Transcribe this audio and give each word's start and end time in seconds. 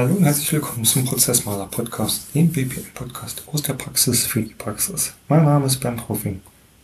Hallo 0.00 0.14
und 0.14 0.24
herzlich 0.24 0.50
willkommen 0.54 0.86
zum 0.86 1.04
Prozessmaler 1.04 1.66
Podcast, 1.66 2.34
dem 2.34 2.48
BPM 2.48 2.90
Podcast 2.94 3.42
aus 3.52 3.60
der 3.60 3.74
Praxis 3.74 4.24
für 4.24 4.40
die 4.40 4.54
Praxis. 4.54 5.12
Mein 5.28 5.44
Name 5.44 5.66
ist 5.66 5.76
Bernd 5.76 6.08
Hoffing 6.08 6.40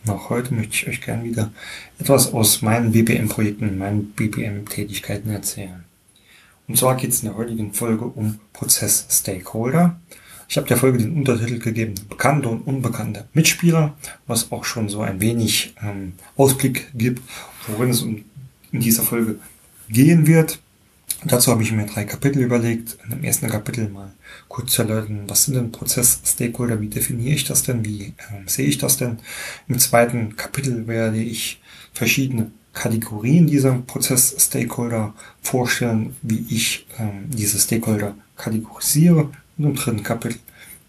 auch 0.07 0.29
heute 0.29 0.53
möchte 0.53 0.75
ich 0.75 0.87
euch 0.87 1.01
gerne 1.01 1.23
wieder 1.23 1.51
etwas 1.97 2.31
aus 2.31 2.61
meinen 2.61 2.91
BPM-Projekten, 2.91 3.75
meinen 3.75 4.11
BPM-Tätigkeiten 4.11 5.31
erzählen. 5.31 5.83
Und 6.67 6.77
zwar 6.77 6.95
geht 6.95 7.09
es 7.09 7.23
in 7.23 7.29
der 7.29 7.37
heutigen 7.37 7.73
Folge 7.73 8.05
um 8.05 8.39
Prozess-Stakeholder. 8.53 9.99
Ich 10.47 10.57
habe 10.57 10.67
der 10.67 10.77
Folge 10.77 10.99
den 10.99 11.15
Untertitel 11.15 11.57
gegeben, 11.57 11.95
bekannte 12.07 12.49
und 12.49 12.67
unbekannte 12.67 13.27
Mitspieler, 13.33 13.97
was 14.27 14.51
auch 14.51 14.63
schon 14.63 14.89
so 14.89 15.01
ein 15.01 15.21
wenig 15.21 15.73
ähm, 15.81 16.13
Ausblick 16.35 16.91
gibt, 16.93 17.23
worin 17.65 17.89
es 17.89 18.03
in 18.03 18.25
dieser 18.73 19.01
Folge 19.01 19.39
gehen 19.89 20.27
wird. 20.27 20.59
Dazu 21.25 21.51
habe 21.51 21.63
ich 21.63 21.71
mir 21.71 21.85
drei 21.87 22.03
Kapitel 22.03 22.43
überlegt. 22.43 22.97
In 23.03 23.09
dem 23.09 23.23
ersten 23.23 23.49
Kapitel 23.49 23.89
mal 23.89 24.13
kurz 24.47 24.73
zu 24.73 24.83
erläutern, 24.83 25.23
was 25.27 25.45
sind 25.45 25.55
denn 25.55 25.71
Prozess-Stakeholder, 25.71 26.79
wie 26.79 26.89
definiere 26.89 27.33
ich 27.35 27.43
das 27.43 27.63
denn, 27.63 27.83
wie 27.83 28.13
äh, 28.17 28.47
sehe 28.47 28.67
ich 28.67 28.77
das 28.77 28.97
denn. 28.97 29.17
Im 29.67 29.79
zweiten 29.79 30.35
Kapitel 30.35 30.85
werde 30.85 31.17
ich 31.17 31.59
verschiedene 31.93 32.51
Kategorien 32.71 33.47
dieser 33.47 33.73
Prozess-Stakeholder 33.79 35.15
vorstellen, 35.41 36.15
wie 36.21 36.45
ich 36.49 36.85
ähm, 36.99 37.25
diese 37.29 37.57
Stakeholder 37.57 38.15
kategorisiere. 38.35 39.31
Und 39.57 39.65
im 39.65 39.75
dritten 39.75 40.03
Kapitel 40.03 40.37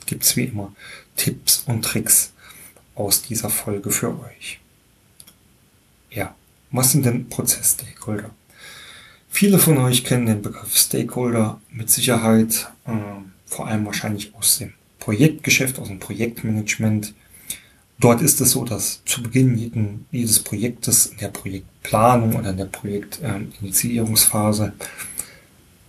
gibt 0.04 0.24
es 0.24 0.36
wie 0.36 0.44
immer 0.44 0.74
Tipps 1.16 1.64
und 1.66 1.82
Tricks 1.82 2.32
aus 2.94 3.22
dieser 3.22 3.48
Folge 3.48 3.90
für 3.90 4.08
euch. 4.20 4.60
Ja, 6.10 6.34
was 6.70 6.92
sind 6.92 7.06
denn 7.06 7.30
Prozess-Stakeholder? 7.30 8.30
Viele 9.30 9.58
von 9.58 9.78
euch 9.78 10.04
kennen 10.04 10.26
den 10.26 10.42
Begriff 10.42 10.76
Stakeholder 10.76 11.60
mit 11.70 11.88
Sicherheit, 11.90 12.68
äh, 12.86 12.92
vor 13.46 13.68
allem 13.68 13.86
wahrscheinlich 13.86 14.34
aus 14.34 14.58
dem 14.58 14.74
Projektgeschäft, 14.98 15.78
aus 15.78 15.88
dem 15.88 16.00
Projektmanagement. 16.00 17.14
Dort 18.00 18.22
ist 18.22 18.40
es 18.40 18.52
so, 18.52 18.64
dass 18.64 19.02
zu 19.04 19.22
Beginn 19.22 19.56
jeden, 19.56 20.06
jedes 20.10 20.40
Projektes, 20.40 21.06
in 21.06 21.18
der 21.18 21.28
Projektplanung 21.28 22.34
oder 22.36 22.50
in 22.50 22.56
der 22.56 22.66
Projektinitiierungsphase, 22.66 24.72
äh, 24.78 24.84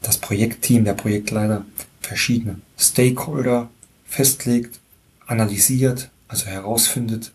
das 0.02 0.18
Projektteam, 0.18 0.86
der 0.86 0.94
Projektleiter 0.94 1.66
verschiedene 2.02 2.59
Stakeholder 2.78 3.70
festlegt, 4.06 4.80
analysiert, 5.28 6.09
also 6.28 6.46
herausfindet, 6.46 7.31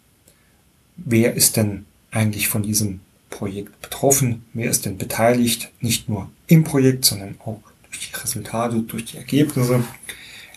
wer 0.96 1.34
ist 1.34 1.56
denn 1.56 1.84
eigentlich 2.10 2.48
von 2.48 2.62
diesem 2.62 3.00
Projekt 3.34 3.82
betroffen? 3.82 4.44
Wer 4.52 4.70
ist 4.70 4.86
denn 4.86 4.96
beteiligt? 4.96 5.70
Nicht 5.80 6.08
nur 6.08 6.30
im 6.46 6.62
Projekt, 6.62 7.04
sondern 7.04 7.34
auch 7.44 7.60
durch 7.90 8.08
die 8.08 8.14
Resultate, 8.14 8.80
durch 8.80 9.06
die 9.06 9.16
Ergebnisse. 9.16 9.82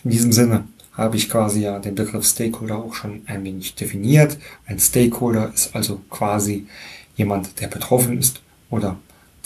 In 0.04 0.10
diesem 0.10 0.30
Sinne 0.30 0.68
habe 0.92 1.16
ich 1.16 1.28
quasi 1.28 1.62
ja 1.62 1.80
den 1.80 1.96
Begriff 1.96 2.24
Stakeholder 2.24 2.76
auch 2.76 2.94
schon 2.94 3.22
ein 3.26 3.42
wenig 3.42 3.74
definiert. 3.74 4.38
Ein 4.66 4.78
Stakeholder 4.78 5.52
ist 5.52 5.74
also 5.74 6.00
quasi 6.08 6.68
jemand, 7.16 7.60
der 7.60 7.66
betroffen 7.66 8.16
ist 8.16 8.42
oder 8.70 8.96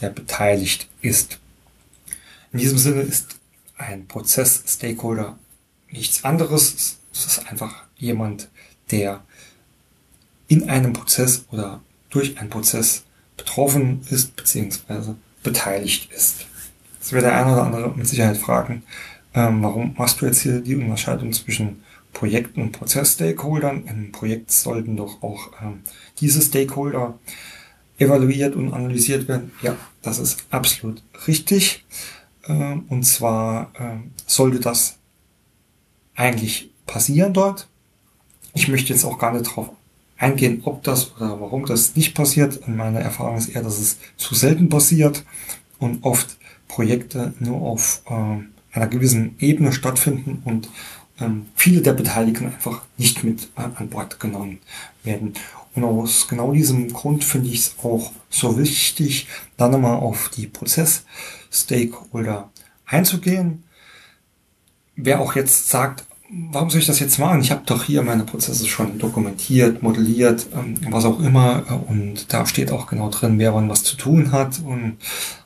der 0.02 0.10
beteiligt 0.10 0.88
ist. 1.00 1.38
In 2.52 2.58
diesem 2.58 2.76
Sinne 2.76 3.00
ist 3.00 3.36
ein 3.78 4.06
Prozess-Stakeholder 4.08 5.38
nichts 5.90 6.22
anderes. 6.22 6.98
Es 7.14 7.24
ist 7.24 7.50
einfach 7.50 7.84
jemand, 7.96 8.50
der 8.90 9.24
in 10.48 10.68
einem 10.68 10.92
Prozess 10.92 11.46
oder 11.50 11.80
durch 12.10 12.38
einen 12.38 12.50
Prozess 12.50 13.04
betroffen 13.36 14.06
ist 14.10 14.36
bzw. 14.36 15.14
beteiligt 15.42 16.12
ist. 16.12 16.46
Jetzt 16.98 17.12
wird 17.12 17.24
der 17.24 17.36
eine 17.36 17.52
oder 17.52 17.64
andere 17.64 17.92
mit 17.96 18.06
Sicherheit 18.06 18.36
fragen, 18.36 18.82
ähm, 19.34 19.62
warum 19.62 19.94
machst 19.96 20.20
du 20.20 20.26
jetzt 20.26 20.42
hier 20.42 20.60
die 20.60 20.76
Unterscheidung 20.76 21.32
zwischen 21.32 21.82
Projekt- 22.12 22.56
und 22.56 22.72
Prozess-Stakeholdern? 22.72 23.86
Im 23.86 24.12
Projekt 24.12 24.50
sollten 24.52 24.96
doch 24.96 25.22
auch 25.22 25.50
ähm, 25.62 25.80
diese 26.20 26.42
Stakeholder 26.42 27.18
evaluiert 27.98 28.54
und 28.54 28.72
analysiert 28.72 29.28
werden. 29.28 29.52
Ja, 29.62 29.76
das 30.02 30.18
ist 30.18 30.44
absolut 30.50 31.02
richtig. 31.26 31.84
Ähm, 32.46 32.84
und 32.88 33.04
zwar 33.04 33.72
ähm, 33.78 34.12
sollte 34.26 34.60
das 34.60 34.98
eigentlich 36.14 36.70
passieren 36.86 37.32
dort. 37.32 37.68
Ich 38.54 38.68
möchte 38.68 38.92
jetzt 38.92 39.04
auch 39.04 39.18
gar 39.18 39.32
nicht 39.32 39.46
darauf 39.46 39.70
eingehen, 40.22 40.62
ob 40.64 40.82
das 40.84 41.14
oder 41.16 41.40
warum 41.40 41.66
das 41.66 41.96
nicht 41.96 42.14
passiert. 42.14 42.66
Meine 42.68 43.00
Erfahrung 43.00 43.36
ist 43.36 43.48
eher, 43.48 43.62
dass 43.62 43.78
es 43.78 43.98
zu 44.16 44.34
selten 44.34 44.68
passiert 44.68 45.24
und 45.78 46.04
oft 46.04 46.36
Projekte 46.68 47.34
nur 47.40 47.60
auf 47.60 48.02
äh, 48.08 48.38
einer 48.72 48.86
gewissen 48.86 49.34
Ebene 49.40 49.72
stattfinden 49.72 50.40
und 50.44 50.68
ähm, 51.20 51.46
viele 51.56 51.82
der 51.82 51.92
Beteiligten 51.92 52.46
einfach 52.46 52.82
nicht 52.96 53.24
mit 53.24 53.48
äh, 53.56 53.62
an 53.74 53.88
Bord 53.88 54.20
genommen 54.20 54.60
werden. 55.02 55.34
Und 55.74 55.84
aus 55.84 56.28
genau 56.28 56.52
diesem 56.52 56.92
Grund 56.92 57.24
finde 57.24 57.48
ich 57.48 57.58
es 57.58 57.74
auch 57.82 58.12
so 58.30 58.58
wichtig, 58.58 59.26
dann 59.56 59.72
nochmal 59.72 59.96
auf 59.96 60.28
die 60.28 60.46
Prozess-Stakeholder 60.46 62.50
einzugehen. 62.86 63.64
Wer 64.94 65.20
auch 65.20 65.34
jetzt 65.34 65.68
sagt, 65.68 66.04
warum 66.32 66.70
soll 66.70 66.80
ich 66.80 66.86
das 66.86 67.00
jetzt 67.00 67.18
machen? 67.18 67.40
Ich 67.40 67.50
habe 67.50 67.62
doch 67.66 67.84
hier 67.84 68.02
meine 68.02 68.24
Prozesse 68.24 68.66
schon 68.66 68.98
dokumentiert, 68.98 69.82
modelliert, 69.82 70.46
ähm, 70.54 70.76
was 70.90 71.04
auch 71.04 71.20
immer. 71.20 71.64
Äh, 71.68 71.74
und 71.90 72.32
da 72.32 72.46
steht 72.46 72.70
auch 72.70 72.86
genau 72.86 73.10
drin, 73.10 73.38
wer 73.38 73.54
wann 73.54 73.68
was 73.68 73.84
zu 73.84 73.96
tun 73.96 74.32
hat 74.32 74.62
und 74.64 74.96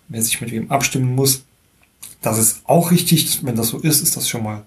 wer 0.09 0.23
sich 0.23 0.41
mit 0.41 0.53
wem 0.53 0.71
abstimmen 0.71 1.13
muss. 1.15 1.43
Das 2.23 2.39
ist 2.39 2.61
auch 2.65 2.93
richtig. 2.93 3.45
Wenn 3.45 3.57
das 3.57 3.69
so 3.69 3.79
ist, 3.79 4.03
ist 4.03 4.17
das 4.17 4.29
schon 4.29 4.45
mal 4.45 4.65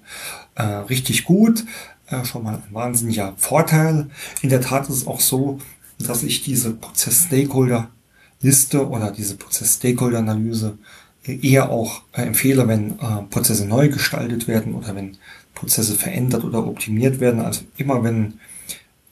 äh, 0.56 0.64
richtig 0.64 1.24
gut. 1.24 1.64
Äh, 2.08 2.26
schon 2.26 2.44
mal 2.44 2.56
ein 2.56 2.64
wahnsinniger 2.72 3.34
Vorteil. 3.38 4.10
In 4.42 4.50
der 4.50 4.62
Tat 4.62 4.90
ist 4.90 4.96
es 4.96 5.08
auch 5.08 5.22
so, 5.22 5.60
dass 6.00 6.24
ich 6.24 6.44
diese 6.44 6.74
Prozess-Stakeholder-Liste 6.74 8.90
oder 8.90 9.12
diese 9.12 9.36
Prozess-Stakeholder-Analyse 9.36 10.78
eher 11.24 11.70
auch 11.70 12.02
äh, 12.14 12.24
empfehle, 12.24 12.68
wenn 12.68 13.00
äh, 13.00 13.22
Prozesse 13.30 13.66
neu 13.66 13.90
gestaltet 13.90 14.48
werden 14.48 14.74
oder 14.74 14.96
wenn 14.96 15.18
Prozesse 15.60 15.96
verändert 15.96 16.46
oder 16.46 16.66
optimiert 16.66 17.20
werden. 17.20 17.42
Also 17.42 17.66
immer 17.76 18.04
wenn 18.04 18.40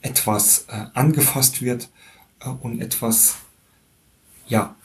etwas 0.01 0.65
äh, 0.69 0.85
angefasst 0.93 1.61
wird 1.61 1.89
äh, 2.39 2.49
und 2.49 2.81
etwas 2.81 3.35
ja, 4.47 4.75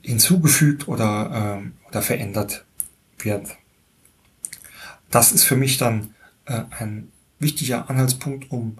hinzugefügt 0.00 0.88
oder, 0.88 1.60
äh, 1.62 1.88
oder 1.88 2.00
verändert 2.00 2.64
wird. 3.18 3.56
Das 5.10 5.32
ist 5.32 5.44
für 5.44 5.56
mich 5.56 5.76
dann 5.76 6.14
äh, 6.46 6.62
ein 6.78 7.12
wichtiger 7.38 7.90
Anhaltspunkt, 7.90 8.50
um 8.50 8.78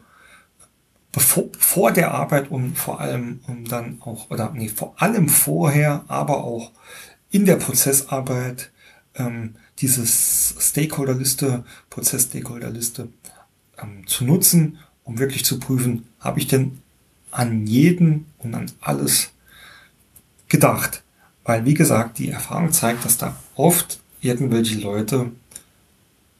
bevor, 1.12 1.44
vor 1.58 1.92
der 1.92 2.12
Arbeit 2.12 2.50
und 2.50 2.76
vor 2.78 3.00
allem 3.00 3.40
um 3.46 3.66
dann 3.66 4.00
auch, 4.00 4.30
oder 4.30 4.52
nee, 4.54 4.68
vor 4.68 4.94
allem 4.96 5.28
vorher, 5.28 6.04
aber 6.08 6.44
auch 6.44 6.72
in 7.30 7.44
der 7.44 7.56
Prozessarbeit 7.56 8.70
ähm, 9.14 9.56
dieses 9.80 10.54
Stakeholder-Liste, 10.58 11.64
Prozess-Stakeholder-Liste 11.90 13.08
ähm, 13.82 14.06
zu 14.06 14.24
nutzen, 14.24 14.78
um 15.04 15.18
wirklich 15.18 15.44
zu 15.44 15.58
prüfen, 15.58 16.06
habe 16.18 16.38
ich 16.38 16.46
denn 16.46 16.78
an 17.30 17.66
jeden 17.66 18.26
und 18.38 18.54
an 18.54 18.70
alles 18.80 19.30
gedacht. 20.48 21.02
Weil, 21.44 21.64
wie 21.64 21.74
gesagt, 21.74 22.18
die 22.18 22.30
Erfahrung 22.30 22.72
zeigt, 22.72 23.04
dass 23.04 23.16
da 23.16 23.36
oft 23.54 24.00
irgendwelche 24.20 24.78
Leute 24.78 25.30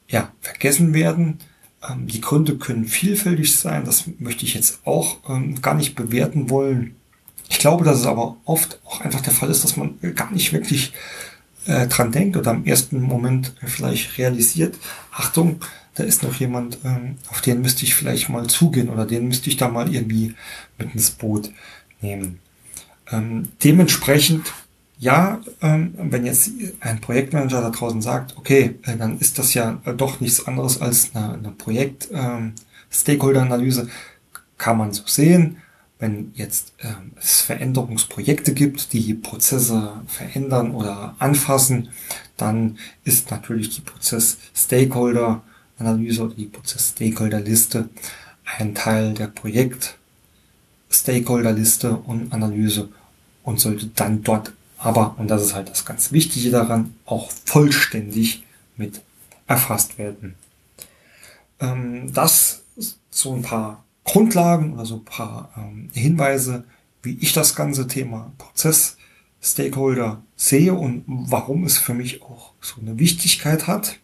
ja, 0.07 0.31
vergessen 0.41 0.93
werden. 0.93 1.39
Ähm, 1.87 2.07
die 2.07 2.21
Gründe 2.21 2.57
können 2.57 2.85
vielfältig 2.85 3.55
sein. 3.55 3.85
Das 3.85 4.03
möchte 4.19 4.45
ich 4.45 4.53
jetzt 4.53 4.79
auch 4.85 5.17
ähm, 5.27 5.61
gar 5.61 5.73
nicht 5.73 5.95
bewerten 5.95 6.49
wollen. 6.49 6.95
Ich 7.49 7.59
glaube, 7.59 7.83
dass 7.83 7.99
es 7.99 8.05
aber 8.05 8.37
oft 8.45 8.79
auch 8.85 9.01
einfach 9.01 9.21
der 9.21 9.33
Fall 9.33 9.49
ist, 9.49 9.63
dass 9.63 9.75
man 9.75 9.97
gar 10.15 10.31
nicht 10.31 10.53
wirklich 10.53 10.93
äh, 11.65 11.87
dran 11.87 12.11
denkt 12.11 12.37
oder 12.37 12.51
am 12.51 12.65
ersten 12.65 13.01
Moment 13.01 13.53
vielleicht 13.65 14.17
realisiert, 14.17 14.77
Achtung, 15.11 15.61
da 15.95 16.03
ist 16.03 16.23
noch 16.23 16.35
jemand, 16.35 16.77
ähm, 16.83 17.15
auf 17.29 17.41
den 17.41 17.61
müsste 17.61 17.83
ich 17.83 17.95
vielleicht 17.95 18.29
mal 18.29 18.47
zugehen 18.47 18.87
oder 18.89 19.05
den 19.05 19.27
müsste 19.27 19.49
ich 19.49 19.57
da 19.57 19.67
mal 19.67 19.93
irgendwie 19.93 20.35
mit 20.77 20.95
ins 20.95 21.11
Boot 21.11 21.51
nehmen. 22.01 22.39
Ähm, 23.11 23.49
dementsprechend, 23.63 24.53
ja, 24.97 25.41
ähm, 25.61 25.93
wenn 25.97 26.25
jetzt 26.25 26.51
ein 26.79 27.01
Projektmanager 27.01 27.61
da 27.61 27.69
draußen 27.71 28.01
sagt, 28.01 28.37
okay, 28.37 28.75
äh, 28.83 28.95
dann 28.95 29.19
ist 29.19 29.37
das 29.37 29.53
ja 29.53 29.81
äh, 29.85 29.93
doch 29.93 30.21
nichts 30.21 30.47
anderes 30.47 30.81
als 30.81 31.13
eine, 31.13 31.33
eine 31.33 31.51
Projekt-Stakeholder-Analyse, 31.51 33.81
ähm, 33.81 33.89
kann 34.57 34.77
man 34.77 34.93
so 34.93 35.03
sehen 35.05 35.57
wenn 36.01 36.33
jetzt 36.33 36.73
äh, 36.79 36.87
es 37.15 37.39
Veränderungsprojekte 37.41 38.53
gibt, 38.53 38.91
die 38.91 39.13
Prozesse 39.13 40.01
verändern 40.07 40.71
oder 40.71 41.15
anfassen, 41.19 41.89
dann 42.37 42.79
ist 43.03 43.29
natürlich 43.29 43.69
die 43.69 43.81
Prozess-Stakeholder-Analyse 43.81 46.23
oder 46.23 46.33
die 46.33 46.47
Prozess-Stakeholder-Liste 46.47 47.89
ein 48.57 48.73
Teil 48.73 49.13
der 49.13 49.27
Projekt-Stakeholder-Liste 49.27 51.95
und 51.95 52.33
Analyse 52.33 52.89
und 53.43 53.59
sollte 53.59 53.85
dann 53.95 54.23
dort 54.23 54.53
aber, 54.79 55.13
und 55.19 55.29
das 55.29 55.43
ist 55.43 55.53
halt 55.53 55.69
das 55.69 55.85
ganz 55.85 56.11
Wichtige 56.11 56.49
daran, 56.49 56.95
auch 57.05 57.29
vollständig 57.45 58.41
mit 58.75 59.01
erfasst 59.45 59.99
werden. 59.99 60.33
Ähm, 61.59 62.11
das 62.11 62.63
so 63.11 63.35
ein 63.35 63.43
paar 63.43 63.83
Grundlagen 64.03 64.73
oder 64.73 64.85
so 64.85 64.95
ein 64.95 65.05
paar 65.05 65.51
ähm, 65.57 65.89
Hinweise, 65.93 66.65
wie 67.03 67.17
ich 67.21 67.33
das 67.33 67.55
ganze 67.55 67.87
Thema 67.87 68.31
Prozess 68.37 68.97
Stakeholder 69.41 70.21
sehe 70.35 70.73
und 70.73 71.03
warum 71.07 71.63
es 71.63 71.77
für 71.77 71.93
mich 71.93 72.21
auch 72.21 72.53
so 72.61 72.79
eine 72.79 72.99
Wichtigkeit 72.99 73.67
hat. 73.67 73.97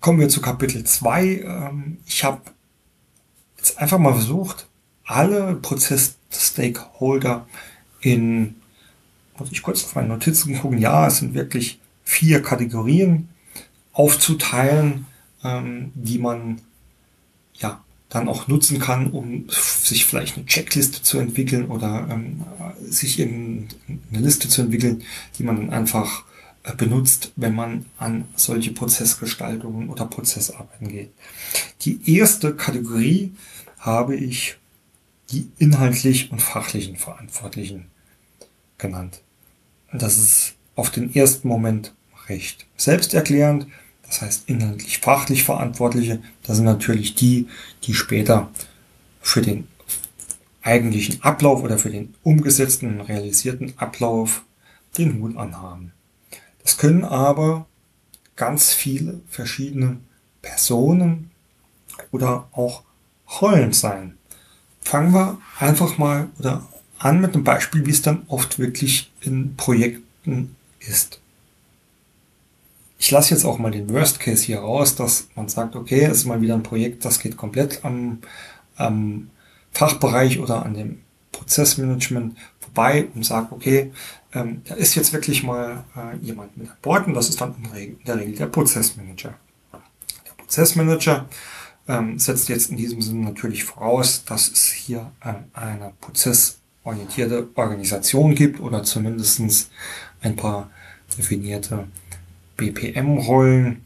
Kommen 0.00 0.18
wir 0.18 0.28
zu 0.28 0.40
Kapitel 0.40 0.84
2. 0.84 1.24
Ähm, 1.24 1.98
ich 2.06 2.24
habe 2.24 2.40
jetzt 3.58 3.78
einfach 3.78 3.98
mal 3.98 4.14
versucht, 4.14 4.66
alle 5.04 5.56
Prozess-Stakeholder 5.56 7.46
in, 8.00 8.56
muss 9.38 9.52
ich 9.52 9.62
kurz 9.62 9.84
auf 9.84 9.94
meine 9.94 10.08
Notizen 10.08 10.58
gucken, 10.58 10.78
ja, 10.78 11.06
es 11.06 11.18
sind 11.18 11.34
wirklich 11.34 11.80
vier 12.04 12.42
Kategorien 12.42 13.28
aufzuteilen, 13.92 15.06
ähm, 15.44 15.92
die 15.94 16.18
man 16.18 16.60
dann 18.08 18.28
auch 18.28 18.46
nutzen 18.46 18.78
kann, 18.78 19.10
um 19.10 19.46
sich 19.48 20.06
vielleicht 20.06 20.36
eine 20.36 20.46
Checkliste 20.46 21.02
zu 21.02 21.18
entwickeln 21.18 21.66
oder 21.66 22.06
ähm, 22.10 22.44
sich 22.88 23.18
in 23.18 23.68
eine 24.10 24.20
Liste 24.20 24.48
zu 24.48 24.62
entwickeln, 24.62 25.02
die 25.38 25.42
man 25.42 25.56
dann 25.56 25.70
einfach 25.70 26.24
äh, 26.62 26.74
benutzt, 26.74 27.32
wenn 27.36 27.54
man 27.54 27.86
an 27.98 28.26
solche 28.36 28.72
Prozessgestaltungen 28.72 29.88
oder 29.88 30.06
Prozessarbeiten 30.06 30.88
geht. 30.88 31.10
Die 31.82 32.16
erste 32.16 32.54
Kategorie 32.54 33.32
habe 33.78 34.14
ich 34.14 34.56
die 35.30 35.48
inhaltlich 35.58 36.30
und 36.30 36.40
fachlichen 36.40 36.96
Verantwortlichen 36.96 37.86
genannt. 38.78 39.20
Das 39.92 40.16
ist 40.16 40.54
auf 40.76 40.90
den 40.90 41.14
ersten 41.14 41.48
Moment 41.48 41.94
recht 42.28 42.66
selbsterklärend. 42.76 43.66
Das 44.08 44.22
heißt, 44.22 44.42
inhaltlich 44.48 44.98
fachlich 44.98 45.44
Verantwortliche, 45.44 46.22
das 46.44 46.56
sind 46.56 46.66
natürlich 46.66 47.14
die, 47.14 47.48
die 47.84 47.94
später 47.94 48.50
für 49.20 49.42
den 49.42 49.66
eigentlichen 50.62 51.22
Ablauf 51.22 51.62
oder 51.62 51.78
für 51.78 51.90
den 51.90 52.14
umgesetzten, 52.22 53.00
realisierten 53.00 53.74
Ablauf 53.76 54.44
den 54.98 55.20
Hut 55.20 55.36
anhaben. 55.36 55.92
Das 56.62 56.78
können 56.78 57.04
aber 57.04 57.66
ganz 58.34 58.72
viele 58.72 59.20
verschiedene 59.28 59.98
Personen 60.42 61.30
oder 62.10 62.48
auch 62.52 62.82
Rollen 63.40 63.72
sein. 63.72 64.16
Fangen 64.82 65.12
wir 65.12 65.38
einfach 65.58 65.98
mal 65.98 66.28
oder 66.38 66.66
an 66.98 67.20
mit 67.20 67.34
einem 67.34 67.44
Beispiel, 67.44 67.86
wie 67.86 67.90
es 67.90 68.02
dann 68.02 68.22
oft 68.28 68.58
wirklich 68.58 69.10
in 69.20 69.56
Projekten 69.56 70.56
ist 70.80 71.20
ich 73.06 73.12
lasse 73.12 73.34
jetzt 73.34 73.44
auch 73.44 73.60
mal 73.60 73.70
den 73.70 73.88
Worst 73.90 74.18
Case 74.18 74.44
hier 74.44 74.58
raus, 74.58 74.96
dass 74.96 75.28
man 75.36 75.48
sagt, 75.48 75.76
okay, 75.76 76.02
es 76.06 76.18
ist 76.18 76.24
mal 76.24 76.40
wieder 76.40 76.54
ein 76.54 76.64
Projekt, 76.64 77.04
das 77.04 77.20
geht 77.20 77.36
komplett 77.36 77.84
am, 77.84 78.18
am 78.74 79.30
Fachbereich 79.70 80.40
oder 80.40 80.66
an 80.66 80.74
dem 80.74 81.02
Prozessmanagement 81.30 82.36
vorbei 82.58 83.06
und 83.14 83.24
sagt, 83.24 83.52
okay, 83.52 83.92
ähm, 84.32 84.62
da 84.64 84.74
ist 84.74 84.96
jetzt 84.96 85.12
wirklich 85.12 85.44
mal 85.44 85.84
äh, 85.96 86.16
jemand 86.20 86.56
mit 86.56 86.68
an 86.68 86.76
Bord 86.82 87.06
und 87.06 87.14
das 87.14 87.28
ist 87.28 87.40
dann 87.40 87.54
in, 87.76 87.96
der 88.04 88.16
Regel 88.16 88.34
der 88.34 88.46
Prozessmanager. 88.46 89.34
Der 89.72 90.32
Prozessmanager 90.36 91.28
ähm, 91.86 92.18
setzt 92.18 92.48
jetzt 92.48 92.72
in 92.72 92.76
diesem 92.76 93.00
Sinne 93.02 93.24
natürlich 93.24 93.62
voraus, 93.62 94.24
dass 94.24 94.48
es 94.48 94.72
hier 94.72 95.12
äh, 95.20 95.34
eine 95.52 95.92
prozessorientierte 96.00 97.46
Organisation 97.54 98.34
gibt 98.34 98.58
oder 98.58 98.82
zumindestens 98.82 99.70
ein 100.22 100.34
paar 100.34 100.70
definierte 101.16 101.86
BPM-Rollen, 102.56 103.82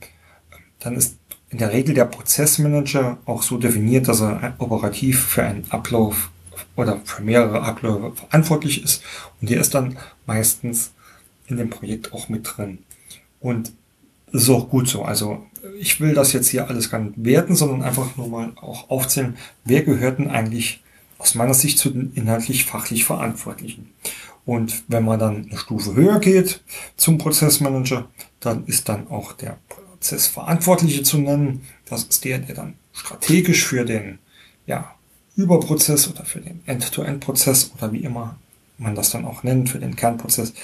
dann 0.81 0.97
ist 0.97 1.17
in 1.51 1.59
der 1.59 1.73
Regel 1.73 1.95
der 1.95 2.05
Prozessmanager 2.05 3.19
auch 3.25 3.43
so 3.43 3.59
definiert, 3.59 4.09
dass 4.09 4.21
er 4.21 4.55
operativ 4.59 5.21
für 5.21 5.43
einen 5.43 5.67
Ablauf 5.71 6.31
oder 6.77 7.01
für 7.05 7.23
mehrere 7.23 7.63
Abläufe 7.63 8.13
verantwortlich 8.15 8.85
ist. 8.85 9.03
Und 9.41 9.51
der 9.51 9.61
ist 9.61 9.75
dann 9.75 9.99
meistens 10.27 10.93
in 11.49 11.57
dem 11.57 11.71
Projekt 11.71 12.13
auch 12.13 12.29
mit 12.29 12.49
drin. 12.57 12.79
Und 13.41 13.73
das 14.33 14.43
ist 14.43 14.51
auch 14.51 14.69
gut 14.69 14.89
so. 14.89 15.03
Also 15.03 15.45
ich 15.79 16.01
will 16.01 16.15
das 16.15 16.33
jetzt 16.33 16.49
hier 16.49 16.69
alles 16.69 16.91
gar 16.91 17.01
nicht 17.01 17.15
werten, 17.17 17.57
sondern 17.57 17.83
einfach 17.83 18.17
nur 18.17 18.29
mal 18.29 18.53
auch 18.57 18.89
aufzählen, 18.89 19.37
wer 19.65 19.83
gehört 19.83 20.19
denn 20.19 20.31
eigentlich 20.31 20.83
aus 21.19 21.35
meiner 21.35 21.55
Sicht 21.55 21.79
zu 21.79 21.91
den 21.91 22.13
inhaltlich 22.15 22.65
fachlich 22.65 23.05
Verantwortlichen. 23.05 23.91
Und 24.47 24.85
wenn 24.89 25.05
man 25.05 25.19
dann 25.19 25.47
eine 25.49 25.59
Stufe 25.59 25.95
höher 25.95 26.19
geht 26.19 26.63
zum 26.97 27.19
Prozessmanager, 27.19 28.09
dann 28.41 28.67
ist 28.67 28.89
dann 28.89 29.09
auch 29.09 29.33
der 29.33 29.59
Prozessverantwortliche 29.69 31.03
zu 31.03 31.19
nennen. 31.19 31.67
Das 31.85 32.05
ist 32.05 32.25
der, 32.25 32.39
der 32.39 32.55
dann 32.55 32.75
strategisch 32.93 33.65
für 33.65 33.85
den 33.85 34.19
ja, 34.67 34.95
Überprozess 35.37 36.09
oder 36.09 36.25
für 36.25 36.41
den 36.41 36.63
End-to-End-Prozess 36.67 37.73
oder 37.77 37.93
wie 37.93 38.01
immer 38.05 38.39
man 38.79 38.95
das 38.95 39.11
dann 39.11 39.27
auch 39.27 39.43
nennt, 39.43 39.69
für 39.69 39.79
den 39.79 39.95
Kernprozess 39.95 40.55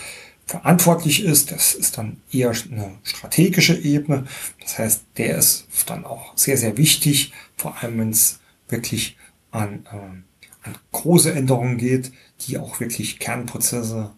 verantwortlich 0.47 1.23
ist. 1.23 1.51
Das 1.53 1.75
ist 1.75 1.99
dann 1.99 2.21
eher 2.33 2.51
eine 2.51 2.93
strategische 3.03 3.77
Ebene. 3.77 4.27
Das 4.61 4.79
heißt, 4.79 5.05
der 5.19 5.37
ist 5.37 5.67
dann 5.87 6.05
auch 6.05 6.37
sehr, 6.37 6.57
sehr 6.57 6.77
wichtig, 6.79 7.33
vor 7.57 7.77
allem 7.83 7.99
wenn 7.99 8.11
es 8.11 8.39
wirklich 8.69 9.17
an, 9.51 9.87
äh, 9.93 10.67
an 10.67 10.79
große 10.93 11.33
Änderungen 11.33 11.79
geht, 11.79 12.13
die 12.43 12.59
auch 12.59 12.81
wirklich 12.81 13.19
Kernprozesse 13.19 14.13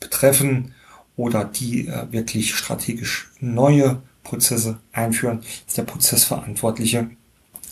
betreffen 0.00 0.74
oder 1.18 1.44
die 1.44 1.88
äh, 1.88 2.10
wirklich 2.10 2.54
strategisch 2.54 3.30
neue 3.40 4.00
Prozesse 4.22 4.78
einführen, 4.92 5.42
ist 5.66 5.76
der 5.76 5.82
Prozessverantwortliche 5.82 7.10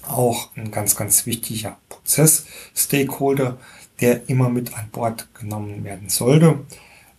auch 0.03 0.51
ein 0.57 0.71
ganz, 0.71 0.97
ganz 0.97 1.27
wichtiger 1.27 1.79
Prozess-Stakeholder, 1.89 3.57
der 4.01 4.29
immer 4.29 4.51
mit 4.51 4.77
an 4.77 4.89
Bord 4.91 5.29
genommen 5.35 5.85
werden 5.85 6.09
sollte. 6.09 6.61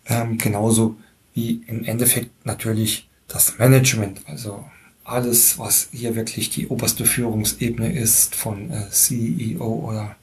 Ähm, 0.05 0.37
genauso 0.37 0.95
wie 1.33 1.63
im 1.67 1.83
Endeffekt 1.85 2.45
natürlich 2.45 3.07
das 3.27 3.57
Management, 3.57 4.21
also 4.25 4.63
alles, 5.03 5.57
was 5.57 5.89
hier 5.91 6.15
wirklich 6.15 6.49
die 6.49 6.67
oberste 6.67 7.05
Führungsebene 7.05 7.91
ist 7.93 8.35
von 8.35 8.71
äh, 8.71 8.89
CEO 8.89 9.65
oder 9.65 10.15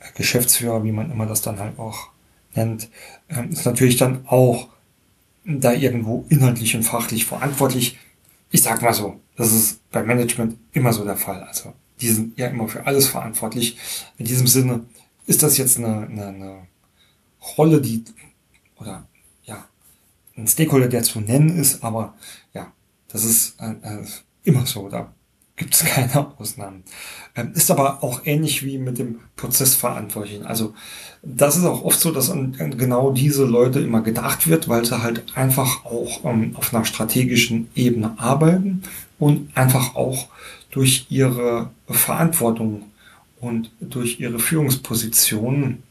äh, 0.00 0.04
Geschäftsführer, 0.14 0.84
wie 0.84 0.92
man 0.92 1.10
immer 1.10 1.26
das 1.26 1.40
dann 1.40 1.58
halt 1.58 1.78
auch 1.78 2.08
nennt, 2.54 2.90
ähm, 3.30 3.50
ist 3.50 3.64
natürlich 3.64 3.96
dann 3.96 4.26
auch 4.26 4.68
da 5.44 5.72
irgendwo 5.72 6.24
inhaltlich 6.28 6.74
und 6.76 6.82
fachlich 6.82 7.24
verantwortlich. 7.24 7.98
Ich 8.50 8.62
sag 8.62 8.82
mal 8.82 8.92
so, 8.92 9.20
das 9.36 9.52
ist 9.52 9.90
beim 9.90 10.06
Management 10.06 10.58
immer 10.72 10.92
so 10.92 11.04
der 11.04 11.16
Fall. 11.16 11.42
Also 11.42 11.72
die 12.00 12.08
sind 12.08 12.38
ja 12.38 12.48
immer 12.48 12.68
für 12.68 12.86
alles 12.86 13.08
verantwortlich. 13.08 13.78
In 14.18 14.26
diesem 14.26 14.46
Sinne 14.46 14.84
ist 15.26 15.42
das 15.42 15.56
jetzt 15.56 15.78
eine, 15.78 16.06
eine, 16.06 16.26
eine 16.26 16.66
Rolle, 17.56 17.80
die 17.80 18.04
oder 18.76 19.06
ja 19.44 19.68
ein 20.36 20.46
Stakeholder, 20.46 20.88
der 20.88 21.02
zu 21.02 21.20
nennen 21.20 21.56
ist, 21.56 21.82
aber 21.82 22.14
ja, 22.54 22.72
das 23.08 23.24
ist 23.24 23.60
äh, 23.60 23.72
äh, 23.82 24.06
immer 24.44 24.66
so. 24.66 24.88
Da 24.88 25.14
gibt 25.56 25.74
es 25.74 25.84
keine 25.84 26.32
Ausnahmen. 26.38 26.84
Ähm, 27.34 27.52
ist 27.54 27.70
aber 27.70 28.02
auch 28.02 28.22
ähnlich 28.24 28.64
wie 28.64 28.78
mit 28.78 28.98
dem 28.98 29.20
Prozessverantwortlichen. 29.36 30.46
Also 30.46 30.74
das 31.22 31.56
ist 31.56 31.64
auch 31.64 31.82
oft 31.82 32.00
so, 32.00 32.10
dass 32.10 32.30
an, 32.30 32.56
genau 32.76 33.12
diese 33.12 33.44
Leute 33.44 33.80
immer 33.80 34.02
gedacht 34.02 34.48
wird, 34.48 34.68
weil 34.68 34.84
sie 34.84 35.02
halt 35.02 35.24
einfach 35.36 35.84
auch 35.84 36.24
ähm, 36.24 36.56
auf 36.56 36.74
einer 36.74 36.84
strategischen 36.84 37.68
Ebene 37.74 38.14
arbeiten 38.18 38.82
und 39.18 39.50
einfach 39.56 39.94
auch 39.94 40.28
durch 40.70 41.06
ihre 41.10 41.70
Verantwortung 41.88 42.84
und 43.40 43.70
durch 43.80 44.20
ihre 44.20 44.38
Führungspositionen 44.38 45.82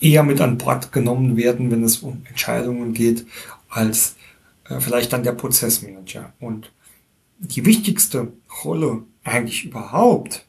eher 0.00 0.22
mit 0.22 0.40
an 0.40 0.58
Bord 0.58 0.92
genommen 0.92 1.36
werden, 1.36 1.70
wenn 1.70 1.82
es 1.84 1.98
um 1.98 2.22
Entscheidungen 2.28 2.94
geht, 2.94 3.26
als 3.68 4.16
äh, 4.68 4.80
vielleicht 4.80 5.12
dann 5.12 5.22
der 5.22 5.32
Prozessmanager. 5.32 6.32
Und 6.40 6.70
die 7.38 7.64
wichtigste 7.64 8.32
Rolle 8.64 9.04
eigentlich 9.24 9.64
überhaupt 9.64 10.44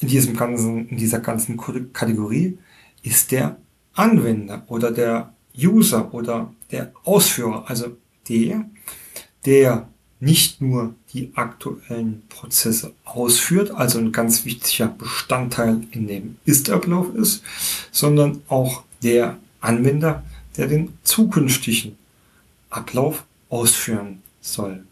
in 0.00 0.08
diesem 0.08 0.36
ganzen, 0.36 0.88
in 0.88 0.96
dieser 0.96 1.20
ganzen 1.20 1.56
Kategorie 1.92 2.58
ist 3.02 3.32
der 3.32 3.56
Anwender 3.94 4.64
oder 4.68 4.90
der 4.90 5.32
User 5.56 6.12
oder 6.12 6.52
der 6.70 6.92
Ausführer, 7.04 7.64
also 7.68 7.96
der, 8.28 8.68
der 9.44 9.88
nicht 10.18 10.60
nur 10.60 10.94
die 11.12 11.32
aktuellen 11.34 12.22
Prozesse 12.28 12.92
ausführt, 13.04 13.70
also 13.70 13.98
ein 13.98 14.12
ganz 14.12 14.44
wichtiger 14.44 14.88
Bestandteil 14.88 15.82
in 15.90 16.06
dem 16.06 16.36
Ist-Ablauf 16.44 17.14
ist, 17.14 17.42
sondern 17.92 18.42
auch 18.48 18.82
der 19.02 19.38
Anwender, 19.60 20.24
der 20.56 20.68
den 20.68 20.96
zukünftigen 21.04 21.96
Ablauf 22.70 23.24
ausführen 23.48 24.22
soll. 24.40 24.85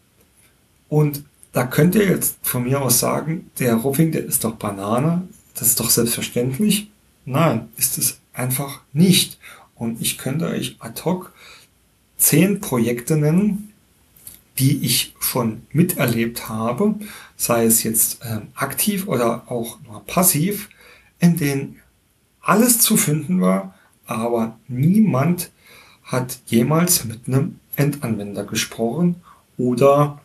Und 0.89 1.23
da 1.51 1.65
könnt 1.65 1.95
ihr 1.95 2.05
jetzt 2.05 2.37
von 2.41 2.63
mir 2.63 2.81
aus 2.81 2.99
sagen, 2.99 3.49
der 3.59 3.75
Ruffing, 3.75 4.11
der 4.11 4.25
ist 4.25 4.43
doch 4.43 4.55
Banane, 4.55 5.27
das 5.53 5.69
ist 5.69 5.79
doch 5.79 5.89
selbstverständlich. 5.89 6.91
Nein, 7.25 7.69
ist 7.77 7.97
es 7.97 8.19
einfach 8.33 8.81
nicht. 8.93 9.39
Und 9.75 10.01
ich 10.01 10.17
könnte 10.17 10.47
euch 10.47 10.75
ad 10.79 11.01
hoc 11.05 11.33
zehn 12.17 12.59
Projekte 12.59 13.17
nennen, 13.17 13.73
die 14.57 14.85
ich 14.85 15.13
schon 15.19 15.63
miterlebt 15.71 16.47
habe, 16.47 16.95
sei 17.35 17.65
es 17.65 17.83
jetzt 17.83 18.23
äh, 18.23 18.39
aktiv 18.55 19.07
oder 19.07 19.51
auch 19.51 19.79
nur 19.81 20.05
passiv, 20.05 20.69
in 21.19 21.37
denen 21.37 21.79
alles 22.41 22.79
zu 22.79 22.95
finden 22.95 23.41
war, 23.41 23.73
aber 24.05 24.57
niemand 24.67 25.51
hat 26.03 26.39
jemals 26.45 27.05
mit 27.05 27.27
einem 27.27 27.59
Endanwender 27.75 28.43
gesprochen 28.45 29.15
oder 29.57 30.21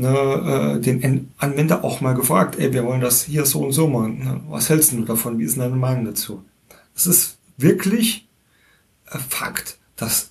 ne, 0.00 0.76
äh, 0.76 0.80
den 0.80 1.30
Anwender 1.38 1.84
auch 1.84 2.00
mal 2.00 2.14
gefragt, 2.14 2.58
ey, 2.58 2.72
wir 2.72 2.84
wollen 2.84 3.00
das 3.00 3.24
hier 3.24 3.44
so 3.44 3.60
und 3.60 3.72
so 3.72 3.88
machen. 3.88 4.24
Ne? 4.24 4.40
Was 4.48 4.68
hältst 4.68 4.92
du 4.92 5.04
davon? 5.04 5.38
Wie 5.38 5.44
ist 5.44 5.58
deine 5.58 5.76
Meinung 5.76 6.06
dazu? 6.06 6.44
Es 6.94 7.06
ist 7.06 7.38
wirklich 7.56 8.26
äh, 9.10 9.18
Fakt, 9.18 9.78
dass 9.96 10.30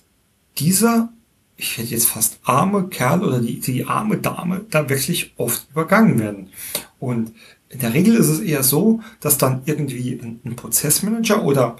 dieser, 0.58 1.10
ich 1.56 1.78
hätte 1.78 1.90
jetzt 1.90 2.08
fast 2.08 2.40
arme 2.44 2.88
Kerl 2.88 3.24
oder 3.24 3.40
die, 3.40 3.60
die 3.60 3.86
arme 3.86 4.18
Dame 4.18 4.64
da 4.70 4.88
wirklich 4.88 5.32
oft 5.36 5.66
übergangen 5.70 6.18
werden. 6.18 6.48
Und 6.98 7.32
in 7.68 7.78
der 7.78 7.94
Regel 7.94 8.16
ist 8.16 8.28
es 8.28 8.40
eher 8.40 8.62
so, 8.62 9.00
dass 9.20 9.38
dann 9.38 9.62
irgendwie 9.64 10.18
ein, 10.20 10.40
ein 10.44 10.56
Prozessmanager 10.56 11.44
oder 11.44 11.76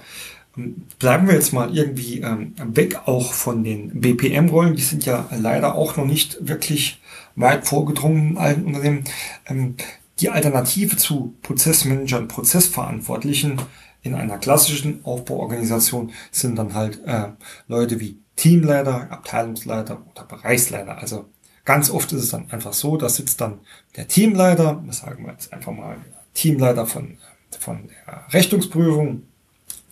ähm, 0.56 0.82
bleiben 0.98 1.26
wir 1.26 1.34
jetzt 1.34 1.52
mal 1.52 1.76
irgendwie 1.76 2.20
ähm, 2.20 2.54
weg 2.58 3.00
auch 3.06 3.32
von 3.32 3.64
den 3.64 4.00
BPM-Rollen, 4.00 4.76
die 4.76 4.82
sind 4.82 5.04
ja 5.04 5.28
leider 5.36 5.74
auch 5.74 5.96
noch 5.96 6.06
nicht 6.06 6.38
wirklich 6.40 6.99
weit 7.40 7.66
vorgedrungen 7.66 8.30
in 8.30 8.38
allen 8.38 8.64
Unternehmen. 8.64 9.04
Ähm, 9.46 9.76
die 10.20 10.28
Alternative 10.28 10.96
zu 10.96 11.34
Prozessmanagern, 11.42 12.28
Prozessverantwortlichen 12.28 13.60
in 14.02 14.14
einer 14.14 14.38
klassischen 14.38 15.04
Aufbauorganisation 15.04 16.12
sind 16.30 16.56
dann 16.56 16.74
halt 16.74 17.02
äh, 17.06 17.28
Leute 17.68 18.00
wie 18.00 18.18
Teamleiter, 18.36 19.10
Abteilungsleiter 19.10 20.02
oder 20.10 20.24
Bereichsleiter. 20.24 20.98
Also 20.98 21.26
ganz 21.64 21.90
oft 21.90 22.12
ist 22.12 22.22
es 22.22 22.30
dann 22.30 22.50
einfach 22.50 22.72
so, 22.72 22.96
da 22.96 23.08
sitzt 23.08 23.40
dann 23.40 23.60
der 23.96 24.08
Teamleiter, 24.08 24.82
das 24.86 24.98
sagen 24.98 25.24
wir 25.24 25.32
jetzt 25.32 25.52
einfach 25.52 25.72
mal 25.72 25.96
Teamleiter 26.32 26.86
von, 26.86 27.18
von 27.58 27.88
der 27.88 28.24
Rechnungsprüfung, 28.32 29.24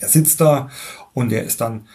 der 0.01 0.09
sitzt 0.09 0.41
da 0.41 0.71
und 1.13 1.31
der 1.31 1.45
ist 1.45 1.61
dann 1.61 1.87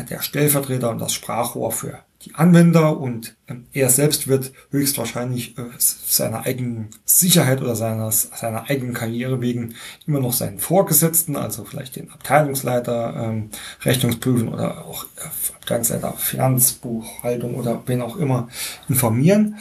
der 0.00 0.22
Stellvertreter 0.22 0.90
und 0.90 0.98
das 0.98 1.12
Sprachrohr 1.12 1.72
für 1.72 1.98
die 2.24 2.34
Anwender 2.34 2.98
und 2.98 3.34
ähm, 3.48 3.66
er 3.72 3.88
selbst 3.90 4.28
wird 4.28 4.52
höchstwahrscheinlich 4.70 5.58
äh, 5.58 5.62
seiner 5.78 6.46
eigenen 6.46 6.90
Sicherheit 7.04 7.60
oder 7.60 7.74
seiner, 7.74 8.10
seiner 8.12 8.70
eigenen 8.70 8.94
Karriere 8.94 9.40
wegen 9.40 9.74
immer 10.06 10.20
noch 10.20 10.32
seinen 10.32 10.58
Vorgesetzten, 10.58 11.36
also 11.36 11.64
vielleicht 11.64 11.96
den 11.96 12.10
Abteilungsleiter 12.10 13.14
ähm, 13.16 13.50
Rechnungsprüfen 13.82 14.48
oder 14.48 14.84
auch 14.84 15.04
äh, 15.16 15.54
Abteilungsleiter 15.56 16.12
Finanzbuchhaltung 16.12 17.56
oder 17.56 17.82
wen 17.86 18.02
auch 18.02 18.16
immer 18.16 18.48
informieren. 18.88 19.56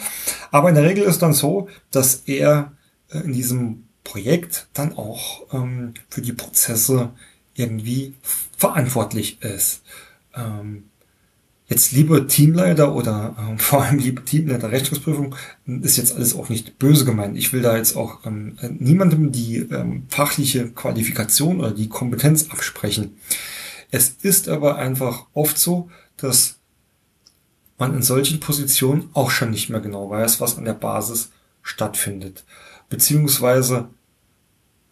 Aber 0.51 0.69
in 0.69 0.75
der 0.75 0.83
Regel 0.83 1.03
ist 1.03 1.21
dann 1.21 1.33
so, 1.33 1.67
dass 1.89 2.23
er 2.27 2.73
äh, 3.09 3.19
in 3.19 3.33
diesem 3.33 3.87
Projekt 4.03 4.67
dann 4.73 4.95
auch 4.95 5.51
ähm, 5.53 5.93
für 6.09 6.21
die 6.21 6.33
Prozesse 6.33 7.09
irgendwie 7.55 8.15
verantwortlich 8.55 9.41
ist. 9.41 9.81
Ähm, 10.35 10.83
Jetzt 11.71 11.93
liebe 11.93 12.27
Teamleiter 12.27 12.93
oder 12.93 13.33
äh, 13.37 13.57
vor 13.57 13.81
allem 13.81 13.97
liebe 13.97 14.25
Teamleiter 14.25 14.73
Rechnungsprüfung 14.73 15.35
ist 15.65 15.95
jetzt 15.95 16.13
alles 16.13 16.35
auch 16.35 16.49
nicht 16.49 16.77
böse 16.79 17.05
gemeint. 17.05 17.37
Ich 17.37 17.53
will 17.53 17.61
da 17.61 17.77
jetzt 17.77 17.95
auch 17.95 18.25
ähm, 18.25 18.57
niemandem 18.77 19.31
die 19.31 19.59
ähm, 19.59 20.03
fachliche 20.09 20.69
Qualifikation 20.71 21.61
oder 21.61 21.71
die 21.71 21.87
Kompetenz 21.87 22.49
absprechen. 22.49 23.15
Es 23.89 24.17
ist 24.21 24.49
aber 24.49 24.75
einfach 24.75 25.27
oft 25.31 25.57
so, 25.57 25.89
dass 26.17 26.59
man 27.77 27.95
in 27.95 28.01
solchen 28.01 28.41
Positionen 28.41 29.09
auch 29.13 29.31
schon 29.31 29.51
nicht 29.51 29.69
mehr 29.69 29.79
genau 29.79 30.09
weiß, 30.09 30.41
was 30.41 30.57
an 30.57 30.65
der 30.65 30.73
Basis 30.73 31.31
stattfindet. 31.61 32.43
Beziehungsweise 32.89 33.87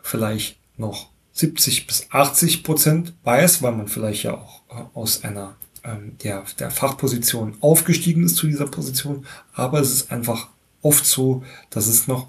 vielleicht 0.02 0.60
noch 0.78 1.10
70 1.40 1.88
bis 1.88 2.08
80 2.12 2.64
Prozent 2.64 3.14
weiß, 3.24 3.62
weil 3.62 3.72
man 3.72 3.88
vielleicht 3.88 4.24
ja 4.24 4.34
auch 4.34 4.62
äh, 4.70 4.84
aus 4.94 5.24
einer 5.24 5.56
ähm, 5.84 6.18
der, 6.24 6.44
der 6.60 6.72
Fachposition 6.72 7.56
aufgestiegen 7.62 8.24
ist 8.24 8.36
zu 8.36 8.48
dieser 8.48 8.68
Position, 8.68 9.26
aber 9.54 9.80
es 9.80 9.92
ist 9.92 10.12
einfach 10.12 10.50
oft 10.82 11.06
so, 11.06 11.44
dass 11.70 11.88
es 11.88 12.08
noch 12.08 12.28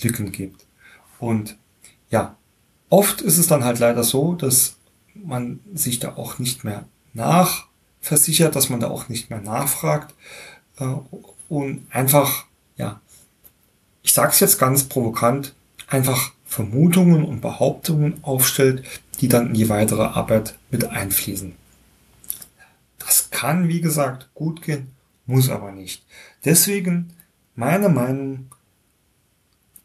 Lücken 0.00 0.32
gibt. 0.32 0.66
Und 1.18 1.56
ja, 2.10 2.36
oft 2.88 3.20
ist 3.20 3.38
es 3.38 3.46
dann 3.46 3.64
halt 3.64 3.78
leider 3.78 4.02
so, 4.02 4.34
dass 4.34 4.76
man 5.14 5.60
sich 5.74 6.00
da 6.00 6.16
auch 6.16 6.38
nicht 6.38 6.64
mehr 6.64 6.86
nachversichert, 7.14 8.56
dass 8.56 8.68
man 8.68 8.80
da 8.80 8.88
auch 8.88 9.08
nicht 9.08 9.30
mehr 9.30 9.40
nachfragt 9.40 10.14
äh, 10.78 10.94
und 11.48 11.86
einfach, 11.90 12.46
ja, 12.76 13.00
ich 14.02 14.12
sage 14.12 14.32
es 14.32 14.40
jetzt 14.40 14.58
ganz 14.58 14.84
provokant, 14.84 15.54
einfach 15.86 16.32
Vermutungen 16.48 17.24
und 17.24 17.40
Behauptungen 17.40 18.24
aufstellt, 18.24 18.82
die 19.20 19.28
dann 19.28 19.48
in 19.48 19.54
die 19.54 19.68
weitere 19.68 20.02
Arbeit 20.02 20.58
mit 20.70 20.84
einfließen. 20.84 21.52
Das 22.98 23.30
kann, 23.30 23.68
wie 23.68 23.80
gesagt, 23.80 24.30
gut 24.34 24.62
gehen, 24.62 24.88
muss 25.26 25.50
aber 25.50 25.72
nicht. 25.72 26.04
Deswegen, 26.44 27.10
meine 27.54 27.88
Meinung, 27.88 28.46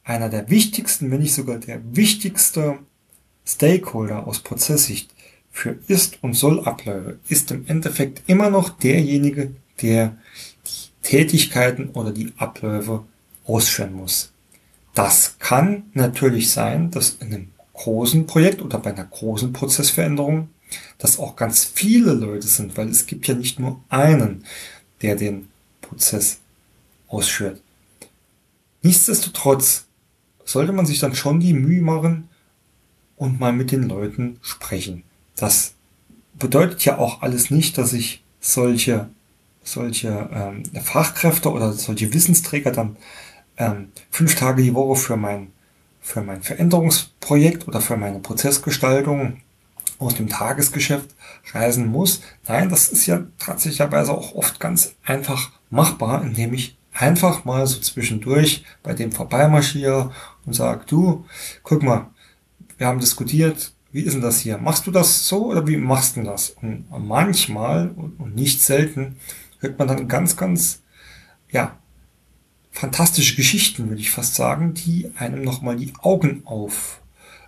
einer 0.03 0.29
der 0.29 0.49
wichtigsten, 0.49 1.11
wenn 1.11 1.21
nicht 1.21 1.33
sogar 1.33 1.57
der 1.57 1.81
wichtigste 1.95 2.79
Stakeholder 3.45 4.25
aus 4.27 4.39
Prozesssicht 4.39 5.13
für 5.51 5.77
Ist- 5.87 6.23
und 6.23 6.33
Soll-Abläufe 6.33 7.19
ist 7.29 7.51
im 7.51 7.67
Endeffekt 7.67 8.23
immer 8.27 8.49
noch 8.49 8.69
derjenige, 8.69 9.51
der 9.81 10.17
die 10.65 11.07
Tätigkeiten 11.07 11.89
oder 11.89 12.11
die 12.11 12.33
Abläufe 12.37 13.03
ausführen 13.45 13.93
muss. 13.93 14.32
Das 14.93 15.37
kann 15.39 15.83
natürlich 15.93 16.51
sein, 16.51 16.91
dass 16.91 17.17
in 17.19 17.33
einem 17.33 17.51
großen 17.73 18.27
Projekt 18.27 18.61
oder 18.61 18.77
bei 18.77 18.91
einer 18.91 19.05
großen 19.05 19.51
Prozessveränderung 19.53 20.49
dass 20.97 21.19
auch 21.19 21.35
ganz 21.35 21.65
viele 21.65 22.13
Leute 22.13 22.47
sind, 22.47 22.77
weil 22.77 22.89
es 22.89 23.05
gibt 23.05 23.27
ja 23.27 23.35
nicht 23.35 23.59
nur 23.59 23.81
einen, 23.89 24.45
der 25.01 25.15
den 25.15 25.49
Prozess 25.81 26.39
ausführt. 27.07 27.61
Nichtsdestotrotz 28.81 29.85
sollte 30.45 30.73
man 30.73 30.85
sich 30.85 30.99
dann 30.99 31.15
schon 31.15 31.39
die 31.39 31.53
Mühe 31.53 31.81
machen 31.81 32.29
und 33.15 33.39
mal 33.39 33.53
mit 33.53 33.71
den 33.71 33.83
Leuten 33.83 34.39
sprechen. 34.41 35.03
Das 35.35 35.73
bedeutet 36.33 36.83
ja 36.83 36.97
auch 36.97 37.21
alles 37.21 37.49
nicht, 37.49 37.77
dass 37.77 37.93
ich 37.93 38.23
solche, 38.41 39.09
solche 39.63 40.29
ähm, 40.33 40.63
Fachkräfte 40.81 41.51
oder 41.51 41.71
solche 41.73 42.13
Wissensträger 42.13 42.71
dann 42.71 42.97
ähm, 43.57 43.91
fünf 44.09 44.35
Tage 44.35 44.63
die 44.63 44.73
Woche 44.73 44.95
für 44.95 45.17
mein, 45.17 45.51
für 46.01 46.21
mein 46.21 46.41
Veränderungsprojekt 46.41 47.67
oder 47.67 47.81
für 47.81 47.97
meine 47.97 48.19
Prozessgestaltung 48.19 49.41
aus 49.99 50.15
dem 50.15 50.29
Tagesgeschäft 50.29 51.15
reisen 51.53 51.87
muss. 51.87 52.21
Nein, 52.47 52.69
das 52.69 52.89
ist 52.89 53.05
ja 53.05 53.23
tatsächlicherweise 53.39 54.11
auch 54.11 54.35
oft 54.35 54.59
ganz 54.59 54.95
einfach 55.03 55.51
machbar, 55.69 56.23
indem 56.23 56.53
ich 56.53 56.77
einfach 56.93 57.45
mal 57.45 57.65
so 57.65 57.79
zwischendurch 57.79 58.63
bei 58.83 58.93
dem 58.93 59.11
vorbeimarschiere 59.11 60.11
und 60.45 60.53
sage, 60.53 60.83
du, 60.87 61.25
guck 61.63 61.83
mal, 61.83 62.07
wir 62.77 62.87
haben 62.87 62.99
diskutiert, 62.99 63.73
wie 63.91 64.01
ist 64.01 64.13
denn 64.13 64.21
das 64.21 64.39
hier? 64.39 64.57
Machst 64.57 64.87
du 64.87 64.91
das 64.91 65.27
so 65.27 65.45
oder 65.45 65.67
wie 65.67 65.77
machst 65.77 66.17
du 66.17 66.23
das? 66.23 66.49
Und 66.61 66.85
manchmal 66.89 67.89
und 67.89 68.35
nicht 68.35 68.61
selten 68.61 69.17
hört 69.59 69.77
man 69.79 69.87
dann 69.87 70.07
ganz, 70.07 70.35
ganz, 70.35 70.81
ja, 71.51 71.77
fantastische 72.73 73.35
Geschichten, 73.35 73.87
würde 73.87 74.01
ich 74.01 74.11
fast 74.11 74.35
sagen, 74.35 74.73
die 74.73 75.11
einem 75.17 75.43
nochmal 75.43 75.77
die 75.77 75.93
Augen 76.01 76.41
auf, 76.45 77.01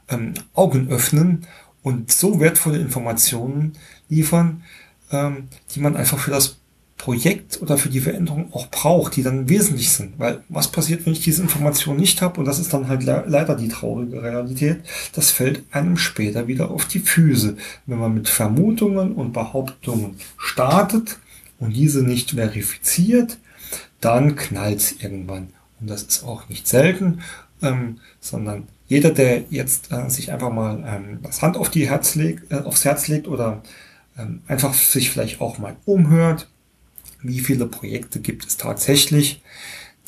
ähm, 0.07 0.35
Augen 0.53 0.87
öffnen 0.89 1.45
und 1.81 2.11
so 2.11 2.39
wertvolle 2.39 2.77
Informationen 2.77 3.73
liefern, 4.07 4.63
ähm, 5.11 5.49
die 5.73 5.79
man 5.79 5.97
einfach 5.97 6.19
für 6.19 6.31
das 6.31 6.57
Projekt 6.97 7.61
oder 7.61 7.77
für 7.77 7.89
die 7.89 7.99
Veränderung 7.99 8.53
auch 8.53 8.67
braucht, 8.67 9.15
die 9.15 9.23
dann 9.23 9.49
wesentlich 9.49 9.91
sind. 9.91 10.17
Weil 10.17 10.43
was 10.47 10.71
passiert, 10.71 11.05
wenn 11.05 11.13
ich 11.13 11.19
diese 11.21 11.41
Information 11.41 11.97
nicht 11.97 12.21
habe? 12.21 12.39
Und 12.39 12.45
das 12.45 12.59
ist 12.59 12.73
dann 12.73 12.87
halt 12.87 13.03
le 13.03 13.25
leider 13.27 13.55
die 13.55 13.67
traurige 13.67 14.23
Realität. 14.23 14.81
Das 15.13 15.31
fällt 15.31 15.63
einem 15.71 15.97
später 15.97 16.47
wieder 16.47 16.71
auf 16.71 16.85
die 16.85 16.99
Füße. 16.99 17.57
Wenn 17.85 17.99
man 17.99 18.13
mit 18.13 18.29
Vermutungen 18.29 19.11
und 19.13 19.33
Behauptungen 19.33 20.15
startet 20.37 21.17
und 21.59 21.75
diese 21.75 22.01
nicht 22.01 22.31
verifiziert, 22.31 23.37
dann 24.01 24.35
knallt 24.35 24.79
es 24.79 24.91
irgendwann. 25.01 25.49
Und 25.79 25.89
das 25.89 26.03
ist 26.03 26.23
auch 26.23 26.47
nicht 26.49 26.67
selten, 26.67 27.21
ähm, 27.61 27.99
sondern 28.19 28.67
jeder, 28.87 29.11
der 29.11 29.43
jetzt 29.49 29.91
äh, 29.91 30.09
sich 30.09 30.31
einfach 30.31 30.51
mal 30.51 30.83
ähm, 30.85 31.19
das 31.23 31.41
Hand 31.41 31.57
auf 31.57 31.69
die 31.69 31.89
Herz 31.89 32.15
legt, 32.15 32.51
äh, 32.51 32.59
aufs 32.59 32.85
Herz 32.85 33.07
legt 33.07 33.27
oder 33.27 33.63
ähm, 34.17 34.41
einfach 34.47 34.73
sich 34.73 35.09
vielleicht 35.09 35.41
auch 35.41 35.57
mal 35.57 35.75
umhört, 35.85 36.47
wie 37.21 37.39
viele 37.39 37.65
Projekte 37.65 38.19
gibt 38.19 38.45
es 38.45 38.57
tatsächlich, 38.57 39.41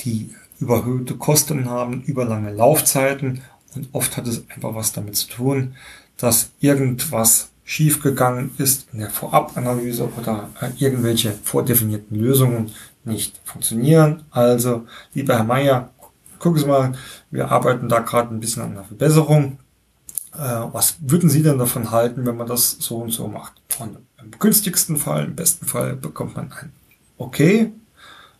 die 0.01 0.29
überhöhte 0.59 1.15
Kosten 1.15 1.69
haben, 1.69 2.03
überlange 2.03 2.51
Laufzeiten 2.51 3.41
und 3.75 3.89
oft 3.93 4.17
hat 4.17 4.27
es 4.27 4.43
einfach 4.49 4.75
was 4.75 4.91
damit 4.93 5.15
zu 5.15 5.27
tun, 5.27 5.75
dass 6.17 6.51
irgendwas 6.59 7.49
schiefgegangen 7.63 8.51
ist 8.57 8.87
in 8.93 8.99
der 8.99 9.09
Vorabanalyse 9.09 10.09
oder 10.17 10.49
äh, 10.61 10.69
irgendwelche 10.77 11.33
vordefinierten 11.43 12.17
Lösungen 12.17 12.71
nicht 13.07 13.39
funktionieren. 13.43 14.23
Also, 14.31 14.85
lieber 15.13 15.35
Herr 15.35 15.43
Meier, 15.43 15.89
gucken 16.39 16.59
Sie 16.59 16.67
mal, 16.67 16.93
wir 17.31 17.49
arbeiten 17.49 17.89
da 17.89 17.99
gerade 17.99 18.33
ein 18.33 18.39
bisschen 18.39 18.63
an 18.63 18.71
einer 18.71 18.83
Verbesserung. 18.83 19.59
Äh, 20.33 20.65
was 20.71 20.97
würden 20.99 21.29
Sie 21.29 21.41
denn 21.41 21.57
davon 21.57 21.91
halten, 21.91 22.25
wenn 22.25 22.37
man 22.37 22.47
das 22.47 22.71
so 22.79 22.97
und 22.97 23.11
so 23.11 23.27
macht? 23.27 23.53
Und 23.79 23.97
im 24.21 24.31
günstigsten 24.31 24.97
Fall, 24.97 25.25
im 25.25 25.35
besten 25.35 25.65
Fall 25.65 25.95
bekommt 25.95 26.35
man 26.35 26.51
ein 26.51 26.71
Okay, 27.17 27.73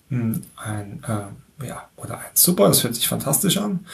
hm, 0.10 0.44
ein 0.56 1.04
äh, 1.08 1.66
ja 1.66 1.90
oder 1.96 2.20
ein 2.20 2.26
Super, 2.36 2.68
das 2.68 2.84
hört 2.84 2.96
sich 2.96 3.08
fantastisch 3.08 3.58
an. 3.58 3.86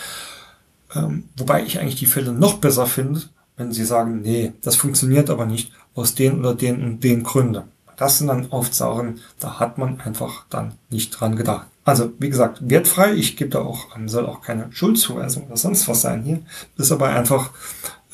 Ähm, 0.94 1.30
wobei 1.38 1.64
ich 1.64 1.80
eigentlich 1.80 1.96
die 1.96 2.06
Fälle 2.06 2.34
noch 2.34 2.58
besser 2.58 2.86
finde, 2.86 3.22
wenn 3.56 3.72
Sie 3.72 3.86
sagen, 3.86 4.22
nee, 4.22 4.54
das 4.62 4.76
funktioniert 4.76 5.30
aber 5.30 5.46
nicht 5.46 5.72
aus 5.96 6.16
den 6.16 6.40
oder 6.40 6.54
den 6.54 6.84
und 6.84 7.04
den 7.04 7.24
Gründen. 7.24 7.64
Das 7.98 8.18
sind 8.18 8.28
dann 8.28 8.48
oft 8.48 8.74
Sachen, 8.74 9.22
da 9.40 9.60
hat 9.60 9.78
man 9.78 10.02
einfach 10.02 10.46
dann 10.50 10.74
nicht 10.90 11.12
dran 11.12 11.36
gedacht. 11.36 11.68
Also, 11.86 12.14
wie 12.20 12.30
gesagt, 12.30 12.60
wertfrei. 12.62 13.14
Ich 13.14 13.36
gebe 13.36 13.50
da 13.50 13.60
auch, 13.60 13.88
soll 14.06 14.26
auch 14.26 14.42
keine 14.42 14.72
Schuldzuweisung 14.72 15.48
oder 15.48 15.58
sonst 15.58 15.88
was 15.88 16.02
sein 16.02 16.24
hier. 16.24 16.40
Ist 16.78 16.92
aber 16.92 17.10
einfach 17.10 17.52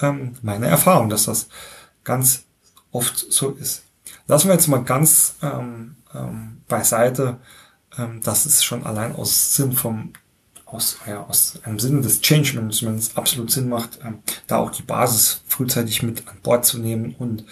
ähm, 0.01 0.35
meine 0.41 0.67
Erfahrung, 0.67 1.09
dass 1.09 1.25
das 1.25 1.49
ganz 2.03 2.43
oft 2.91 3.31
so 3.31 3.51
ist. 3.51 3.83
Lassen 4.27 4.47
wir 4.47 4.55
jetzt 4.55 4.67
mal 4.67 4.83
ganz 4.83 5.35
ähm, 5.41 5.95
ähm, 6.15 6.61
beiseite, 6.67 7.37
ähm, 7.97 8.21
dass 8.23 8.45
es 8.45 8.63
schon 8.63 8.85
allein 8.85 9.15
aus 9.15 9.55
Sinn 9.55 9.73
vom 9.73 10.13
aus, 10.65 10.99
ja, 11.07 11.23
aus 11.23 11.59
einem 11.63 11.79
Sinne 11.79 12.01
des 12.01 12.21
Change 12.21 12.53
Managements 12.55 13.15
absolut 13.15 13.49
Sinn 13.51 13.69
macht, 13.69 13.99
ähm, 14.03 14.19
da 14.47 14.57
auch 14.57 14.71
die 14.71 14.83
Basis 14.83 15.41
frühzeitig 15.47 16.03
mit 16.03 16.27
an 16.27 16.37
Bord 16.43 16.65
zu 16.65 16.77
nehmen 16.77 17.15
und 17.17 17.43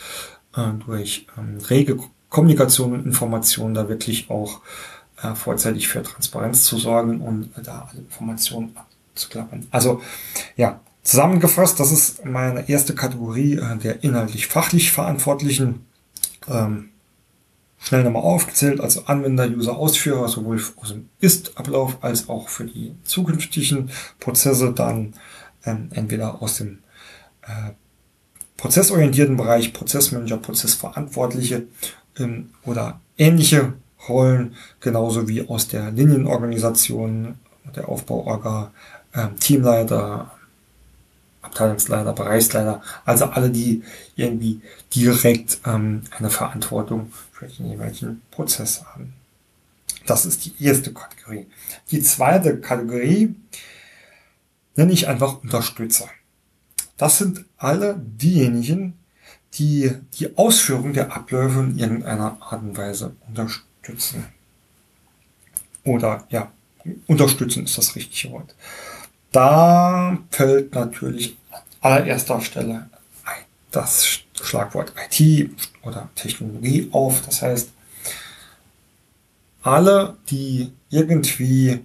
äh, 0.56 0.74
durch 0.86 1.28
ähm, 1.38 1.58
rege 1.70 1.98
Kommunikation 2.30 2.94
und 2.94 3.06
Information 3.06 3.74
da 3.74 3.90
wirklich 3.90 4.30
auch 4.30 4.62
äh, 5.22 5.34
vorzeitig 5.34 5.88
für 5.88 6.04
Transparenz 6.04 6.64
zu 6.64 6.78
sorgen 6.78 7.22
und 7.22 7.52
da 7.64 7.88
alle 7.90 8.02
Informationen 8.02 8.76
abzuklappern. 9.12 9.68
Also 9.72 10.02
ja, 10.56 10.82
zusammengefasst, 11.04 11.80
das 11.80 11.92
ist 11.92 12.26
meine 12.26 12.70
erste 12.70 12.94
Kategorie 12.96 13.56
äh, 13.56 13.78
der 13.78 14.04
inhaltlich-fachlich 14.04 14.92
Verantwortlichen. 14.92 15.86
Ähm, 16.48 16.90
schnell 17.80 18.04
nochmal 18.04 18.24
aufgezählt, 18.24 18.82
also 18.82 19.06
Anwender, 19.06 19.48
User, 19.48 19.78
Ausführer, 19.78 20.28
sowohl 20.28 20.62
aus 20.78 20.90
dem 20.90 21.10
Ist-Ablauf 21.20 21.98
als 22.02 22.28
auch 22.28 22.50
für 22.50 22.66
die 22.66 22.96
zukünftigen 23.04 23.90
Prozesse 24.20 24.74
dann 24.74 25.14
ähm, 25.66 25.90
entweder 25.94 26.42
aus 26.42 26.58
dem 26.58 26.80
äh, 27.44 27.72
prozessorientierten 28.58 29.38
Bereich, 29.38 29.74
Prozessmanager, 29.74 30.38
Prozessverantwortliche 30.38 31.68
ähm, 32.20 32.52
oder 32.66 33.00
ähnliche 33.18 33.74
Rollen, 34.08 34.56
genauso 34.80 35.28
wie 35.28 35.48
aus 35.48 35.68
der 35.68 35.92
Linienorganisation, 35.92 37.36
der 37.76 37.90
Aufbauorga, 37.90 38.72
äh, 39.14 39.28
Teamleiter, 39.40 40.32
Abteilungsleiter, 41.42 42.14
Bereichsleiter, 42.14 42.82
also 43.06 43.26
alle, 43.26 43.50
die 43.50 43.84
irgendwie 44.16 44.62
direkt 44.94 45.60
ähm, 45.66 46.04
eine 46.18 46.30
Verantwortung 46.30 47.12
für 47.32 47.48
den 47.48 47.72
jeweiligen 47.72 48.22
Prozess 48.32 48.84
haben. 48.86 49.14
Das 50.06 50.26
ist 50.26 50.46
die 50.46 50.64
erste 50.64 50.94
Kategorie. 50.94 51.48
Die 51.92 52.02
zweite 52.02 52.60
Kategorie 52.60 53.36
nenne 54.76 54.94
ich 54.94 55.08
einfach 55.08 55.42
Unterstützer. 55.44 56.10
Das 56.98 57.18
sind 57.18 57.46
alle 57.58 58.00
diejenigen, 58.00 58.94
die 59.56 59.92
die 60.20 60.38
Ausführung 60.38 60.94
der 60.94 61.16
Abläufe 61.16 61.60
in 61.60 61.78
irgendeiner 61.78 62.38
Art 62.42 62.62
und 62.62 62.78
Weise 62.78 63.16
unterstützen. 63.28 64.26
Oder 65.84 66.26
ja, 66.30 66.52
unterstützen 67.08 67.64
ist 67.64 67.78
das 67.78 67.96
richtige 67.96 68.34
Wort. 68.34 68.56
Da 69.32 70.18
fällt 70.32 70.74
natürlich 70.74 71.38
an 71.52 71.62
allererster 71.82 72.42
Stelle 72.42 72.90
das 73.72 74.22
Schlagwort 74.42 74.94
IT 75.12 75.50
oder 75.84 76.10
Technologie 76.16 76.90
auf. 76.92 77.22
Das 77.26 77.42
heißt, 77.42 77.70
alle, 79.62 80.18
die 80.30 80.72
irgendwie 80.90 81.82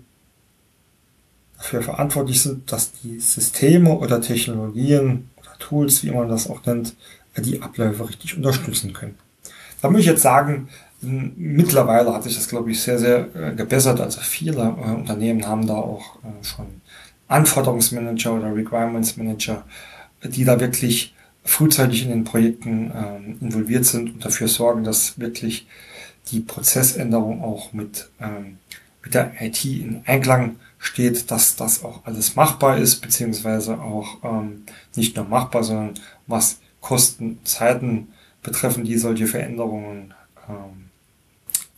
dafür 1.56 1.82
verantwortlich 1.82 2.42
sind, 2.42 2.70
dass 2.70 2.92
die 2.92 3.18
Systeme 3.20 3.92
oder 3.92 4.20
Technologien 4.20 5.30
oder 5.36 5.58
Tools, 5.58 6.02
wie 6.04 6.10
man 6.10 6.28
das 6.28 6.48
auch 6.48 6.64
nennt, 6.64 6.94
die 7.40 7.62
Abläufe 7.62 8.08
richtig 8.08 8.36
unterstützen 8.36 8.92
können. 8.92 9.16
Da 9.80 9.90
muss 9.90 10.00
ich 10.00 10.06
jetzt 10.06 10.22
sagen, 10.22 10.68
mittlerweile 11.00 12.12
hat 12.14 12.22
sich 12.22 12.36
das, 12.36 12.48
glaube 12.48 12.70
ich, 12.70 12.80
sehr, 12.80 12.98
sehr 12.98 13.28
äh, 13.34 13.54
gebessert. 13.54 14.00
Also 14.00 14.20
viele 14.20 14.62
äh, 14.62 14.90
Unternehmen 14.90 15.46
haben 15.46 15.66
da 15.66 15.74
auch 15.74 16.16
äh, 16.16 16.44
schon 16.44 16.66
Anforderungsmanager 17.28 18.34
oder 18.34 18.54
Requirements 18.54 19.16
Manager, 19.16 19.64
die 20.22 20.44
da 20.44 20.60
wirklich 20.60 21.14
frühzeitig 21.44 22.04
in 22.04 22.10
den 22.10 22.24
Projekten 22.24 22.92
ähm, 22.94 23.38
involviert 23.40 23.84
sind 23.84 24.14
und 24.14 24.24
dafür 24.24 24.46
sorgen, 24.46 24.84
dass 24.84 25.18
wirklich 25.18 25.66
die 26.30 26.40
Prozessänderung 26.40 27.42
auch 27.42 27.72
mit, 27.72 28.10
ähm, 28.20 28.58
mit 29.02 29.14
der 29.14 29.32
IT 29.40 29.64
in 29.64 30.02
Einklang 30.06 30.56
steht, 30.78 31.30
dass 31.30 31.56
das 31.56 31.84
auch 31.84 32.04
alles 32.04 32.36
machbar 32.36 32.78
ist, 32.78 33.00
beziehungsweise 33.00 33.80
auch 33.80 34.18
ähm, 34.22 34.64
nicht 34.94 35.16
nur 35.16 35.24
machbar, 35.24 35.64
sondern 35.64 35.94
was 36.26 36.58
Kosten, 36.82 37.38
Zeiten 37.44 38.08
betreffen, 38.42 38.84
die 38.84 38.98
solche 38.98 39.26
Veränderungen 39.26 40.12
ähm, 40.46 40.90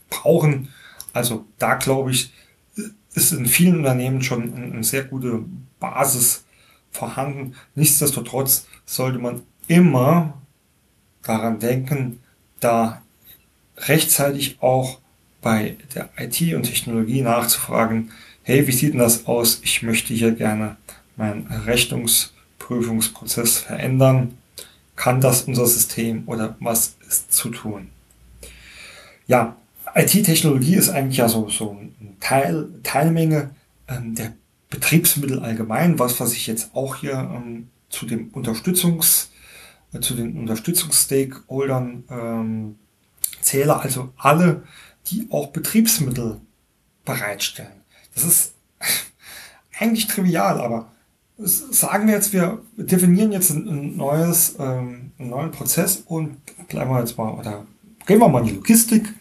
brauchen. 0.09 0.73
Also 1.13 1.45
da 1.57 1.75
glaube 1.75 2.11
ich, 2.11 2.33
ist 3.13 3.31
in 3.31 3.45
vielen 3.45 3.77
Unternehmen 3.77 4.21
schon 4.21 4.53
eine 4.53 4.83
sehr 4.83 5.05
gute 5.05 5.45
Basis 5.79 6.43
vorhanden. 6.91 7.55
Nichtsdestotrotz 7.75 8.67
sollte 8.85 9.19
man 9.19 9.43
immer 9.67 10.41
daran 11.23 11.59
denken, 11.59 12.19
da 12.59 13.01
rechtzeitig 13.77 14.57
auch 14.61 14.99
bei 15.41 15.77
der 15.93 16.09
IT 16.17 16.41
und 16.53 16.63
Technologie 16.63 17.21
nachzufragen, 17.21 18.11
hey, 18.43 18.67
wie 18.67 18.71
sieht 18.71 18.93
denn 18.93 18.99
das 18.99 19.27
aus? 19.27 19.59
Ich 19.63 19.81
möchte 19.81 20.13
hier 20.13 20.31
gerne 20.31 20.77
meinen 21.15 21.47
Rechnungsprüfungsprozess 21.47 23.59
verändern. 23.59 24.37
Kann 24.95 25.21
das 25.21 25.43
unser 25.43 25.65
System 25.65 26.23
oder 26.27 26.55
was 26.59 26.95
ist 27.07 27.33
zu 27.33 27.49
tun? 27.49 27.89
Ja, 29.27 29.57
IT-Technologie 29.93 30.75
ist 30.75 30.89
eigentlich 30.89 31.17
ja 31.17 31.29
so, 31.29 31.49
so 31.49 31.71
ein 31.71 32.17
Teil, 32.19 32.69
Teilmenge 32.83 33.51
ähm, 33.87 34.15
der 34.15 34.33
Betriebsmittel 34.69 35.39
allgemein, 35.39 35.99
was, 35.99 36.19
was 36.19 36.33
ich 36.33 36.47
jetzt 36.47 36.75
auch 36.75 36.97
hier 36.97 37.13
ähm, 37.13 37.69
zu 37.89 38.05
dem 38.05 38.29
Unterstützungs, 38.29 39.31
äh, 39.93 39.99
zu 39.99 40.15
den 40.15 40.37
Unterstützungsstakeholdern 40.37 42.03
ähm, 42.09 42.75
zähle, 43.41 43.79
also 43.79 44.11
alle, 44.17 44.63
die 45.07 45.27
auch 45.29 45.47
Betriebsmittel 45.47 46.41
bereitstellen. 47.05 47.81
Das 48.13 48.25
ist 48.25 48.53
eigentlich 49.79 50.07
trivial, 50.07 50.59
aber 50.59 50.91
sagen 51.37 52.07
wir 52.07 52.15
jetzt, 52.15 52.33
wir 52.33 52.61
definieren 52.77 53.31
jetzt 53.31 53.49
ein, 53.51 53.97
neues, 53.97 54.55
ähm, 54.59 55.11
einen 55.17 55.29
neuen 55.29 55.51
Prozess 55.51 56.03
und 56.05 56.37
bleiben 56.67 56.91
wir 56.91 56.99
jetzt 56.99 57.17
mal, 57.17 57.33
oder 57.33 57.65
gehen 58.05 58.19
wir 58.19 58.29
mal 58.29 58.39
in 58.39 58.47
die 58.47 58.55
Logistik, 58.55 59.13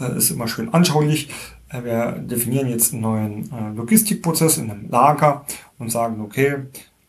äh, 0.00 0.16
ist 0.16 0.30
immer 0.30 0.48
schön 0.48 0.72
anschaulich. 0.74 1.30
Äh, 1.68 1.84
wir 1.84 2.12
definieren 2.12 2.68
jetzt 2.68 2.92
einen 2.92 3.02
neuen 3.02 3.52
äh, 3.52 3.76
Logistikprozess 3.76 4.58
in 4.58 4.70
einem 4.70 4.90
Lager 4.90 5.44
und 5.78 5.90
sagen, 5.90 6.20
okay, 6.20 6.64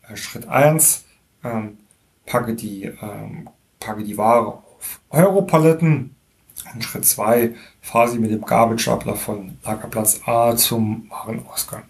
äh, 0.08 0.16
Schritt 0.16 0.48
eins 0.48 1.04
ähm, 1.42 1.78
packe, 2.26 2.54
die, 2.54 2.84
ähm, 2.84 3.48
packe 3.80 4.04
die 4.04 4.16
Ware 4.16 4.46
auf 4.76 5.00
Europaletten 5.10 6.14
und 6.74 6.84
Schritt 6.84 7.04
zwei 7.04 7.54
fahre 7.80 8.08
sie 8.08 8.18
mit 8.18 8.30
dem 8.30 8.42
Gabelstapler 8.42 9.16
von 9.16 9.58
Lagerplatz 9.64 10.20
A 10.26 10.56
zum 10.56 11.10
Warenausgang. 11.10 11.82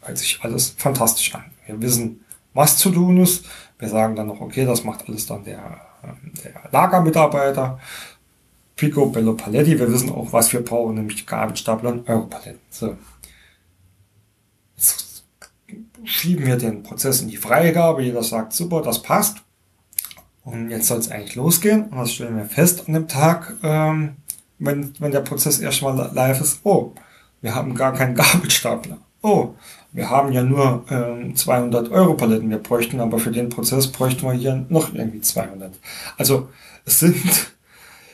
Hört 0.00 0.18
sich 0.18 0.38
alles 0.42 0.70
fantastisch 0.78 1.34
an. 1.34 1.44
Wir 1.66 1.80
wissen, 1.82 2.24
was 2.54 2.78
zu 2.78 2.90
tun 2.90 3.18
ist. 3.18 3.44
Wir 3.78 3.88
sagen 3.88 4.16
dann 4.16 4.28
noch, 4.28 4.40
okay, 4.40 4.64
das 4.64 4.84
macht 4.84 5.08
alles 5.08 5.26
dann 5.26 5.44
der, 5.44 5.80
der 6.44 6.70
Lagermitarbeiter. 6.70 7.78
Pico, 8.76 9.06
Bello, 9.06 9.34
Paletti. 9.34 9.78
Wir 9.78 9.90
wissen 9.90 10.10
auch, 10.10 10.32
was 10.32 10.52
wir 10.52 10.62
brauchen, 10.62 10.96
nämlich 10.96 11.26
Gabelstapler 11.26 11.92
und 11.92 12.08
Europaletten. 12.08 12.60
So. 12.70 12.96
Jetzt 14.76 15.24
schieben 16.04 16.46
wir 16.46 16.56
den 16.56 16.82
Prozess 16.82 17.22
in 17.22 17.28
die 17.28 17.36
Freigabe. 17.36 18.02
Jeder 18.02 18.22
sagt, 18.22 18.52
super, 18.52 18.82
das 18.82 19.02
passt. 19.02 19.38
Und 20.44 20.70
jetzt 20.70 20.86
soll 20.86 20.98
es 20.98 21.10
eigentlich 21.10 21.34
losgehen. 21.34 21.88
Und 21.88 21.98
was 21.98 22.12
stellen 22.12 22.36
wir 22.36 22.44
fest 22.44 22.84
an 22.86 22.94
dem 22.94 23.08
Tag, 23.08 23.56
ähm, 23.62 24.16
wenn, 24.58 24.92
wenn 25.00 25.10
der 25.10 25.20
Prozess 25.20 25.58
erstmal 25.58 26.10
live 26.14 26.40
ist? 26.40 26.60
Oh, 26.62 26.92
wir 27.40 27.54
haben 27.54 27.74
gar 27.74 27.92
keinen 27.92 28.14
Gabelstapler. 28.14 28.98
Oh, 29.28 29.56
wir 29.90 30.08
haben 30.08 30.30
ja 30.30 30.44
nur 30.44 30.84
ähm, 30.88 31.34
200 31.34 31.90
Euro 31.90 32.14
Paletten. 32.14 32.48
Wir 32.48 32.58
bräuchten 32.58 33.00
aber 33.00 33.18
für 33.18 33.32
den 33.32 33.48
Prozess 33.48 33.88
bräuchten 33.88 34.22
wir 34.22 34.34
hier 34.34 34.64
noch 34.68 34.94
irgendwie 34.94 35.20
200. 35.20 35.76
Also 36.16 36.48
es 36.84 37.00
sind, 37.00 37.16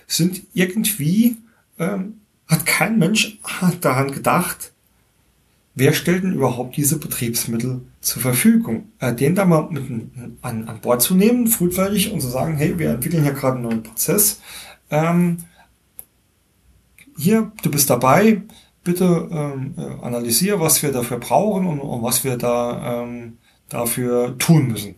sind 0.07 0.42
irgendwie 0.55 1.37
ähm, 1.79 2.22
hat 2.48 2.64
kein 2.64 2.98
Mensch 2.98 3.38
daran 3.83 4.11
gedacht, 4.11 4.72
wer 5.75 5.92
stellt 5.92 6.25
denn 6.25 6.33
überhaupt 6.33 6.79
diese 6.79 6.98
Betriebsmittel 6.98 7.83
zur 8.01 8.22
Verfügung? 8.22 8.88
Äh, 8.98 9.12
den 9.12 9.35
da 9.35 9.44
mal 9.44 9.68
mit 9.70 9.85
an, 10.40 10.66
an 10.66 10.81
Bord 10.81 11.03
zu 11.03 11.14
nehmen, 11.14 11.46
frühzeitig 11.46 12.11
und 12.11 12.22
zu 12.22 12.29
sagen, 12.29 12.57
hey, 12.57 12.79
wir 12.79 12.88
entwickeln 12.88 13.22
hier 13.22 13.35
gerade 13.35 13.57
einen 13.57 13.64
neuen 13.64 13.83
Prozess. 13.83 14.40
Ähm, 14.88 15.44
hier, 17.18 17.53
du 17.62 17.70
bist 17.70 17.90
dabei, 17.90 18.40
bitte 18.84 19.28
ähm, 19.30 19.74
äh, 19.76 20.04
analysiere, 20.04 20.60
was 20.60 20.82
wir 20.82 20.92
dafür 20.92 21.18
brauchen 21.18 21.66
und, 21.66 21.80
und 21.80 22.02
was 22.02 22.24
wir 22.24 22.36
da 22.36 23.02
ähm, 23.02 23.38
dafür 23.68 24.36
tun 24.38 24.68
müssen. 24.68 24.94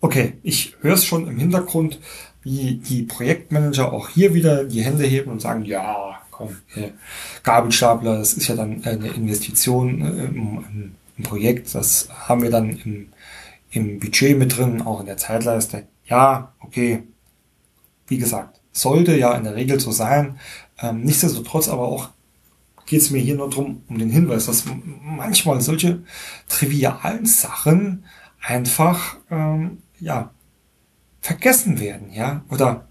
Okay, 0.00 0.34
ich 0.42 0.76
höre 0.80 0.94
es 0.94 1.04
schon 1.04 1.26
im 1.26 1.38
Hintergrund, 1.38 2.00
wie 2.42 2.76
die 2.76 3.02
Projektmanager 3.02 3.92
auch 3.92 4.08
hier 4.08 4.34
wieder 4.34 4.64
die 4.64 4.82
Hände 4.82 5.04
heben 5.04 5.32
und 5.32 5.40
sagen, 5.40 5.64
ja, 5.64 6.20
komm, 6.30 6.56
hier, 6.68 6.92
Gabelstapler, 7.42 8.18
das 8.18 8.34
ist 8.34 8.48
ja 8.48 8.54
dann 8.54 8.84
eine 8.84 9.08
Investition 9.08 10.00
äh, 10.00 10.24
im, 10.24 10.94
im, 11.16 11.24
Projekt, 11.24 11.74
das 11.74 12.08
haben 12.10 12.42
wir 12.42 12.50
dann 12.50 12.78
im, 12.84 13.08
im 13.70 13.98
Budget 13.98 14.38
mit 14.38 14.56
drin, 14.56 14.82
auch 14.82 15.00
in 15.00 15.06
der 15.06 15.16
Zeitleiste. 15.16 15.86
Ja, 16.04 16.52
okay, 16.60 17.02
wie 18.06 18.18
gesagt, 18.18 18.60
sollte 18.70 19.16
ja 19.16 19.34
in 19.34 19.44
der 19.44 19.56
Regel 19.56 19.80
so 19.80 19.90
sein. 19.90 20.38
Ähm, 20.78 21.02
nichtsdestotrotz 21.02 21.68
aber 21.68 21.88
auch 21.88 22.10
geht 22.86 23.00
es 23.00 23.10
mir 23.10 23.20
hier 23.20 23.36
nur 23.36 23.50
drum 23.50 23.82
um 23.88 23.98
den 23.98 24.10
Hinweis, 24.10 24.46
dass 24.46 24.64
manchmal 25.02 25.60
solche 25.60 26.02
trivialen 26.48 27.26
Sachen 27.26 28.04
einfach 28.40 29.16
ähm, 29.30 29.78
ja 30.00 30.30
vergessen 31.20 31.80
werden, 31.80 32.12
ja 32.12 32.42
oder 32.48 32.86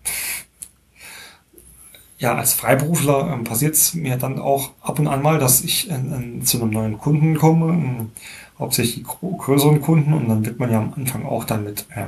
ja 2.18 2.36
als 2.36 2.54
Freiberufler 2.54 3.32
ähm, 3.34 3.44
passiert 3.44 3.76
es 3.76 3.94
mir 3.94 4.18
dann 4.18 4.40
auch 4.40 4.72
ab 4.82 5.00
und 5.00 5.08
an 5.08 5.22
mal, 5.22 5.40
dass 5.40 5.62
ich 5.62 5.90
in, 5.90 6.12
in, 6.12 6.46
zu 6.46 6.62
einem 6.62 6.72
neuen 6.72 6.98
Kunden 6.98 7.38
komme, 7.38 7.74
in, 7.74 8.12
hauptsächlich 8.60 9.04
größeren 9.04 9.82
Kunden 9.82 10.14
und 10.14 10.30
dann 10.30 10.46
wird 10.46 10.60
man 10.60 10.72
ja 10.72 10.80
am 10.80 10.94
Anfang 10.96 11.26
auch 11.26 11.44
dann 11.44 11.66
mit 11.66 11.86
äh, 11.90 12.06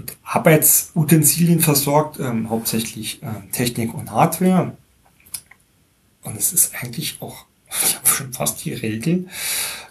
mit 0.00 0.16
Arbeitsutensilien 0.24 1.60
versorgt, 1.60 2.18
ähm, 2.18 2.50
hauptsächlich 2.50 3.20
ähm, 3.22 3.50
Technik 3.52 3.94
und 3.94 4.10
Hardware. 4.10 4.72
Es 6.40 6.52
ist 6.54 6.72
eigentlich 6.80 7.18
auch 7.20 7.44
schon 8.04 8.32
fast 8.32 8.64
die 8.64 8.72
Regel, 8.72 9.28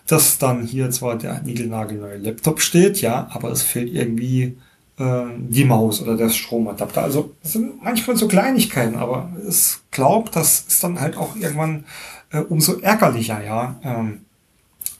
dass 0.07 0.39
dann 0.39 0.65
hier 0.65 0.89
zwar 0.89 1.17
der 1.17 1.41
niegelnagelneue 1.43 2.17
Laptop 2.17 2.61
steht, 2.61 3.01
ja, 3.01 3.29
aber 3.31 3.51
es 3.51 3.61
fehlt 3.61 3.93
irgendwie 3.93 4.57
äh, 4.97 5.25
die 5.37 5.65
Maus 5.65 6.01
oder 6.01 6.17
der 6.17 6.29
Stromadapter. 6.29 7.03
Also 7.03 7.35
das 7.43 7.53
sind 7.53 7.83
manchmal 7.83 8.17
so 8.17 8.27
Kleinigkeiten, 8.27 8.95
aber 8.95 9.31
es 9.47 9.81
glaubt, 9.91 10.35
das 10.35 10.61
ist 10.61 10.83
dann 10.83 10.99
halt 10.99 11.15
auch 11.15 11.35
irgendwann 11.35 11.85
äh, 12.31 12.39
umso 12.39 12.79
ärgerlicher, 12.79 13.43
ja, 13.43 13.79
ähm, 13.83 14.25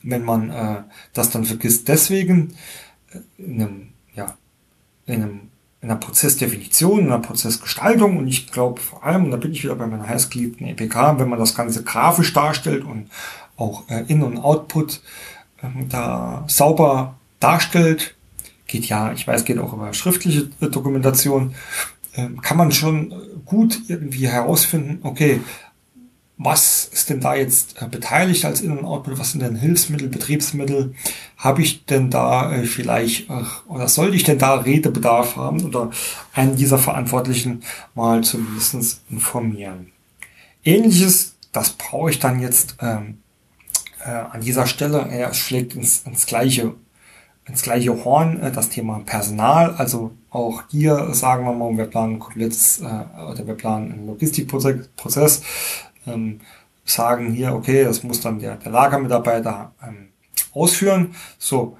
wenn 0.02 0.24
man 0.24 0.50
äh, 0.50 0.82
das 1.12 1.30
dann 1.30 1.44
vergisst. 1.44 1.88
Deswegen 1.88 2.54
äh, 3.12 3.42
in 3.42 3.60
einem, 3.60 3.88
ja, 4.14 4.36
in 5.06 5.22
einem 5.22 5.40
in 5.82 5.90
einer 5.90 5.98
Prozessdefinition, 5.98 7.00
in 7.00 7.06
einer 7.06 7.20
Prozessgestaltung 7.20 8.18
und 8.18 8.28
ich 8.28 8.50
glaube 8.52 8.80
vor 8.80 9.04
allem, 9.04 9.24
und 9.24 9.30
da 9.30 9.36
bin 9.36 9.52
ich 9.52 9.64
wieder 9.64 9.74
bei 9.74 9.86
meiner 9.86 10.06
heißgeliebten 10.06 10.66
EPK, 10.66 11.18
wenn 11.18 11.28
man 11.28 11.38
das 11.38 11.54
Ganze 11.54 11.82
grafisch 11.82 12.32
darstellt 12.32 12.84
und 12.84 13.10
auch 13.56 13.88
äh, 13.88 14.04
In- 14.08 14.22
und 14.22 14.38
Output 14.38 15.00
ähm, 15.62 15.88
da 15.88 16.44
sauber 16.48 17.16
darstellt, 17.38 18.14
geht 18.66 18.86
ja, 18.86 19.12
ich 19.12 19.26
weiß, 19.26 19.44
geht 19.44 19.58
auch 19.58 19.72
über 19.72 19.92
schriftliche 19.94 20.50
äh, 20.60 20.68
Dokumentation, 20.68 21.54
äh, 22.12 22.28
kann 22.42 22.58
man 22.58 22.72
schon 22.72 23.14
gut 23.46 23.80
irgendwie 23.88 24.28
herausfinden, 24.28 25.00
okay, 25.02 25.40
was 26.42 26.86
ist 26.86 27.10
denn 27.10 27.20
da 27.20 27.34
jetzt 27.34 27.82
äh, 27.82 27.86
beteiligt 27.86 28.46
als 28.46 28.62
In- 28.62 28.78
und 28.78 28.86
Output? 28.86 29.18
Was 29.18 29.32
sind 29.32 29.42
denn 29.42 29.56
Hilfsmittel, 29.56 30.08
Betriebsmittel? 30.08 30.94
Habe 31.36 31.60
ich 31.60 31.84
denn 31.84 32.08
da 32.08 32.50
äh, 32.50 32.64
vielleicht 32.64 33.28
äh, 33.28 33.42
oder 33.68 33.88
sollte 33.88 34.16
ich 34.16 34.22
denn 34.22 34.38
da 34.38 34.54
Redebedarf 34.54 35.36
haben 35.36 35.62
oder 35.62 35.90
einen 36.32 36.56
dieser 36.56 36.78
Verantwortlichen 36.78 37.62
mal 37.94 38.24
zumindest 38.24 39.02
informieren? 39.10 39.92
Ähnliches, 40.64 41.36
das 41.52 41.70
brauche 41.72 42.08
ich 42.08 42.20
dann 42.20 42.40
jetzt 42.40 42.76
ähm, 42.80 43.18
äh, 44.02 44.08
an 44.08 44.40
dieser 44.40 44.66
Stelle. 44.66 45.08
Er 45.10 45.34
schlägt 45.34 45.74
ins, 45.74 46.04
ins 46.06 46.24
gleiche 46.24 46.74
ins 47.46 47.62
gleiche 47.62 48.04
Horn 48.04 48.40
äh, 48.40 48.50
das 48.50 48.70
Thema 48.70 49.02
Personal. 49.04 49.74
Also 49.76 50.12
auch 50.30 50.62
hier 50.70 51.12
sagen 51.12 51.44
wir 51.44 51.52
mal, 51.52 51.76
wir 51.76 51.84
planen 51.84 52.14
ein 52.14 52.18
komplettes 52.18 52.80
äh, 52.80 52.84
oder 52.84 53.46
wir 53.46 53.54
planen 53.54 53.92
einen 53.92 54.06
Logistikprozess 54.06 55.42
ähm, 56.12 56.40
sagen 56.84 57.32
hier, 57.32 57.54
okay, 57.54 57.84
das 57.84 58.02
muss 58.02 58.20
dann 58.20 58.38
der, 58.38 58.56
der 58.56 58.72
Lagermitarbeiter 58.72 59.72
ähm, 59.86 60.08
ausführen. 60.52 61.14
So, 61.38 61.76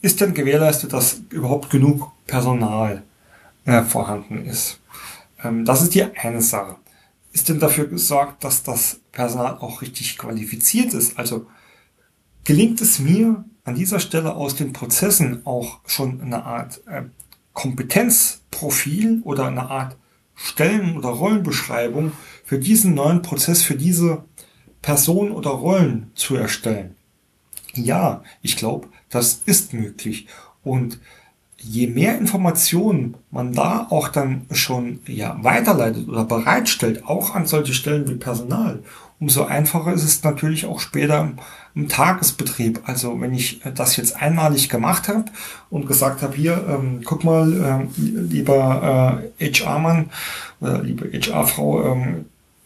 ist 0.00 0.20
denn 0.20 0.34
gewährleistet, 0.34 0.92
dass 0.92 1.20
überhaupt 1.30 1.70
genug 1.70 2.10
Personal 2.26 3.02
äh, 3.64 3.82
vorhanden 3.82 4.44
ist? 4.46 4.80
Ähm, 5.42 5.64
das 5.64 5.82
ist 5.82 5.94
die 5.94 6.04
eine 6.04 6.40
Sache. 6.40 6.76
Ist 7.32 7.48
denn 7.48 7.60
dafür 7.60 7.86
gesorgt, 7.86 8.42
dass 8.42 8.62
das 8.62 9.00
Personal 9.12 9.58
auch 9.58 9.82
richtig 9.82 10.18
qualifiziert 10.18 10.94
ist? 10.94 11.18
Also 11.18 11.46
gelingt 12.44 12.80
es 12.80 12.98
mir 12.98 13.44
an 13.64 13.74
dieser 13.74 14.00
Stelle 14.00 14.34
aus 14.34 14.56
den 14.56 14.72
Prozessen 14.72 15.46
auch 15.46 15.80
schon 15.86 16.20
eine 16.20 16.44
Art 16.44 16.80
äh, 16.86 17.02
Kompetenzprofil 17.52 19.20
oder 19.22 19.46
eine 19.46 19.68
Art 19.70 19.96
Stellen- 20.42 20.96
oder 20.96 21.10
Rollenbeschreibung 21.10 22.12
für 22.44 22.58
diesen 22.58 22.94
neuen 22.94 23.22
Prozess, 23.22 23.62
für 23.62 23.76
diese 23.76 24.24
Person 24.82 25.32
oder 25.32 25.50
Rollen 25.50 26.10
zu 26.14 26.34
erstellen. 26.34 26.96
Ja, 27.74 28.22
ich 28.42 28.56
glaube, 28.56 28.88
das 29.10 29.42
ist 29.44 29.74
möglich. 29.74 30.26
Und 30.62 30.98
je 31.58 31.86
mehr 31.86 32.16
Informationen 32.16 33.16
man 33.30 33.52
da 33.52 33.86
auch 33.90 34.08
dann 34.08 34.46
schon 34.50 35.00
ja, 35.06 35.36
weiterleitet 35.42 36.08
oder 36.08 36.24
bereitstellt, 36.24 37.04
auch 37.04 37.34
an 37.34 37.46
solche 37.46 37.74
Stellen 37.74 38.08
wie 38.08 38.14
Personal, 38.14 38.82
umso 39.20 39.44
einfacher 39.44 39.92
ist 39.92 40.02
es 40.02 40.24
natürlich 40.24 40.66
auch 40.66 40.80
später 40.80 41.30
im, 41.74 41.88
Tagesbetrieb. 41.88 42.80
Also 42.84 43.20
wenn 43.20 43.32
ich 43.32 43.64
äh, 43.64 43.72
das 43.72 43.96
jetzt 43.96 44.20
einmalig 44.20 44.68
gemacht 44.68 45.08
habe 45.08 45.26
und 45.68 45.86
gesagt 45.86 46.22
habe, 46.22 46.34
hier, 46.34 46.64
ähm, 46.68 47.02
guck 47.04 47.22
mal, 47.22 47.88
äh, 47.96 48.00
lieber 48.00 49.22
äh, 49.38 49.52
HR-Mann 49.52 50.10
oder 50.60 50.82
liebe 50.82 51.10
HR-Frau, 51.12 51.92
ähm, 51.92 52.24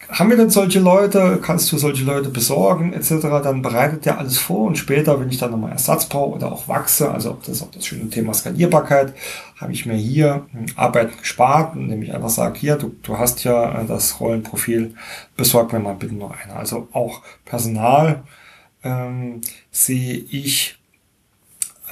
haben 0.08 0.30
wir 0.30 0.36
denn 0.36 0.50
solche 0.50 0.80
Leute, 0.80 1.40
kannst 1.42 1.70
du 1.72 1.78
solche 1.78 2.04
Leute 2.04 2.28
besorgen, 2.28 2.92
etc., 2.92 3.20
dann 3.42 3.62
bereitet 3.62 4.04
der 4.04 4.18
alles 4.18 4.38
vor 4.38 4.66
und 4.66 4.76
später, 4.76 5.18
wenn 5.20 5.30
ich 5.30 5.38
dann 5.38 5.50
nochmal 5.50 5.72
Ersatz 5.72 6.06
brauche 6.06 6.36
oder 6.36 6.52
auch 6.52 6.68
wachse, 6.68 7.10
also 7.10 7.38
das 7.40 7.56
ist 7.56 7.62
auch 7.62 7.70
das 7.70 7.86
schöne 7.86 8.10
Thema 8.10 8.34
Skalierbarkeit, 8.34 9.14
habe 9.56 9.72
ich 9.72 9.86
mir 9.86 9.94
hier 9.94 10.46
Arbeit 10.76 11.18
gespart, 11.18 11.74
indem 11.76 12.02
ich 12.02 12.14
einfach 12.14 12.28
sage, 12.28 12.58
hier, 12.58 12.76
du, 12.76 12.94
du 13.02 13.18
hast 13.18 13.44
ja 13.44 13.80
äh, 13.80 13.86
das 13.86 14.20
Rollenprofil, 14.20 14.94
besorg 15.36 15.72
mir 15.72 15.80
mal 15.80 15.94
bitte 15.94 16.14
noch 16.14 16.36
einer. 16.36 16.56
Also 16.56 16.88
auch 16.92 17.22
Personal 17.44 18.24
ähm, 18.82 19.40
sehe 19.70 20.16
ich 20.16 20.78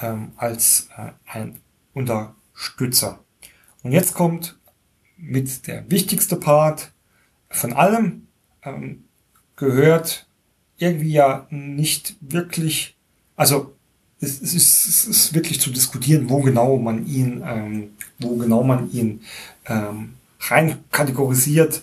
ähm, 0.02 0.32
als 0.36 0.88
äh, 0.96 1.12
ein 1.26 1.58
Unterstützer. 1.94 3.20
Und 3.82 3.92
jetzt 3.92 4.14
kommt 4.14 4.56
mit 5.16 5.66
der 5.66 5.88
wichtigste 5.90 6.36
Part, 6.36 6.91
von 7.52 7.72
allem 7.72 8.26
ähm, 8.64 9.04
gehört 9.56 10.26
irgendwie 10.78 11.12
ja 11.12 11.46
nicht 11.50 12.16
wirklich, 12.20 12.96
also 13.36 13.74
es, 14.20 14.40
es, 14.40 14.54
ist, 14.54 14.86
es 14.86 15.04
ist 15.06 15.34
wirklich 15.34 15.60
zu 15.60 15.70
diskutieren, 15.70 16.28
wo 16.28 16.40
genau 16.40 16.76
man 16.78 17.06
ihn, 17.06 17.42
ähm, 17.46 17.90
wo 18.18 18.36
genau 18.36 18.62
man 18.62 18.90
ihn 18.92 19.20
ähm, 19.66 20.14
rein 20.40 20.78
kategorisiert, 20.90 21.82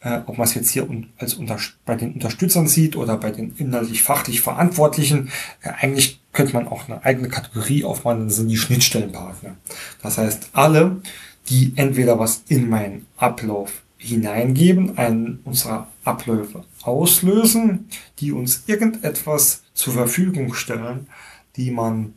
äh, 0.00 0.20
ob 0.26 0.38
man 0.38 0.46
es 0.46 0.54
jetzt 0.54 0.70
hier 0.70 0.86
als 1.18 1.34
unter, 1.34 1.58
bei 1.86 1.94
den 1.94 2.12
Unterstützern 2.14 2.68
sieht 2.68 2.96
oder 2.96 3.16
bei 3.16 3.30
den 3.30 3.54
inhaltlich 3.56 4.02
fachlich 4.02 4.40
Verantwortlichen. 4.40 5.30
Äh, 5.62 5.70
eigentlich 5.80 6.20
könnte 6.32 6.54
man 6.54 6.68
auch 6.68 6.88
eine 6.88 7.04
eigene 7.04 7.28
Kategorie 7.28 7.84
aufmachen, 7.84 8.26
das 8.26 8.36
sind 8.36 8.48
die 8.48 8.56
Schnittstellenpartner. 8.56 9.56
Das 10.02 10.18
heißt, 10.18 10.50
alle, 10.52 11.00
die 11.48 11.72
entweder 11.76 12.18
was 12.18 12.42
in 12.48 12.68
meinen 12.68 13.06
Ablauf 13.16 13.83
hineingeben, 14.04 14.98
einen 14.98 15.40
unserer 15.44 15.88
Abläufe 16.04 16.64
auslösen, 16.82 17.88
die 18.18 18.32
uns 18.32 18.64
irgendetwas 18.66 19.62
zur 19.74 19.94
Verfügung 19.94 20.54
stellen, 20.54 21.08
die 21.56 21.70
man, 21.70 22.14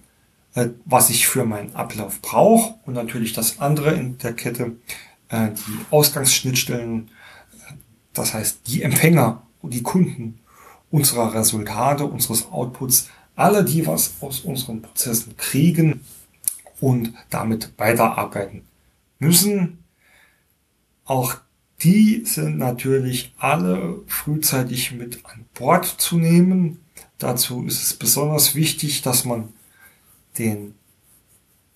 äh, 0.56 0.69
was 0.86 1.10
ich 1.10 1.28
für 1.28 1.45
meinen 1.45 1.76
Ablauf 1.76 2.21
brauche 2.21 2.76
und 2.86 2.93
natürlich 2.93 3.34
das 3.34 3.60
andere 3.60 3.93
in 3.93 4.17
der 4.17 4.34
Kette, 4.34 4.73
äh, 5.30 5.50
die 5.52 5.86
Ausgangsschnittstellen, 5.91 7.10
das 8.13 8.34
heißt 8.34 8.62
die 8.67 8.84
Empfänger 8.84 9.43
und 9.62 9.73
die 9.73 9.84
Kunden 9.84 10.39
unserer 10.91 11.34
Resultate, 11.34 12.06
unseres 12.06 12.52
Outputs, 12.52 13.10
alle, 13.36 13.63
die 13.63 13.86
was 13.86 14.15
aus 14.21 14.41
unseren 14.41 14.82
Prozessen 14.82 15.38
kriegen 15.38 16.02
und 16.80 17.13
damit 17.30 17.71
weiterarbeiten 17.78 18.63
müssen. 19.19 19.84
Auch 21.06 21.38
Die 21.84 22.24
sind 22.26 22.58
natürlich 22.58 23.34
alle 23.38 24.02
frühzeitig 24.08 24.94
mit 24.94 25.24
an 25.26 25.46
Bord 25.54 25.86
zu 25.86 26.18
nehmen. 26.18 26.80
Dazu 27.20 27.66
ist 27.66 27.84
es 27.84 27.94
besonders 27.94 28.56
wichtig, 28.56 29.04
dass 29.04 29.26
man 29.26 29.54
den 30.40 30.74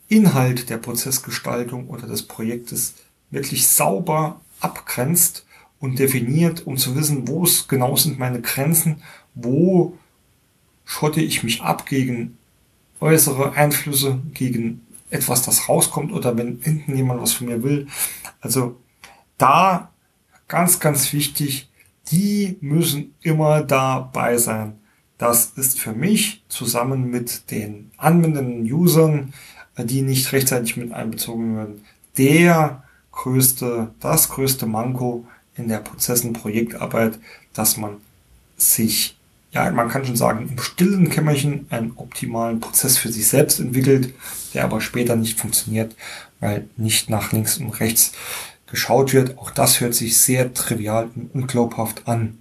Inhalt 0.07 0.69
der 0.69 0.77
Prozessgestaltung 0.77 1.87
oder 1.87 2.07
des 2.07 2.23
Projektes 2.23 2.95
wirklich 3.29 3.67
sauber 3.67 4.41
abgrenzt 4.59 5.45
und 5.79 5.99
definiert, 5.99 6.65
um 6.65 6.77
zu 6.77 6.95
wissen, 6.95 7.27
wo 7.27 7.43
es 7.43 7.67
genau 7.67 7.95
sind 7.95 8.19
meine 8.19 8.41
Grenzen, 8.41 9.01
wo 9.35 9.97
schotte 10.83 11.21
ich 11.21 11.43
mich 11.43 11.61
ab 11.61 11.85
gegen 11.85 12.37
äußere 12.99 13.53
Einflüsse, 13.53 14.19
gegen 14.33 14.85
etwas, 15.09 15.43
das 15.43 15.69
rauskommt 15.69 16.11
oder 16.11 16.37
wenn 16.37 16.59
hinten 16.61 16.95
jemand 16.95 17.21
was 17.21 17.33
von 17.33 17.47
mir 17.47 17.63
will. 17.63 17.87
Also 18.41 18.77
da 19.37 19.90
ganz, 20.51 20.81
ganz 20.81 21.13
wichtig, 21.13 21.69
die 22.11 22.57
müssen 22.59 23.15
immer 23.21 23.63
dabei 23.63 24.37
sein. 24.37 24.73
Das 25.17 25.53
ist 25.55 25.79
für 25.79 25.93
mich 25.93 26.43
zusammen 26.49 27.09
mit 27.09 27.49
den 27.51 27.89
anwendenden 27.95 28.69
Usern, 28.69 29.33
die 29.77 30.01
nicht 30.01 30.33
rechtzeitig 30.33 30.75
mit 30.75 30.91
einbezogen 30.91 31.55
werden, 31.55 31.85
der 32.17 32.83
größte, 33.13 33.91
das 34.01 34.27
größte 34.27 34.65
Manko 34.65 35.25
in 35.55 35.69
der 35.69 35.77
Prozess- 35.77 36.25
und 36.25 36.33
Projektarbeit, 36.33 37.17
dass 37.53 37.77
man 37.77 37.97
sich 38.57 39.17
ja, 39.53 39.69
man 39.69 39.89
kann 39.89 40.05
schon 40.05 40.15
sagen, 40.15 40.47
im 40.49 40.61
stillen 40.61 41.09
Kämmerchen 41.09 41.65
einen 41.69 41.91
optimalen 41.97 42.61
Prozess 42.61 42.97
für 42.97 43.11
sich 43.11 43.27
selbst 43.27 43.59
entwickelt, 43.59 44.13
der 44.53 44.63
aber 44.63 44.79
später 44.79 45.17
nicht 45.17 45.37
funktioniert, 45.37 45.93
weil 46.39 46.69
nicht 46.77 47.09
nach 47.09 47.33
links 47.33 47.57
und 47.57 47.69
rechts 47.81 48.13
geschaut 48.71 49.13
wird. 49.13 49.37
Auch 49.37 49.51
das 49.51 49.79
hört 49.79 49.93
sich 49.93 50.17
sehr 50.17 50.53
trivial 50.53 51.09
und 51.15 51.33
unglaubhaft 51.33 52.07
an. 52.07 52.39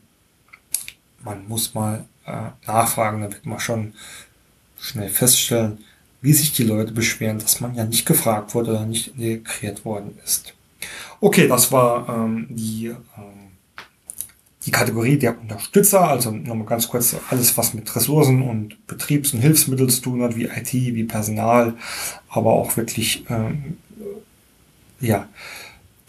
Man 1.22 1.46
muss 1.48 1.74
mal 1.74 2.06
äh, 2.26 2.50
nachfragen, 2.66 3.20
da 3.20 3.30
wird 3.30 3.44
man 3.44 3.60
schon 3.60 3.92
schnell 4.78 5.10
feststellen, 5.10 5.84
wie 6.22 6.32
sich 6.32 6.52
die 6.52 6.64
Leute 6.64 6.92
beschweren, 6.92 7.38
dass 7.38 7.60
man 7.60 7.74
ja 7.74 7.84
nicht 7.84 8.06
gefragt 8.06 8.54
wurde 8.54 8.70
oder 8.70 8.86
nicht 8.86 9.08
integriert 9.18 9.84
worden 9.84 10.18
ist. 10.24 10.54
Okay, 11.20 11.48
das 11.48 11.70
war 11.70 12.08
ähm, 12.08 12.46
die 12.48 12.86
ähm, 12.86 13.40
die 14.66 14.70
Kategorie 14.70 15.18
der 15.18 15.40
Unterstützer, 15.40 16.06
also 16.06 16.30
nochmal 16.30 16.66
ganz 16.66 16.86
kurz 16.88 17.16
alles, 17.30 17.56
was 17.56 17.72
mit 17.72 17.94
Ressourcen 17.96 18.42
und 18.42 18.86
Betriebs- 18.86 19.32
und 19.32 19.40
Hilfsmitteln 19.40 19.88
zu 19.88 20.02
tun 20.02 20.22
hat, 20.22 20.36
wie 20.36 20.44
IT, 20.44 20.72
wie 20.72 21.04
Personal, 21.04 21.74
aber 22.28 22.52
auch 22.52 22.76
wirklich 22.76 23.24
ähm, 23.30 23.78
ja, 25.00 25.28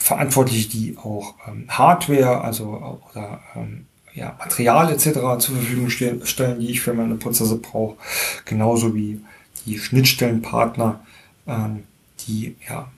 Verantwortliche, 0.02 0.70
die 0.70 0.98
auch 0.98 1.36
ähm, 1.48 1.66
Hardware, 1.70 2.42
also 2.42 3.00
oder 3.12 3.42
ähm, 3.56 3.86
ja, 4.14 4.36
Material 4.40 4.92
etc. 4.92 5.14
zur 5.40 5.56
Verfügung 5.56 5.90
stellen, 5.90 6.60
die 6.60 6.72
ich 6.72 6.82
für 6.82 6.94
meine 6.94 7.16
Prozesse 7.16 7.58
brauche, 7.58 7.98
genauso 8.46 8.96
wie 8.96 9.22
die 9.66 9.78
Schnittstellenpartner, 9.78 11.06
ähm, 11.48 11.84
die 12.28 12.56
ja 12.68 12.92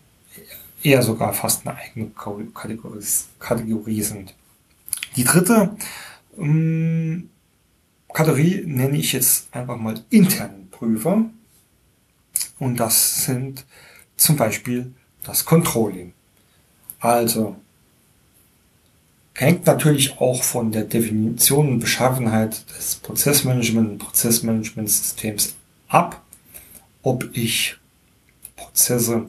eher 0.82 1.02
sogar 1.04 1.34
fast 1.34 1.68
eine 1.68 1.78
eigene 1.78 2.08
Kategorie, 2.54 3.00
Kategorie 3.39 4.02
sind. 4.02 4.34
Die 5.16 5.24
dritte 5.24 5.76
ähm, 6.38 7.30
Kategorie 8.13 8.63
nenne 8.66 8.98
ich 8.98 9.12
jetzt 9.13 9.54
einfach 9.54 9.78
mal 9.78 10.02
internen 10.10 10.70
Prüfer. 10.72 11.26
Und 12.60 12.78
das 12.78 13.26
sind 13.26 13.66
zum 14.16 14.38
Beispiel 14.38 14.94
das 15.24 15.46
Controlling. 15.46 16.13
Also 17.04 17.58
hängt 19.34 19.66
natürlich 19.66 20.22
auch 20.22 20.42
von 20.42 20.72
der 20.72 20.86
Definition 20.86 21.68
und 21.68 21.80
Beschaffenheit 21.82 22.63
des 22.78 22.96
Prozessmanagement 22.96 23.89
und 23.89 23.98
Prozessmanagementsystems 23.98 25.56
ab, 25.89 26.24
ob 27.02 27.30
ich 27.36 27.76
Prozesse 28.56 29.26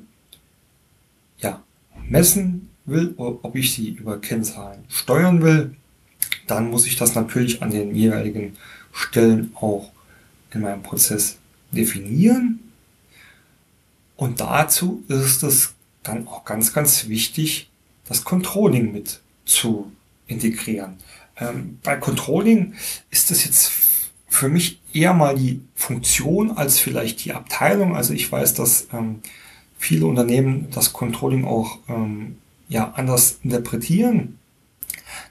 ja, 1.39 1.65
messen 2.09 2.71
will, 2.85 3.13
ob 3.17 3.57
ich 3.57 3.75
sie 3.75 3.89
über 3.89 4.21
Kennzahlen 4.21 4.85
steuern 4.89 5.43
will, 5.43 5.75
dann 6.47 6.71
muss 6.71 6.87
ich 6.87 6.95
das 6.95 7.17
natürlich 7.17 7.61
an 7.61 7.73
den 7.73 7.93
jeweiligen 7.93 8.57
Stellen 8.93 9.51
auch 9.57 9.91
in 10.53 10.61
meinem 10.61 10.85
Prozess 10.85 11.39
definieren. 11.73 12.61
Und 14.15 14.39
dazu 14.39 15.03
ist 15.09 15.43
es 15.43 15.75
dann 16.05 16.29
auch 16.29 16.45
ganz, 16.45 16.73
ganz 16.73 17.09
wichtig, 17.09 17.71
das 18.07 18.25
Controlling 18.25 18.93
mit 18.93 19.21
zu 19.45 19.91
integrieren. 20.27 20.97
Ähm, 21.37 21.79
bei 21.83 21.97
Controlling 21.97 22.75
ist 23.11 23.31
es 23.31 23.45
jetzt 23.45 23.73
für 24.29 24.49
mich 24.49 24.81
eher 24.93 25.15
mal 25.15 25.37
die 25.37 25.61
Funktion 25.75 26.53
als 26.53 26.79
vielleicht 26.79 27.25
die 27.25 27.33
Abteilung. 27.33 27.97
Also 27.97 28.15
ich 28.15 28.31
weiß, 28.31 28.55
dass 28.55 28.89
ähm, 28.93 29.21
viele 29.79 30.07
Unternehmen 30.07 30.69
das 30.71 30.93
Controlling 30.93 31.45
auch 31.45 31.79
ähm, 31.89 32.39
ja 32.69 32.93
anders 32.95 33.41
interpretieren. 33.43 34.39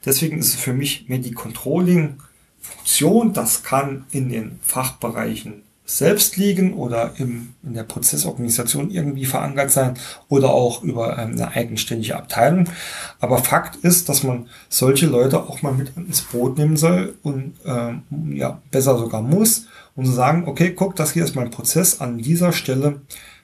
Deswegen 0.05 0.39
ist 0.39 0.49
es 0.49 0.55
für 0.55 0.73
mich 0.73 1.09
mehr 1.09 1.19
die 1.19 1.33
Controlling-Funktion. 1.33 3.33
Das 3.33 3.63
kann 3.63 4.05
in 4.11 4.29
den 4.29 4.59
Fachbereichen 4.61 5.63
selbst 5.85 6.37
liegen 6.37 6.73
oder 6.73 7.13
im, 7.17 7.55
in 7.61 7.73
der 7.73 7.83
Prozessorganisation 7.83 8.89
irgendwie 8.89 9.25
verankert 9.25 9.69
sein 9.69 9.95
oder 10.29 10.51
auch 10.51 10.81
über 10.81 11.17
ähm, 11.17 11.33
eine 11.33 11.49
eigenständige 11.49 12.15
Abteilung. 12.15 12.69
Aber 13.19 13.37
Fakt 13.39 13.75
ist, 13.77 14.07
dass 14.07 14.23
man 14.23 14.47
solche 14.69 15.07
Leute 15.07 15.41
auch 15.41 15.61
mal 15.61 15.73
mit 15.73 15.95
ins 15.97 16.21
Boot 16.21 16.57
nehmen 16.57 16.77
soll 16.77 17.17
und 17.21 17.55
ähm, 17.65 18.03
ja, 18.31 18.61
besser 18.71 18.97
sogar 18.97 19.21
muss 19.21 19.65
und 19.95 20.05
zu 20.05 20.11
sagen, 20.11 20.47
okay, 20.47 20.73
guck, 20.73 20.95
das 20.95 21.11
hier 21.11 21.25
ist 21.25 21.35
mein 21.35 21.51
Prozess, 21.51 21.99
an 21.99 22.17
dieser 22.17 22.53
Stelle 22.53 23.01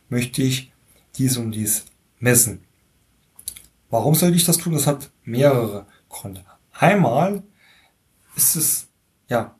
möchte 0.08 0.42
ich 0.42 0.72
dies 1.18 1.38
und 1.38 1.52
dies 1.52 1.86
messen. 2.20 2.62
Warum 3.90 4.16
sollte 4.16 4.38
ich 4.38 4.46
das 4.46 4.58
tun? 4.58 4.74
Das 4.74 4.88
hat 4.88 5.12
mehrere 5.24 5.86
Gründe. 6.10 6.44
Einmal 6.72 7.44
ist 8.36 8.56
es, 8.56 8.88
ja, 9.28 9.56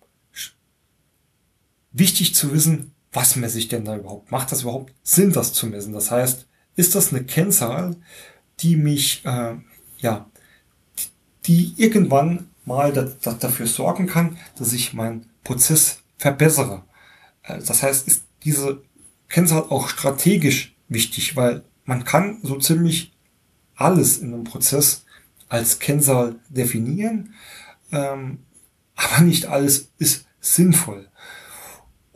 wichtig 2.00 2.36
zu 2.36 2.54
wissen, 2.54 2.92
was 3.12 3.36
messe 3.36 3.60
ich 3.60 3.68
denn 3.68 3.86
da 3.86 3.98
überhaupt? 3.98 4.32
Macht 4.32 4.52
das 4.52 4.62
überhaupt 4.62 4.94
Sinn, 5.04 5.32
das 5.32 5.54
zu 5.54 5.68
messen? 5.68 5.94
Das 5.94 6.12
heißt, 6.12 6.48
ist 6.76 6.96
das 6.96 7.12
eine 7.12 7.24
Kennzahl, 7.24 7.96
die 8.60 8.76
mich, 8.76 9.26
äh, 9.26 9.56
ja, 9.98 10.30
die 11.46 11.74
irgendwann 11.78 12.50
mal 12.66 12.94
da, 12.94 13.08
da, 13.22 13.34
dafür 13.34 13.68
sorgen 13.68 14.08
kann, 14.08 14.38
dass 14.58 14.74
ich 14.74 14.94
meinen 14.94 15.26
Prozess 15.44 16.00
verbessere? 16.18 16.84
Äh, 17.44 17.60
das 17.60 17.84
heißt, 17.84 18.08
ist 18.08 18.24
diese 18.44 18.82
Kennzahl 19.28 19.64
auch 19.64 19.90
strategisch 19.90 20.76
wichtig, 20.88 21.36
weil 21.36 21.64
man 21.86 22.04
kann 22.04 22.40
so 22.44 22.58
ziemlich 22.58 23.14
alles 23.76 24.18
in 24.18 24.34
einem 24.34 24.44
Prozess 24.44 25.06
als 25.48 25.80
Kennzahl 25.80 26.36
definieren, 26.50 27.34
ähm, 27.92 28.40
aber 28.96 29.22
nicht 29.24 29.48
alles 29.48 29.90
ist 29.98 30.26
sinnvoll. 30.40 31.10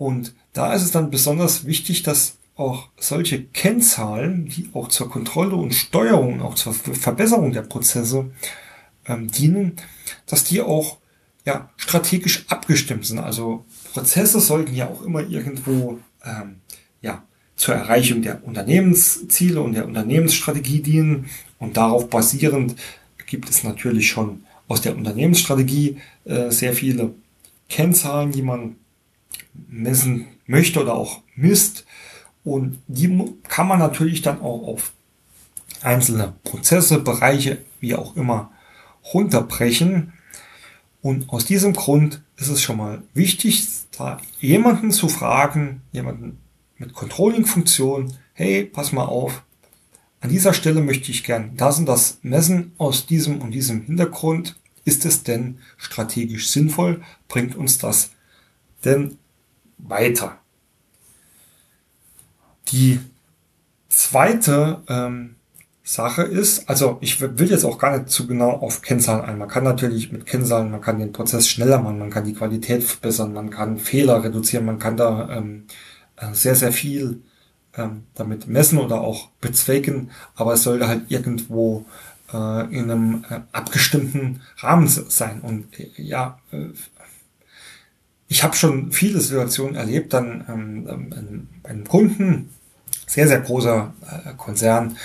Und 0.03 0.35
da 0.51 0.73
ist 0.73 0.81
es 0.81 0.91
dann 0.91 1.11
besonders 1.11 1.65
wichtig, 1.65 2.03
dass 2.03 2.35
auch 2.57 2.89
solche 2.97 3.41
Kennzahlen, 3.41 4.49
die 4.49 4.69
auch 4.73 4.89
zur 4.89 5.09
Kontrolle 5.09 5.55
und 5.55 5.73
Steuerung, 5.73 6.41
auch 6.41 6.55
zur 6.55 6.73
Verbesserung 6.73 7.53
der 7.53 7.61
Prozesse 7.61 8.29
ähm, 9.07 9.31
dienen, 9.31 9.77
dass 10.25 10.43
die 10.43 10.61
auch 10.61 10.97
ja, 11.45 11.69
strategisch 11.77 12.43
abgestimmt 12.49 13.05
sind. 13.05 13.19
Also 13.19 13.63
Prozesse 13.93 14.41
sollten 14.41 14.75
ja 14.75 14.89
auch 14.89 15.03
immer 15.03 15.21
irgendwo 15.21 15.99
ähm, 16.25 16.57
ja, 17.01 17.23
zur 17.55 17.75
Erreichung 17.75 18.21
der 18.21 18.45
Unternehmensziele 18.45 19.61
und 19.61 19.71
der 19.71 19.87
Unternehmensstrategie 19.87 20.81
dienen. 20.81 21.29
Und 21.59 21.77
darauf 21.77 22.09
basierend 22.09 22.75
gibt 23.25 23.49
es 23.49 23.63
natürlich 23.63 24.09
schon 24.09 24.43
aus 24.67 24.81
der 24.81 24.97
Unternehmensstrategie 24.97 25.97
äh, 26.25 26.51
sehr 26.51 26.73
viele 26.73 27.13
Kennzahlen, 27.69 28.33
die 28.33 28.41
man 28.41 28.75
messen 29.53 30.27
möchte 30.45 30.81
oder 30.81 30.95
auch 30.95 31.21
misst. 31.35 31.85
Und 32.43 32.81
die 32.87 33.33
kann 33.47 33.67
man 33.67 33.79
natürlich 33.79 34.21
dann 34.21 34.41
auch 34.41 34.67
auf 34.67 34.93
einzelne 35.81 36.33
Prozesse, 36.43 36.99
Bereiche, 36.99 37.59
wie 37.79 37.95
auch 37.95 38.15
immer, 38.15 38.51
runterbrechen. 39.13 40.13
Und 41.01 41.29
aus 41.29 41.45
diesem 41.45 41.73
Grund 41.73 42.21
ist 42.37 42.49
es 42.49 42.61
schon 42.61 42.77
mal 42.77 43.03
wichtig, 43.13 43.67
da 43.97 44.19
jemanden 44.39 44.91
zu 44.91 45.09
fragen, 45.09 45.81
jemanden 45.91 46.39
mit 46.77 46.93
Controlling-Funktion, 46.93 48.13
hey, 48.33 48.63
pass 48.63 48.91
mal 48.91 49.05
auf, 49.05 49.43
an 50.23 50.29
dieser 50.29 50.53
Stelle 50.53 50.81
möchte 50.81 51.11
ich 51.11 51.25
gern 51.25 51.51
das 51.57 51.79
und 51.79 51.85
das 51.85 52.19
messen 52.21 52.71
aus 52.77 53.05
diesem 53.05 53.41
und 53.41 53.51
diesem 53.51 53.81
Hintergrund. 53.81 54.55
Ist 54.85 55.05
es 55.05 55.23
denn 55.23 55.59
strategisch 55.77 56.49
sinnvoll? 56.49 57.01
Bringt 57.27 57.55
uns 57.55 57.77
das 57.77 58.11
denn 58.85 59.17
weiter? 59.77 60.37
Die 62.71 62.99
zweite 63.89 64.81
ähm, 64.87 65.35
Sache 65.83 66.23
ist, 66.23 66.69
also 66.69 66.97
ich 67.01 67.19
will 67.19 67.49
jetzt 67.49 67.65
auch 67.65 67.77
gar 67.77 67.97
nicht 67.97 68.09
zu 68.09 68.25
genau 68.25 68.51
auf 68.51 68.81
Kennzahlen 68.81 69.25
ein. 69.25 69.37
Man 69.37 69.49
kann 69.49 69.65
natürlich 69.65 70.11
mit 70.11 70.25
Kennzahlen, 70.25 70.71
man 70.71 70.81
kann 70.81 70.97
den 70.97 71.11
Prozess 71.11 71.47
schneller 71.47 71.79
machen, 71.79 71.99
man 71.99 72.09
kann 72.09 72.23
die 72.23 72.33
Qualität 72.33 72.83
verbessern, 72.83 73.33
man 73.33 73.49
kann 73.49 73.77
Fehler 73.77 74.23
reduzieren, 74.23 74.65
man 74.65 74.79
kann 74.79 74.95
da 74.95 75.29
ähm, 75.29 75.65
äh, 76.15 76.33
sehr, 76.33 76.55
sehr 76.55 76.71
viel 76.71 77.21
ähm, 77.75 78.03
damit 78.13 78.47
messen 78.47 78.79
oder 78.79 79.01
auch 79.01 79.27
bezwecken, 79.41 80.11
aber 80.35 80.53
es 80.53 80.63
sollte 80.63 80.87
halt 80.87 81.11
irgendwo 81.11 81.85
äh, 82.31 82.75
in 82.75 82.89
einem 82.89 83.25
äh, 83.29 83.41
abgestimmten 83.51 84.41
Rahmen 84.57 84.87
sein. 84.87 85.41
Und 85.41 85.79
äh, 85.79 85.89
ja, 85.97 86.39
äh, 86.51 86.69
ich 88.27 88.43
habe 88.43 88.55
schon 88.55 88.91
viele 88.91 89.19
Situationen 89.19 89.75
erlebt, 89.75 90.13
dann 90.13 90.45
ähm, 90.47 90.87
ähm, 90.89 91.47
bei 91.61 91.69
einem 91.69 91.87
Kunden, 91.87 92.49
sehr, 93.07 93.27
sehr 93.27 93.41
großer 93.41 93.93
äh, 94.25 94.33
Konzern, 94.35 94.97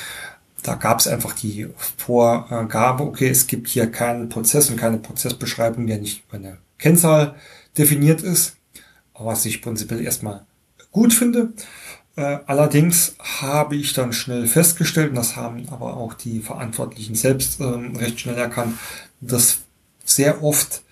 da 0.63 0.75
gab 0.75 0.99
es 1.01 1.07
einfach 1.07 1.35
die 1.35 1.69
Vorgabe, 1.97 3.05
okay, 3.05 3.29
es 3.29 3.47
gibt 3.47 3.69
hier 3.69 3.91
keinen 3.91 4.29
Prozess 4.29 4.71
und 4.71 4.77
keine 4.77 4.99
Prozessbeschreibung, 4.99 5.87
der 5.87 5.99
nicht 5.99 6.25
über 6.29 6.39
eine 6.39 6.59
Kennzahl 6.79 7.37
definiert 7.77 8.23
ist, 8.23 8.57
was 9.15 9.45
ich 9.45 9.63
prinzipiell 9.63 10.03
erstmal 10.03 10.45
gut 10.91 11.13
finde. 11.13 11.53
Äh, 12.17 12.41
allerdings 12.47 13.15
habe 13.19 13.77
ich 13.77 13.93
dann 13.93 14.13
schnell 14.13 14.47
festgestellt, 14.47 15.11
und 15.11 15.15
das 15.15 15.37
haben 15.37 15.69
aber 15.71 15.97
auch 15.97 16.15
die 16.15 16.41
Verantwortlichen 16.41 17.15
selbst 17.15 17.61
ähm, 17.61 17.95
recht 17.97 18.21
schnell 18.21 18.37
erkannt, 18.37 18.77
dass 19.21 19.59
sehr 20.05 20.43
oft 20.43 20.83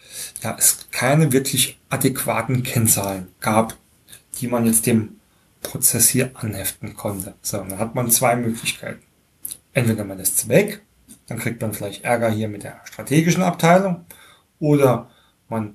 ja, 0.42 0.56
es 0.58 0.86
keine 0.90 1.32
wirklich 1.32 1.75
adäquaten 1.96 2.62
Kennzahlen 2.62 3.28
gab, 3.40 3.76
die 4.40 4.48
man 4.48 4.66
jetzt 4.66 4.86
dem 4.86 5.16
Prozess 5.62 6.08
hier 6.08 6.30
anheften 6.34 6.94
konnte. 6.94 7.34
So, 7.42 7.58
dann 7.58 7.78
hat 7.78 7.94
man 7.94 8.10
zwei 8.10 8.36
Möglichkeiten 8.36 9.02
entweder 9.76 10.04
man 10.04 10.18
es 10.18 10.48
weg, 10.48 10.82
dann 11.26 11.38
kriegt 11.38 11.60
man 11.60 11.74
vielleicht 11.74 12.02
Ärger 12.02 12.30
hier 12.30 12.48
mit 12.48 12.62
der 12.62 12.80
strategischen 12.84 13.42
Abteilung, 13.42 14.06
oder 14.58 15.10
man 15.48 15.74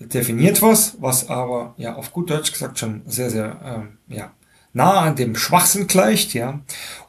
definiert 0.00 0.60
was, 0.62 1.00
was 1.00 1.30
aber 1.30 1.74
ja 1.78 1.94
auf 1.94 2.12
gut 2.12 2.28
Deutsch 2.28 2.52
gesagt 2.52 2.78
schon 2.78 3.02
sehr, 3.06 3.30
sehr 3.30 3.60
ähm, 3.64 3.98
ja, 4.08 4.32
nah 4.76 5.00
an 5.00 5.16
dem 5.16 5.34
Schwachsinn 5.34 5.86
gleicht, 5.86 6.34
ja. 6.34 6.60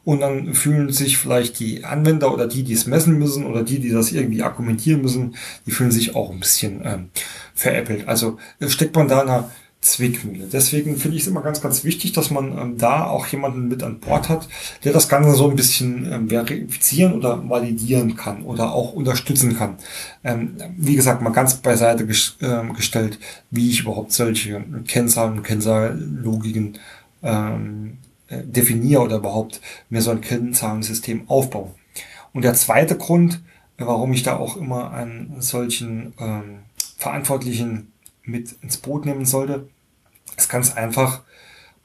Und 0.06 0.22
dann 0.22 0.54
fühlen 0.54 0.90
sich 0.92 1.18
vielleicht 1.18 1.60
die 1.60 1.84
Anwender 1.84 2.34
oder 2.34 2.48
die, 2.48 2.64
die 2.64 2.74
es 2.74 2.88
messen 2.88 3.20
müssen 3.20 3.46
oder 3.46 3.62
die, 3.62 3.80
die 3.80 3.92
das 3.92 4.14
irgendwie 4.14 4.42
argumentieren 4.42 5.02
müssen, 5.02 5.36
die 5.66 5.72
fühlen 5.72 5.92
sich 5.92 6.16
auch 6.16 6.32
ein 6.32 6.40
bisschen 6.40 6.82
ähm, 6.86 7.10
veräppelt. 7.54 8.08
Also 8.08 8.38
steckt 8.62 8.96
man 8.96 9.10
da 9.10 9.22
in 9.22 9.28
einer 9.28 9.52
Zwickmühle. 9.82 10.48
Deswegen 10.52 10.96
finde 10.98 11.18
ich 11.18 11.24
es 11.24 11.28
immer 11.28 11.42
ganz, 11.42 11.62
ganz 11.62 11.84
wichtig, 11.84 12.14
dass 12.14 12.32
man 12.32 12.58
ähm, 12.58 12.78
da 12.78 13.06
auch 13.06 13.28
jemanden 13.28 13.68
mit 13.68 13.84
an 13.84 14.00
Bord 14.00 14.30
hat, 14.30 14.48
der 14.84 14.94
das 14.94 15.10
Ganze 15.10 15.34
so 15.34 15.50
ein 15.50 15.56
bisschen 15.56 16.12
ähm, 16.12 16.30
verifizieren 16.30 17.14
oder 17.14 17.48
validieren 17.48 18.16
kann 18.16 18.44
oder 18.44 18.72
auch 18.72 18.94
unterstützen 18.94 19.58
kann. 19.58 19.76
Ähm, 20.24 20.56
wie 20.78 20.96
gesagt, 20.96 21.22
mal 21.22 21.32
ganz 21.32 21.56
beiseite 21.56 22.08
ges 22.08 22.38
äh, 22.42 22.66
gestellt, 22.74 23.20
wie 23.52 23.70
ich 23.70 23.82
überhaupt 23.82 24.14
solche 24.14 24.64
Kennzahlen 24.88 25.34
und 25.34 25.44
Kennzahllogiken 25.44 26.80
ähm, 27.28 27.98
äh, 28.30 28.44
definiere 28.44 29.02
oder 29.02 29.18
überhaupt 29.18 29.62
mir 29.90 30.02
so 30.02 30.12
ein 30.12 30.22
Kennzahlensystem 30.22 31.30
aufbaue. 31.30 31.76
Und 32.34 32.44
der 32.44 32.54
zweite 32.54 32.98
Grund, 32.98 33.42
warum 33.78 34.14
ich 34.14 34.24
da 34.24 34.38
auch 34.38 34.58
immer 34.58 34.92
einen 34.92 35.42
solchen 35.42 36.14
ähm, 36.20 36.60
Verantwortlichen 36.98 37.92
mit 38.24 38.54
ins 38.62 38.78
Boot 38.78 39.06
nehmen 39.06 39.26
sollte, 39.26 39.70
ist 40.36 40.50
ganz 40.50 40.74
einfach, 40.76 41.22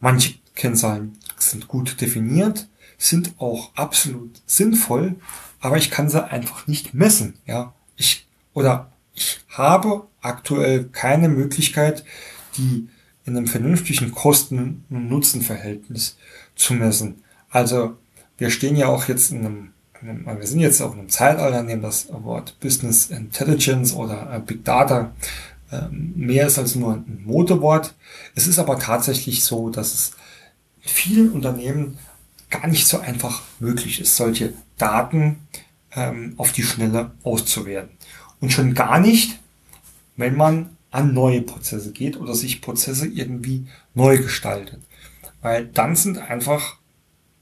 manche 0.00 0.34
Kennzahlen 0.54 1.18
sind 1.38 1.68
gut 1.68 2.00
definiert, 2.00 2.68
sind 2.98 3.34
auch 3.38 3.74
absolut 3.74 4.40
sinnvoll, 4.46 5.16
aber 5.60 5.76
ich 5.76 5.90
kann 5.90 6.08
sie 6.08 6.24
einfach 6.24 6.66
nicht 6.66 6.94
messen, 6.94 7.34
ja. 7.46 7.74
Ich, 7.96 8.26
oder 8.54 8.92
ich 9.14 9.40
habe 9.48 10.06
aktuell 10.20 10.84
keine 10.84 11.28
Möglichkeit, 11.28 12.04
die 12.56 12.88
in 13.24 13.36
einem 13.36 13.46
vernünftigen 13.46 14.12
Kosten- 14.12 14.84
und 14.90 15.08
Nutzenverhältnis 15.08 16.16
zu 16.56 16.74
messen. 16.74 17.22
Also, 17.50 17.96
wir 18.38 18.50
stehen 18.50 18.76
ja 18.76 18.88
auch 18.88 19.08
jetzt 19.08 19.30
in 19.30 19.38
einem, 19.38 19.72
in 20.00 20.08
einem 20.26 20.38
wir 20.38 20.46
sind 20.46 20.60
jetzt 20.60 20.80
auch 20.80 20.92
in 20.94 21.00
einem 21.00 21.08
Zeitalter, 21.08 21.60
in 21.60 21.68
dem 21.68 21.82
das 21.82 22.08
Wort 22.10 22.58
Business 22.60 23.10
Intelligence 23.10 23.94
oder 23.94 24.34
äh, 24.34 24.40
Big 24.40 24.64
Data 24.64 25.12
ähm, 25.70 26.12
mehr 26.16 26.46
ist 26.46 26.58
als 26.58 26.74
nur 26.74 26.94
ein 26.94 27.22
Motorwort. 27.24 27.94
Es 28.34 28.46
ist 28.46 28.58
aber 28.58 28.78
tatsächlich 28.78 29.44
so, 29.44 29.70
dass 29.70 29.94
es 29.94 30.12
vielen 30.80 31.30
Unternehmen 31.30 31.98
gar 32.50 32.66
nicht 32.66 32.86
so 32.86 32.98
einfach 32.98 33.42
möglich 33.60 34.00
ist, 34.00 34.16
solche 34.16 34.52
Daten 34.76 35.46
ähm, 35.94 36.34
auf 36.36 36.52
die 36.52 36.62
Schnelle 36.62 37.12
auszuwerten. 37.22 37.90
Und 38.40 38.52
schon 38.52 38.74
gar 38.74 39.00
nicht, 39.00 39.38
wenn 40.16 40.36
man 40.36 40.76
an 40.92 41.12
neue 41.12 41.42
Prozesse 41.42 41.92
geht 41.92 42.20
oder 42.20 42.34
sich 42.34 42.60
Prozesse 42.60 43.08
irgendwie 43.08 43.66
neu 43.94 44.18
gestaltet. 44.18 44.80
Weil 45.40 45.66
dann 45.66 45.96
sind 45.96 46.18
einfach 46.18 46.76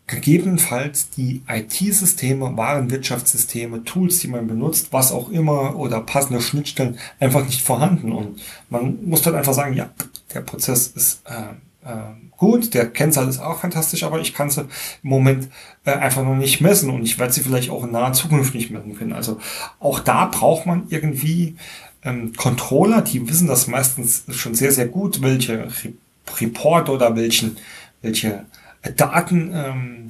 gegebenenfalls 0.06 1.10
die 1.10 1.42
IT-Systeme, 1.48 2.56
Warenwirtschaftssysteme, 2.56 3.84
Tools, 3.84 4.18
die 4.18 4.28
man 4.28 4.46
benutzt, 4.46 4.88
was 4.92 5.12
auch 5.12 5.30
immer 5.30 5.76
oder 5.76 6.00
passende 6.00 6.40
Schnittstellen 6.40 6.98
einfach 7.20 7.44
nicht 7.44 7.62
vorhanden. 7.62 8.12
Und 8.12 8.40
man 8.70 8.98
muss 9.04 9.22
dann 9.22 9.36
einfach 9.36 9.54
sagen, 9.54 9.74
ja, 9.74 9.90
der 10.34 10.40
Prozess 10.40 10.88
ist 10.88 11.22
äh, 11.26 11.54
äh, 11.88 12.12
gut, 12.36 12.74
der 12.74 12.90
Kennzahl 12.90 13.28
ist 13.28 13.38
auch 13.38 13.60
fantastisch, 13.60 14.02
aber 14.02 14.20
ich 14.20 14.34
kann 14.34 14.50
sie 14.50 14.62
im 14.62 15.10
Moment 15.10 15.48
äh, 15.84 15.92
einfach 15.92 16.24
noch 16.24 16.36
nicht 16.36 16.60
messen 16.60 16.90
und 16.90 17.04
ich 17.04 17.18
werde 17.18 17.32
sie 17.32 17.42
vielleicht 17.42 17.70
auch 17.70 17.84
in 17.84 17.92
naher 17.92 18.12
Zukunft 18.12 18.54
nicht 18.54 18.70
messen 18.70 18.96
können. 18.96 19.12
Also 19.12 19.38
auch 19.78 20.00
da 20.00 20.26
braucht 20.26 20.66
man 20.66 20.86
irgendwie 20.88 21.56
ähm, 22.02 22.32
Controller, 22.34 23.02
die 23.02 23.28
wissen 23.28 23.46
das 23.46 23.66
meistens 23.66 24.24
schon 24.30 24.54
sehr, 24.54 24.72
sehr 24.72 24.88
gut, 24.88 25.22
welche 25.22 25.68
Report 26.40 26.88
oder 26.88 27.16
welchen, 27.16 27.56
welche 28.02 28.46
Daten 28.96 29.52
ähm, 29.54 30.08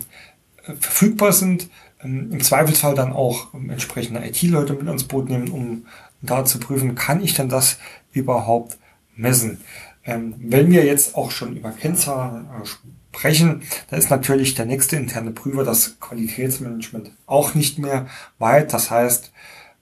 verfügbar 0.78 1.32
sind, 1.32 1.68
ähm, 2.02 2.30
im 2.32 2.40
Zweifelsfall 2.40 2.94
dann 2.94 3.12
auch 3.12 3.52
ähm, 3.54 3.70
entsprechende 3.70 4.24
IT-Leute 4.24 4.74
mit 4.74 4.86
ans 4.86 5.04
Boot 5.04 5.28
nehmen, 5.28 5.50
um 5.50 5.86
da 6.22 6.44
zu 6.44 6.58
prüfen, 6.60 6.94
kann 6.94 7.22
ich 7.22 7.34
denn 7.34 7.48
das 7.48 7.78
überhaupt 8.12 8.78
messen? 9.16 9.60
Ähm, 10.04 10.34
wenn 10.38 10.70
wir 10.70 10.84
jetzt 10.84 11.14
auch 11.14 11.30
schon 11.30 11.56
über 11.56 11.72
Kennzahlen 11.72 12.46
äh, 12.46 12.66
sprechen, 13.12 13.62
da 13.90 13.96
ist 13.96 14.10
natürlich 14.10 14.54
der 14.54 14.66
nächste 14.66 14.96
interne 14.96 15.30
Prüfer, 15.30 15.64
das 15.64 15.98
Qualitätsmanagement, 16.00 17.10
auch 17.26 17.54
nicht 17.54 17.78
mehr 17.78 18.06
weit. 18.38 18.72
Das 18.72 18.90
heißt, 18.90 19.32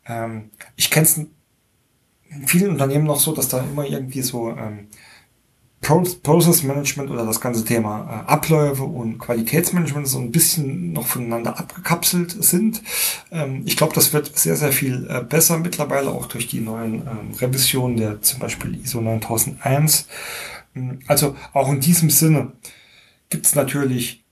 ähm, 0.07 0.51
ich 0.77 0.91
kenne 0.91 1.07
es 1.07 1.21
in 2.31 2.47
vielen 2.47 2.71
Unternehmen 2.71 3.07
noch 3.07 3.21
so, 3.21 3.33
dass 3.33 3.49
da 3.49 3.61
immer 3.61 3.87
irgendwie 3.87 4.23
so 4.23 4.51
ähm, 4.51 4.89
Process 5.81 6.65
Management 6.65 7.11
oder 7.11 7.25
das 7.25 7.41
ganze 7.41 7.65
Thema 7.65 8.25
äh, 8.27 8.31
Abläufe 8.31 8.83
und 8.83 9.19
Qualitätsmanagement 9.19 10.09
so 10.09 10.19
ein 10.19 10.33
bisschen 10.33 10.93
noch 10.93 11.07
voneinander 11.07 11.59
abgekapselt 11.59 12.37
sind. 12.43 12.83
Ähm, 13.31 13.63
ich 13.65 13.77
glaube, 13.77 13.95
das 13.95 14.13
wird 14.13 14.37
sehr, 14.37 14.57
sehr 14.57 14.73
viel 14.73 15.07
äh, 15.09 15.23
besser 15.23 15.59
mittlerweile, 15.59 16.11
auch 16.11 16.27
durch 16.27 16.49
die 16.49 16.61
neuen 16.61 16.95
ähm, 17.07 17.35
Revisionen 17.39 17.97
der 17.97 18.21
zum 18.23 18.41
Beispiel 18.41 18.79
ISO 18.83 19.01
9001. 19.01 20.09
Ähm, 20.75 20.99
also 21.07 21.37
auch 21.53 21.71
in 21.71 21.81
diesem 21.81 22.11
Sinne 22.11 22.53
gibt 23.31 23.47
es 23.47 23.55
natürlich 23.55 24.25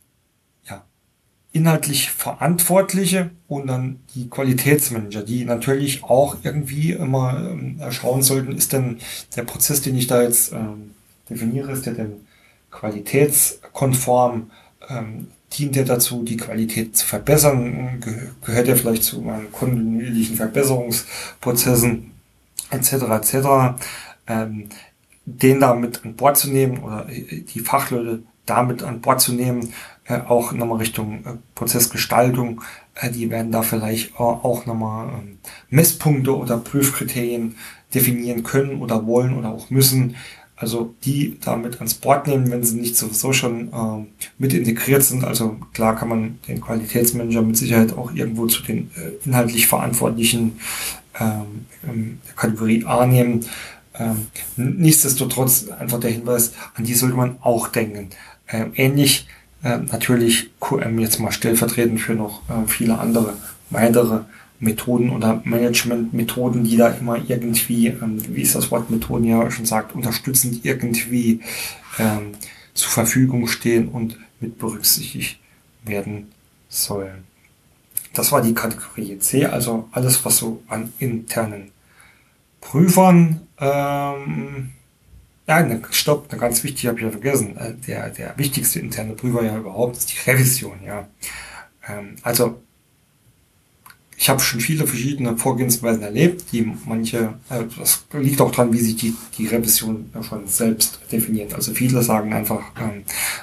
inhaltlich 1.57 2.11
Verantwortliche 2.11 3.31
und 3.49 3.67
dann 3.67 4.01
die 4.15 4.29
Qualitätsmanager, 4.29 5.23
die 5.23 5.45
natürlich 5.45 6.05
auch 6.05 6.37
irgendwie 6.43 6.93
immer 6.93 7.51
ähm, 7.51 7.81
schauen 7.91 8.23
sollten, 8.23 8.53
ist 8.53 8.73
denn 8.73 8.99
der 9.35 9.45
Prozess, 9.45 9.81
den 9.81 9.97
ich 9.97 10.07
da 10.07 10.23
jetzt 10.23 10.53
ähm, 10.53 10.91
definiere, 11.31 11.73
ist 11.73 11.87
der 11.87 11.95
denn 11.95 12.27
qualitätskonform, 12.71 14.51
ähm, 14.89 15.29
dient 15.55 15.77
er 15.77 15.85
dazu, 15.85 16.23
die 16.25 16.37
Qualität 16.37 16.97
zu 16.97 17.07
verbessern, 17.07 18.01
Ge 18.01 18.29
gehört 18.45 18.69
er 18.69 18.77
vielleicht 18.77 19.05
zu 19.05 19.23
meinen 19.23 19.51
kontinuierlichen 19.51 20.37
Verbesserungsprozessen 20.37 22.13
etc. 22.71 22.93
etc. 22.93 23.35
Ähm, 24.27 24.69
den 25.25 25.61
da 25.61 25.75
mit 25.75 26.05
an 26.05 26.15
Bord 26.15 26.37
zu 26.37 26.51
nehmen 26.51 26.83
oder 26.83 27.07
die 27.09 27.61
Fachleute 27.61 28.23
damit 28.45 28.83
an 28.83 29.01
Bord 29.01 29.21
zu 29.21 29.33
nehmen, 29.33 29.73
äh, 30.09 30.21
auch 30.21 30.53
nochmal 30.53 30.79
Richtung 30.79 31.25
äh, 31.25 31.33
Prozessgestaltung, 31.55 32.63
äh, 32.95 33.11
die 33.11 33.29
werden 33.31 33.51
da 33.51 33.63
vielleicht 33.63 34.19
auch 34.19 34.65
nochmal 34.67 35.09
ähm, 35.09 35.39
Messpunkte 35.69 36.37
oder 36.37 36.59
Prüfkriterien 36.59 37.57
definieren 37.93 38.45
können 38.45 38.81
oder 38.81 39.07
wollen 39.07 39.37
oder 39.37 39.51
auch 39.51 39.69
müssen, 39.71 40.17
also 40.55 40.95
die 41.05 41.39
damit 41.41 41.79
ans 41.79 41.95
Board 41.95 42.29
nehmen, 42.29 42.51
wenn 42.51 42.63
sie 42.63 42.79
nicht 42.79 42.97
sowieso 42.97 43.33
schon 43.33 43.73
äh, 43.73 44.25
mit 44.39 44.55
integriert 44.55 45.03
sind. 45.03 45.25
Also 45.25 45.57
klar 45.73 45.97
kann 45.97 46.09
man 46.09 46.39
den 46.47 46.61
Qualitätsmanager 46.61 47.43
mit 47.43 47.57
Sicherheit 47.57 47.93
auch 47.93 48.15
irgendwo 48.15 48.47
zu 48.47 48.63
den 48.63 48.91
inhaltlich 49.25 49.67
Verantwortlichen 49.67 50.61
ähm, 51.19 51.67
der 51.83 52.35
Kategorie 52.37 52.85
A 52.87 53.07
nehmen. 53.07 53.45
Ähm, 53.99 54.29
nichtsdestotrotz 54.57 55.69
einfach 55.69 56.01
der 56.01 56.11
Hinweis, 56.11 56.53
an 56.75 56.85
die 56.85 56.95
sollte 56.95 57.17
man 57.17 57.39
auch 57.41 57.69
denken. 57.69 58.11
Ähm, 58.49 58.73
ähnlich 58.77 59.27
äh, 59.67 59.79
natürlich 59.79 60.51
QM 60.61 61.01
jetzt 61.01 61.19
mal 61.19 61.33
stellvertretend 61.33 62.01
für 62.01 62.15
noch 62.15 62.43
äh, 62.49 62.69
viele 62.69 62.99
andere 62.99 63.35
weitere 63.71 64.21
Methoden 64.61 65.11
oder 65.11 65.43
Managementmethoden, 65.45 66.63
die 66.63 66.77
da 66.77 66.89
immer 66.89 67.19
irgendwie, 67.29 67.89
ähm, 67.89 68.23
wie 68.29 68.43
ist 68.43 68.55
das 68.55 68.71
Wort 68.71 68.91
Methoden 68.91 69.25
ja 69.25 69.51
schon 69.51 69.67
sagt, 69.67 69.95
unterstützend 69.95 70.65
irgendwie 70.65 71.41
ähm, 71.99 72.33
zur 72.75 72.91
Verfügung 72.91 73.49
stehen 73.49 73.89
und 73.89 74.17
mit 74.39 74.57
berücksichtigt 74.59 75.41
werden 75.85 76.29
sollen. 76.69 77.25
Das 78.15 78.31
war 78.31 78.43
die 78.43 78.55
Kategorie 78.55 79.19
C, 79.19 79.47
also 79.47 79.89
alles, 79.91 80.25
was 80.25 80.37
so 80.37 80.63
an 80.69 80.93
internen 81.01 81.73
Prüfern, 82.61 83.41
ähm, 83.59 84.71
ja, 85.47 85.63
ne, 85.63 85.83
stopp, 85.91 86.31
ne, 86.33 86.39
ganz 86.39 86.63
wichtig, 86.65 86.87
habe 86.87 86.99
ich 86.99 87.05
ja 87.05 87.11
vergessen, 87.11 87.57
äh, 87.57 87.75
der, 87.87 88.11
der 88.11 88.37
wichtigste 88.37 88.81
interne 88.81 89.15
Prüfer 89.15 89.45
ja 89.45 89.57
überhaupt 89.57 89.97
ist 89.97 90.13
die 90.13 90.31
Revision, 90.31 90.79
ja. 90.85 91.09
Ähm, 91.89 92.17
also 92.23 92.61
ich 94.19 94.31
habe 94.31 94.41
schon 94.41 94.61
viele 94.61 94.87
verschiedene 94.87 95.37
Vorgehensweisen 95.37 96.03
erlebt, 96.03 96.47
die 96.51 96.73
manche, 96.87 97.35
äh, 97.51 97.65
das 97.79 98.07
liegt 98.15 98.41
auch 98.41 98.51
dran, 98.51 98.73
wie 98.73 98.79
sich 98.79 98.97
die, 98.97 99.15
die 99.37 99.47
Revision 99.47 100.11
schon 100.23 100.47
selbst 100.47 101.01
definiert. 101.13 101.55
Also 101.55 101.75
viele 101.75 102.03
sagen 102.03 102.33
einfach, 102.33 102.63
ähm, 102.81 103.03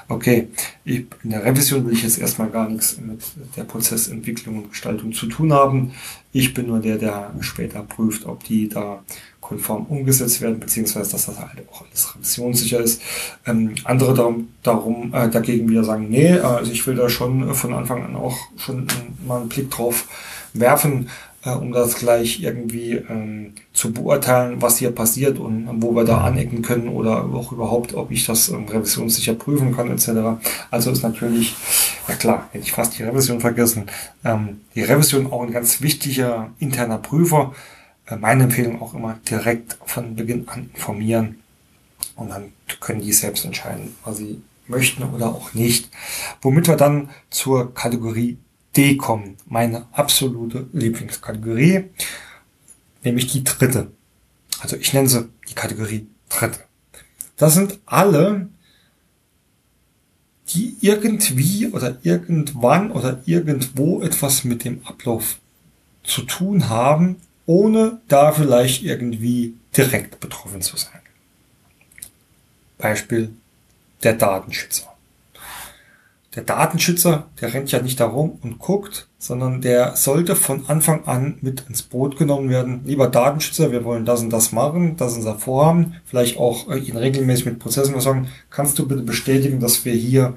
okay, 0.10 0.48
ich, 0.84 1.06
in 1.24 1.30
der 1.30 1.46
Revision 1.46 1.86
will 1.86 1.94
ich 1.94 2.04
jetzt 2.04 2.18
erstmal 2.18 2.50
gar 2.50 2.68
nichts 2.68 2.98
mit 3.00 3.22
der 3.56 3.66
Prozessentwicklung 3.66 4.58
und 4.58 4.72
Gestaltung 4.72 5.14
zu 5.14 5.28
tun 5.28 5.54
haben. 5.54 5.94
Ich 6.32 6.56
bin 6.56 6.68
nur 6.68 6.80
der, 6.80 6.98
der 6.98 7.34
später 7.42 7.84
prüft, 7.84 8.26
ob 8.26 8.44
die 8.44 8.68
da 8.68 9.04
konform 9.44 9.86
umgesetzt 9.90 10.42
werden, 10.42 10.60
beziehungsweise 10.60 11.12
dass 11.12 11.26
das 11.26 11.38
halt 11.38 11.52
auch 11.72 11.84
alles 11.86 12.16
revisionssicher 12.16 12.80
ist. 12.80 13.02
Ähm, 13.46 13.76
andere 13.84 14.14
darum, 14.14 14.50
darum 14.64 15.14
äh, 15.14 15.30
dagegen 15.30 15.70
wieder 15.70 15.84
sagen, 15.84 16.08
nee, 16.10 16.32
also 16.32 16.72
ich 16.72 16.86
will 16.88 16.96
da 16.96 17.10
schon 17.10 17.54
von 17.54 17.74
Anfang 17.74 18.04
an 18.04 18.16
auch 18.16 18.38
schon 18.58 18.88
mal 19.28 19.42
einen 19.42 19.50
Blick 19.50 19.70
drauf 19.70 20.08
werfen, 20.54 21.10
äh, 21.44 21.52
um 21.52 21.74
das 21.74 21.96
gleich 21.96 22.42
irgendwie 22.42 22.94
ähm, 22.94 23.54
zu 23.74 23.92
beurteilen, 23.92 24.62
was 24.62 24.78
hier 24.78 24.92
passiert 24.92 25.40
und 25.40 25.68
wo 25.82 25.94
wir 25.94 26.06
da 26.06 26.22
anecken 26.22 26.62
können 26.62 26.88
oder 26.88 27.26
auch 27.26 27.52
überhaupt, 27.52 27.94
ob 27.96 28.12
ich 28.12 28.26
das 28.26 28.50
ähm, 28.50 28.66
revisionssicher 28.68 29.34
prüfen 29.34 29.76
kann 29.76 29.92
etc. 29.92 30.42
Also 30.72 30.92
ist 30.92 31.04
natürlich, 31.04 31.54
ja 32.08 32.16
klar, 32.16 32.48
hätte 32.52 32.64
ich 32.64 32.72
fast 32.72 32.98
die 32.98 33.04
Revision 33.04 33.42
vergessen, 33.42 33.88
ähm, 34.24 34.62
die 34.74 34.84
Revision 34.84 35.32
auch 35.32 35.44
ein 35.44 35.52
ganz 35.52 35.82
wichtiger 35.82 36.52
interner 36.60 36.98
Prüfer. 36.98 37.54
Äh, 38.08 38.18
meine 38.18 38.44
Empfehlung 38.44 38.82
auch 38.82 38.94
immer 38.94 39.20
direkt 39.30 39.78
von 39.86 40.16
Beginn 40.16 40.48
an 40.48 40.70
informieren 40.74 41.40
und 42.16 42.30
dann 42.30 42.54
können 42.80 43.02
die 43.02 43.14
selbst 43.14 43.46
entscheiden, 43.46 43.96
was 44.04 44.18
sie 44.18 44.42
möchten 44.68 45.04
oder 45.04 45.28
auch 45.28 45.54
nicht. 45.54 45.90
Womit 46.42 46.68
wir 46.68 46.76
dann 46.76 47.10
zur 47.30 47.74
Kategorie 47.74 48.38
D 48.76 48.98
kommen. 48.98 49.38
Meine 49.46 49.88
absolute 49.92 50.68
Lieblingskategorie, 50.74 51.86
nämlich 53.04 53.28
die 53.28 53.44
dritte. 53.44 53.92
Also 54.60 54.78
ich 54.78 54.94
nenne 54.94 55.10
sie 55.10 55.30
die 55.50 55.54
Kategorie 55.54 56.08
dritte. 56.30 56.60
Das 57.38 57.54
sind 57.54 57.80
alle, 57.86 58.50
die 60.50 60.78
irgendwie 60.82 61.68
oder 61.68 61.98
irgendwann 62.04 62.92
oder 62.92 63.22
irgendwo 63.26 64.02
etwas 64.02 64.44
mit 64.44 64.64
dem 64.64 64.86
Ablauf 64.86 65.40
zu 66.04 66.24
tun 66.24 66.70
haben, 66.70 67.18
ohne 67.46 68.02
da 68.08 68.32
vielleicht 68.32 68.84
irgendwie 68.84 69.56
direkt 69.76 70.20
betroffen 70.20 70.62
zu 70.62 70.78
sein. 70.78 71.00
Beispiel 72.78 73.34
der 74.04 74.14
Datenschützer 74.14 74.94
der 76.36 76.44
Datenschützer, 76.44 77.28
der 77.40 77.54
rennt 77.54 77.72
ja 77.72 77.82
nicht 77.82 78.00
da 78.00 78.06
rum 78.06 78.40
und 78.42 78.58
guckt, 78.58 79.08
sondern 79.20 79.62
der 79.62 79.96
sollte 79.96 80.36
von 80.36 80.68
Anfang 80.68 81.06
an 81.06 81.38
mit 81.42 81.66
ins 81.70 81.84
Boot 81.84 82.18
genommen 82.18 82.50
werden. 82.50 82.82
Lieber 82.86 83.08
Datenschützer, 83.08 83.72
wir 83.72 83.84
wollen 83.84 84.06
das 84.06 84.22
und 84.22 84.32
das 84.32 84.52
machen, 84.52 84.98
das 84.98 85.12
ist 85.12 85.20
unser 85.20 85.38
Vorhaben, 85.38 85.96
vielleicht 86.06 86.38
auch 86.38 86.70
äh, 86.70 86.80
ihn 86.80 86.98
regelmäßig 86.98 87.46
mit 87.46 87.60
Prozessen 87.60 88.00
sagen, 88.00 88.30
kannst 88.50 88.80
du 88.80 88.88
bitte 88.88 89.04
bestätigen, 89.04 89.60
dass 89.60 89.86
wir 89.86 89.94
hier 89.94 90.36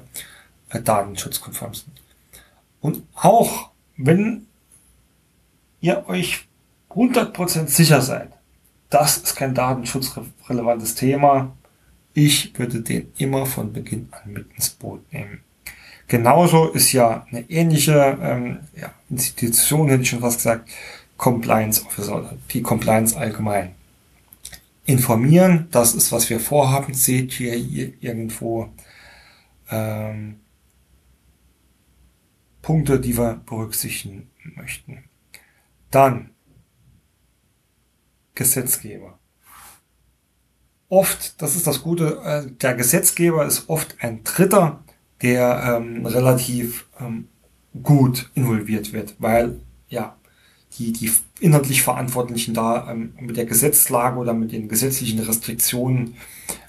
äh, 0.69 0.81
datenschutzkonform 0.81 1.73
sind. 1.73 1.93
Und 2.79 3.01
auch 3.15 3.71
wenn 3.97 4.45
ihr 5.81 6.07
euch 6.07 6.46
100% 6.89 7.67
sicher 7.67 8.01
seid, 8.01 8.29
das 8.89 9.17
ist 9.17 9.35
kein 9.35 9.53
datenschutzrelevantes 9.53 10.95
Thema, 10.95 11.55
ich 12.13 12.57
würde 12.57 12.81
den 12.81 13.11
immer 13.17 13.45
von 13.45 13.73
Beginn 13.73 14.09
an 14.11 14.33
mit 14.33 14.47
ins 14.55 14.69
Boot 14.69 15.01
nehmen. 15.13 15.41
Genauso 16.07 16.69
ist 16.69 16.93
ja 16.93 17.25
eine 17.29 17.41
ähnliche 17.49 18.17
ähm, 18.21 18.59
ja, 18.75 18.91
Institution, 19.09 19.89
hätte 19.89 20.03
ich 20.03 20.09
schon 20.09 20.21
fast 20.21 20.37
gesagt, 20.37 20.69
Compliance 21.17 21.85
Officer 21.85 22.15
oder 22.15 22.37
die 22.51 22.61
Compliance 22.61 23.17
allgemein. 23.17 23.75
Informieren, 24.85 25.67
das 25.71 25.93
ist, 25.93 26.11
was 26.11 26.29
wir 26.29 26.39
vorhaben, 26.39 26.93
seht 26.93 27.39
ihr 27.39 27.53
hier 27.55 27.91
irgendwo 27.99 28.69
ähm, 29.69 30.39
Punkte, 32.61 32.99
die 32.99 33.17
wir 33.17 33.41
berücksichtigen 33.45 34.29
möchten. 34.55 35.03
Dann 35.91 36.29
Gesetzgeber. 38.37 39.17
Oft, 40.89 41.41
das 41.41 41.55
ist 41.55 41.65
das 41.65 41.81
Gute, 41.81 42.21
äh, 42.23 42.51
der 42.61 42.75
Gesetzgeber 42.75 43.45
ist 43.45 43.67
oft 43.67 43.97
ein 43.99 44.23
Dritter, 44.23 44.83
der 45.23 45.81
ähm, 45.81 46.05
relativ 46.05 46.85
ähm, 46.99 47.27
gut 47.81 48.29
involviert 48.35 48.93
wird, 48.93 49.15
weil 49.19 49.59
ja 49.89 50.15
die, 50.77 50.93
die 50.93 51.11
inhaltlich 51.39 51.81
Verantwortlichen 51.81 52.53
da 52.53 52.91
ähm, 52.91 53.13
mit 53.19 53.37
der 53.37 53.45
Gesetzlage 53.45 54.19
oder 54.19 54.33
mit 54.33 54.51
den 54.51 54.69
gesetzlichen 54.69 55.19
Restriktionen 55.19 56.13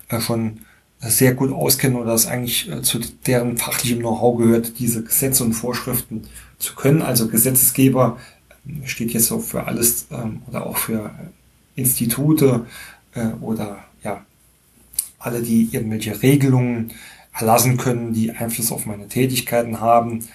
äh, 0.08 0.20
schon 0.20 0.60
sehr 1.00 1.34
gut 1.34 1.52
auskennen 1.52 1.98
oder 1.98 2.12
das 2.12 2.26
eigentlich 2.26 2.70
äh, 2.70 2.80
zu 2.80 2.98
deren 3.26 3.58
fachlichem 3.58 4.00
Know-how 4.00 4.38
gehört, 4.38 4.78
diese 4.78 5.04
Gesetze 5.04 5.44
und 5.44 5.52
Vorschriften 5.52 6.22
zu 6.58 6.74
können. 6.74 7.02
Also 7.02 7.28
Gesetzgeber 7.28 8.18
äh, 8.66 8.86
steht 8.86 9.12
jetzt 9.12 9.26
so 9.26 9.38
für 9.38 9.64
alles 9.64 10.06
ähm, 10.10 10.42
oder 10.48 10.66
auch 10.66 10.78
für 10.78 11.04
äh, 11.04 11.37
Institute 11.78 12.66
äh, 13.14 13.28
oder 13.40 13.84
ja 14.02 14.24
alle, 15.18 15.42
die 15.42 15.68
irgendwelche 15.72 16.22
Regelungen 16.22 16.92
erlassen 17.32 17.76
können, 17.76 18.12
die 18.12 18.30
Einfluss 18.32 18.72
auf 18.72 18.86
meine 18.86 19.08
Tätigkeiten 19.08 19.80
haben. 19.80 20.26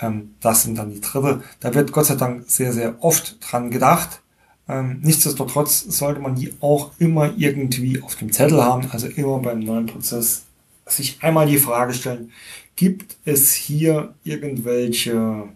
Ähm, 0.00 0.34
das 0.40 0.64
sind 0.64 0.78
dann 0.78 0.92
die 0.92 1.00
dritte. 1.00 1.42
Da 1.60 1.74
wird 1.74 1.92
Gott 1.92 2.06
sei 2.06 2.16
Dank 2.16 2.44
sehr, 2.48 2.72
sehr 2.72 3.02
oft 3.02 3.36
dran 3.40 3.70
gedacht. 3.70 4.20
Ähm, 4.68 5.00
nichtsdestotrotz 5.02 5.80
sollte 5.80 6.20
man 6.20 6.36
die 6.36 6.54
auch 6.60 6.92
immer 6.98 7.32
irgendwie 7.36 8.00
auf 8.02 8.16
dem 8.16 8.32
Zettel 8.32 8.62
haben, 8.62 8.88
also 8.90 9.08
immer 9.08 9.38
beim 9.38 9.60
neuen 9.60 9.86
Prozess 9.86 10.44
sich 10.86 11.18
einmal 11.22 11.46
die 11.46 11.58
Frage 11.58 11.94
stellen, 11.94 12.32
gibt 12.76 13.16
es 13.24 13.52
hier 13.52 14.14
irgendwelche 14.24 15.48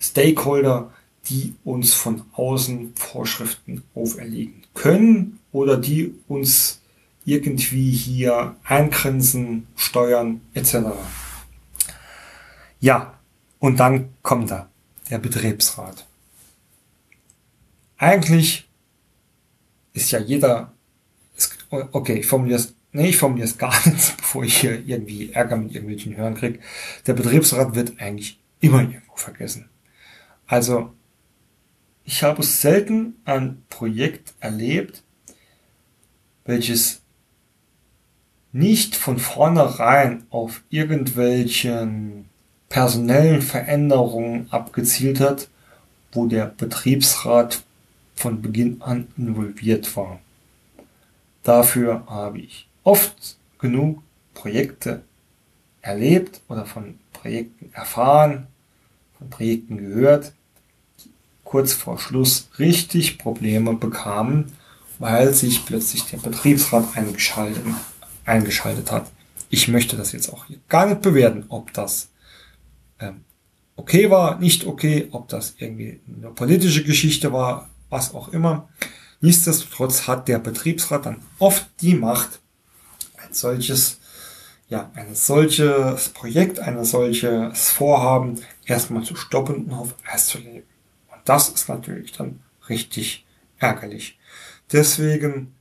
Stakeholder, 0.00 0.92
die 1.30 1.54
uns 1.64 1.94
von 1.94 2.24
außen 2.32 2.92
Vorschriften 2.96 3.82
auferlegen 3.94 4.62
können 4.74 5.38
oder 5.52 5.76
die 5.76 6.14
uns 6.28 6.80
irgendwie 7.24 7.92
hier 7.92 8.56
eingrenzen, 8.64 9.66
steuern 9.76 10.40
etc. 10.54 10.76
Ja, 12.80 13.18
und 13.58 13.78
dann 13.78 14.10
kommt 14.22 14.50
da 14.50 14.68
der 15.10 15.18
Betriebsrat. 15.18 16.06
Eigentlich 17.98 18.68
ist 19.92 20.10
ja 20.10 20.18
jeder, 20.18 20.72
okay, 21.70 22.20
ich 22.20 22.26
formuliere 22.26 22.58
es, 22.58 22.74
nee, 22.92 23.10
ich 23.10 23.16
formuliere 23.16 23.48
es 23.48 23.58
gar 23.58 23.74
nicht, 23.88 24.16
bevor 24.16 24.42
ich 24.44 24.56
hier 24.56 24.82
irgendwie 24.86 25.32
Ärger 25.32 25.56
mit 25.56 25.74
irgendwelchen 25.74 26.16
Hören 26.16 26.34
kriege. 26.34 26.58
Der 27.06 27.12
Betriebsrat 27.12 27.74
wird 27.74 28.00
eigentlich 28.00 28.40
immer 28.60 28.80
irgendwo 28.80 29.16
vergessen. 29.16 29.68
Also, 30.46 30.92
ich 32.04 32.22
habe 32.22 32.42
selten 32.42 33.16
ein 33.24 33.62
Projekt 33.68 34.34
erlebt, 34.40 35.02
welches 36.44 37.02
nicht 38.52 38.96
von 38.96 39.18
vornherein 39.18 40.24
auf 40.30 40.62
irgendwelchen 40.70 42.28
personellen 42.68 43.42
Veränderungen 43.42 44.50
abgezielt 44.50 45.20
hat, 45.20 45.48
wo 46.12 46.26
der 46.26 46.46
Betriebsrat 46.46 47.62
von 48.14 48.42
Beginn 48.42 48.82
an 48.82 49.08
involviert 49.16 49.96
war. 49.96 50.20
Dafür 51.42 52.04
habe 52.06 52.40
ich 52.40 52.68
oft 52.82 53.38
genug 53.58 54.02
Projekte 54.34 55.02
erlebt 55.80 56.40
oder 56.48 56.66
von 56.66 56.98
Projekten 57.12 57.72
erfahren, 57.72 58.46
von 59.18 59.30
Projekten 59.30 59.78
gehört, 59.78 60.32
kurz 61.50 61.72
vor 61.72 61.98
Schluss 61.98 62.48
richtig 62.60 63.18
Probleme 63.18 63.74
bekamen, 63.74 64.52
weil 65.00 65.34
sich 65.34 65.66
plötzlich 65.66 66.04
der 66.04 66.18
Betriebsrat 66.18 66.96
eingeschaltet 66.96 67.64
eingeschaltet 68.24 68.92
hat. 68.92 69.10
Ich 69.48 69.66
möchte 69.66 69.96
das 69.96 70.12
jetzt 70.12 70.32
auch 70.32 70.44
hier 70.44 70.58
gar 70.68 70.86
nicht 70.86 71.02
bewerten, 71.02 71.46
ob 71.48 71.72
das 71.72 72.10
ähm, 73.00 73.24
okay 73.74 74.10
war, 74.10 74.38
nicht 74.38 74.64
okay, 74.64 75.08
ob 75.10 75.26
das 75.26 75.54
irgendwie 75.58 76.00
eine 76.16 76.30
politische 76.30 76.84
Geschichte 76.84 77.32
war, 77.32 77.68
was 77.88 78.14
auch 78.14 78.28
immer. 78.28 78.68
Nichtsdestotrotz 79.20 80.06
hat 80.06 80.28
der 80.28 80.38
Betriebsrat 80.38 81.04
dann 81.04 81.20
oft 81.40 81.66
die 81.80 81.94
Macht, 81.94 82.38
ein 83.16 83.32
solches, 83.32 83.98
ja, 84.68 84.92
ein 84.94 85.16
solches 85.16 86.10
Projekt, 86.10 86.60
ein 86.60 86.84
solches 86.84 87.70
Vorhaben 87.70 88.40
erstmal 88.66 89.02
zu 89.02 89.16
stoppen 89.16 89.64
und 89.64 89.72
auf 89.72 89.96
Eis 90.08 90.26
zu 90.26 90.38
legen. 90.38 90.69
Das 91.24 91.48
ist 91.48 91.68
natürlich 91.68 92.12
dann 92.12 92.40
richtig 92.68 93.26
ärgerlich. 93.58 94.18
Deswegen, 94.72 95.54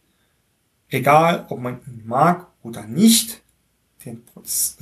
egal 0.89 1.45
ob 1.49 1.59
man 1.59 1.79
ihn 1.87 2.03
mag 2.05 2.47
oder 2.63 2.83
nicht, 2.85 3.41
den 4.05 4.23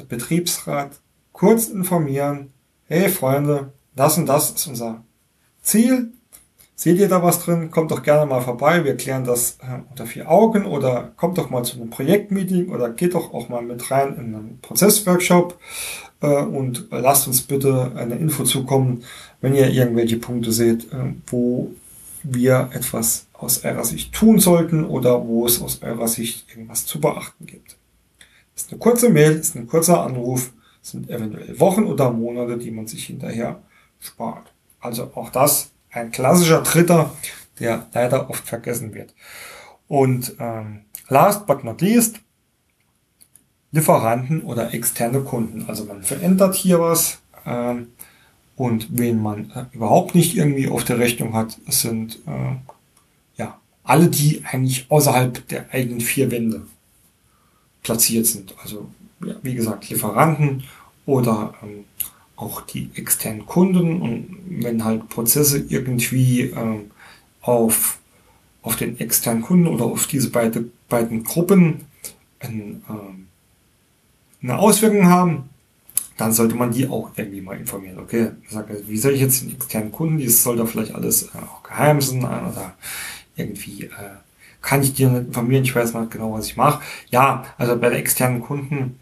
Betriebsrat 0.08 1.00
kurz 1.32 1.68
informieren, 1.68 2.54
hey 2.86 3.10
Freunde, 3.10 3.74
das 3.96 4.18
und 4.18 4.28
das 4.28 4.52
ist 4.52 4.68
unser 4.68 5.04
Ziel. 5.62 6.14
Seht 6.80 7.00
ihr 7.00 7.10
da 7.10 7.24
was 7.24 7.40
drin? 7.40 7.72
Kommt 7.72 7.90
doch 7.90 8.04
gerne 8.04 8.28
mal 8.28 8.42
vorbei. 8.42 8.86
Wir 8.86 8.96
klären 8.96 9.24
das 9.24 9.58
äh, 9.64 9.80
unter 9.90 10.06
vier 10.06 10.30
Augen 10.30 10.64
oder 10.68 11.12
kommt 11.18 11.40
doch 11.40 11.50
mal 11.50 11.64
zu 11.64 11.78
einem 11.78 11.90
Projektmeeting 11.90 12.70
oder 12.70 12.92
geht 12.92 13.16
doch 13.16 13.34
auch 13.34 13.50
mal 13.50 13.64
mit 13.64 13.90
rein 13.90 14.10
in 14.10 14.36
einen 14.36 14.60
Prozessworkshop 14.62 15.58
äh, 16.22 16.28
und 16.28 16.86
lasst 16.92 17.28
uns 17.28 17.42
bitte 17.42 17.94
eine 17.96 18.14
Info 18.18 18.44
zukommen, 18.44 19.04
wenn 19.42 19.56
ihr 19.56 19.72
irgendwelche 19.72 20.18
Punkte 20.18 20.52
seht, 20.52 20.94
äh, 20.94 21.14
wo 21.26 21.72
wir 22.22 22.70
etwas 22.72 23.26
aus 23.34 23.66
eurer 23.66 23.84
Sicht 23.84 24.14
tun 24.14 24.38
sollten 24.38 24.86
oder 24.86 25.26
wo 25.26 25.48
es 25.48 25.60
aus 25.60 25.82
eurer 25.82 26.08
Sicht 26.08 26.46
irgendwas 26.52 26.86
zu 26.86 27.02
beachten 27.02 27.48
gibt. 27.48 27.76
Ist 28.56 28.72
eine 28.72 28.78
kurze 28.78 29.10
Mail, 29.10 29.32
ist 29.32 29.56
ein 29.56 29.66
kurzer 29.66 30.04
Anruf 30.04 30.52
sind 30.84 31.10
eventuell 31.10 31.60
Wochen 31.60 31.86
oder 31.86 32.12
Monate, 32.12 32.60
die 32.60 32.70
man 32.70 32.86
sich 32.86 33.06
hinterher 33.06 33.64
spart. 34.00 34.54
Also 34.80 35.12
auch 35.16 35.32
das 35.32 35.72
ein 35.98 36.12
klassischer 36.12 36.62
Dritter, 36.62 37.12
der 37.60 37.88
leider 37.94 38.30
oft 38.30 38.48
vergessen 38.48 38.94
wird. 38.94 39.14
Und 39.88 40.36
ähm, 40.40 40.82
last 41.10 41.46
but 41.48 41.64
not 41.64 41.82
least, 41.82 42.20
Lieferanten 43.72 44.42
oder 44.42 44.74
externe 44.74 45.22
Kunden. 45.22 45.66
Also 45.68 45.86
man 45.86 46.04
verändert 46.04 46.56
hier 46.56 46.80
was 46.80 47.20
ähm, 47.46 47.90
und 48.56 48.88
wen 48.92 49.22
man 49.22 49.52
äh, 49.52 49.66
überhaupt 49.76 50.16
nicht 50.16 50.36
irgendwie 50.36 50.68
auf 50.68 50.84
der 50.84 51.00
Rechnung 51.00 51.34
hat, 51.34 51.58
sind 51.68 52.20
äh, 52.28 52.56
ja 53.38 53.60
alle, 53.84 54.08
die 54.10 54.44
eigentlich 54.46 54.90
außerhalb 54.90 55.48
der 55.48 55.72
eigenen 55.72 56.02
vier 56.02 56.32
Wände 56.32 56.64
platziert 57.84 58.26
sind. 58.26 58.56
Also 58.62 58.90
ja, 59.26 59.36
wie 59.42 59.56
gesagt, 59.56 59.90
Lieferanten 59.90 60.64
oder 61.06 61.54
ähm, 61.62 61.86
auch 62.38 62.62
die 62.62 62.90
externen 62.96 63.46
Kunden 63.46 64.02
und 64.02 64.38
wenn 64.48 64.86
halt 64.86 65.10
Prozesse 65.10 65.66
irgendwie 65.68 66.44
ähm, 66.44 66.92
auf, 67.42 67.98
auf 68.62 68.76
den 68.76 69.00
externen 69.00 69.42
Kunden 69.42 69.68
oder 69.68 69.86
auf 69.86 70.08
diese 70.08 70.30
beide, 70.30 70.66
beiden 70.88 71.24
Gruppen 71.24 71.82
ein, 72.40 72.84
ähm, 72.90 73.28
eine 74.42 74.60
Auswirkung 74.60 75.08
haben, 75.08 75.50
dann 76.16 76.32
sollte 76.32 76.56
man 76.56 76.72
die 76.72 76.88
auch 76.88 77.12
irgendwie 77.16 77.42
mal 77.42 77.58
informieren. 77.58 78.00
Okay, 78.00 78.32
ich 78.44 78.52
sage, 78.52 78.84
wie 78.88 78.98
soll 78.98 79.14
ich 79.14 79.22
jetzt 79.22 79.42
den 79.42 79.52
externen 79.56 79.92
Kunden, 79.92 80.24
das 80.24 80.44
soll 80.44 80.58
da 80.58 80.66
vielleicht 80.66 80.94
alles 80.94 81.24
äh, 81.24 81.38
auch 81.38 81.64
geheim 81.64 82.02
sein 82.02 82.22
oder 82.22 82.76
irgendwie 83.36 83.86
äh, 83.86 84.18
kann 84.62 84.84
ich 84.84 84.94
dir 84.94 85.10
nicht 85.10 85.28
informieren, 85.28 85.64
ich 85.64 85.76
weiß 85.76 85.94
mal 85.94 86.08
genau, 86.08 86.34
was 86.34 86.48
ich 86.48 86.58
mache. 86.58 86.84
Ja, 87.10 87.46
also 87.58 87.78
bei 87.78 87.90
der 87.90 88.00
externen 88.00 88.42
Kunden 88.42 89.00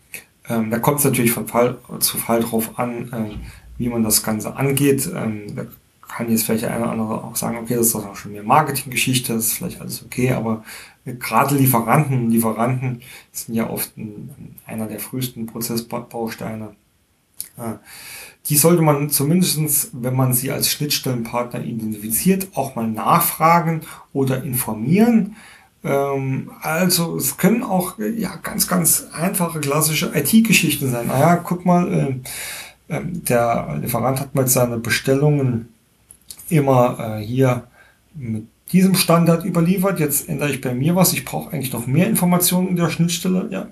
ähm, 0.50 0.70
da 0.70 0.80
kommt 0.80 1.00
es 1.00 1.06
natürlich 1.06 1.32
von 1.32 1.48
Fall 1.48 1.78
zu 2.00 2.18
Fall 2.18 2.41
drauf 2.41 2.78
an, 2.78 3.12
ähm, 3.14 3.39
wie 3.78 3.89
man 3.89 4.04
das 4.04 4.24
Ganze 4.24 4.56
angeht. 4.56 5.10
Ähm, 5.14 5.56
da 5.56 5.66
kann 6.08 6.30
jetzt 6.30 6.43
vielleicht 6.43 6.64
der 6.64 6.74
eine 6.74 6.84
oder 6.84 6.91
andere 6.91 7.24
auch 7.24 7.36
sagen, 7.36 7.58
okay, 7.58 7.76
das 7.76 7.88
ist 7.88 7.96
doch 7.96 8.06
auch 8.06 8.16
schon 8.16 8.32
mehr 8.32 8.43
Marketinggeschichte, 8.43 9.34
das 9.34 9.48
ist 9.48 9.54
vielleicht 9.54 9.82
alles 9.82 10.04
okay, 10.04 10.32
aber 10.32 10.64
gerade 11.06 11.56
Lieferanten, 11.56 12.30
Lieferanten 12.30 13.02
sind 13.32 13.56
ja 13.56 13.70
oft 13.70 13.98
ein, 13.98 14.56
einer 14.66 14.88
der 14.88 15.00
frühesten 15.00 15.46
Prozessbausteine. 15.46 16.76
Äh, 17.58 17.74
die 18.48 18.58
sollte 18.58 18.84
man 18.84 19.10
zumindestens, 19.10 19.89
wenn 19.93 20.16
man 20.16 20.34
sie 20.34 20.52
als 20.52 20.70
Schnittstellenpartner 20.70 21.64
identifiziert, 21.64 22.50
auch 22.54 22.76
mal 22.76 22.88
nachfragen 22.88 23.82
oder 24.14 24.43
informieren 24.43 25.36
ähm, 25.86 26.52
also 26.62 27.16
es 27.16 27.38
können 27.38 27.64
auch 27.64 27.98
ja 28.00 28.36
ganz, 28.42 28.68
ganz 28.68 29.08
einfache 29.14 29.60
klassische 29.60 30.12
IT-Geschichten 30.14 30.90
sein. 30.92 31.08
Naja, 31.08 31.38
guck 31.38 31.66
mal, 31.66 31.94
äh, 32.90 32.96
äh, 32.96 33.02
der 33.04 33.80
Lieferant 33.82 34.20
hat 34.20 34.36
mal 34.36 34.48
seine 34.48 34.78
Bestellungen 34.78 35.70
immer 36.50 37.18
äh, 37.20 37.24
hier 37.24 37.68
mit 38.16 38.48
diesem 38.72 38.96
Standard 38.96 39.46
überliefert. 39.46 40.00
Jetzt 40.00 40.28
ändere 40.28 40.50
ich 40.50 40.62
bei 40.62 40.74
mir 40.74 40.96
was. 40.96 41.14
Ich 41.14 41.24
brauche 41.24 41.54
eigentlich 41.54 41.74
noch 41.74 41.86
mehr 41.86 42.08
Informationen 42.08 42.70
in 42.70 42.76
der 42.76 42.90
Schnittstelle. 42.90 43.48
Ja, 43.52 43.68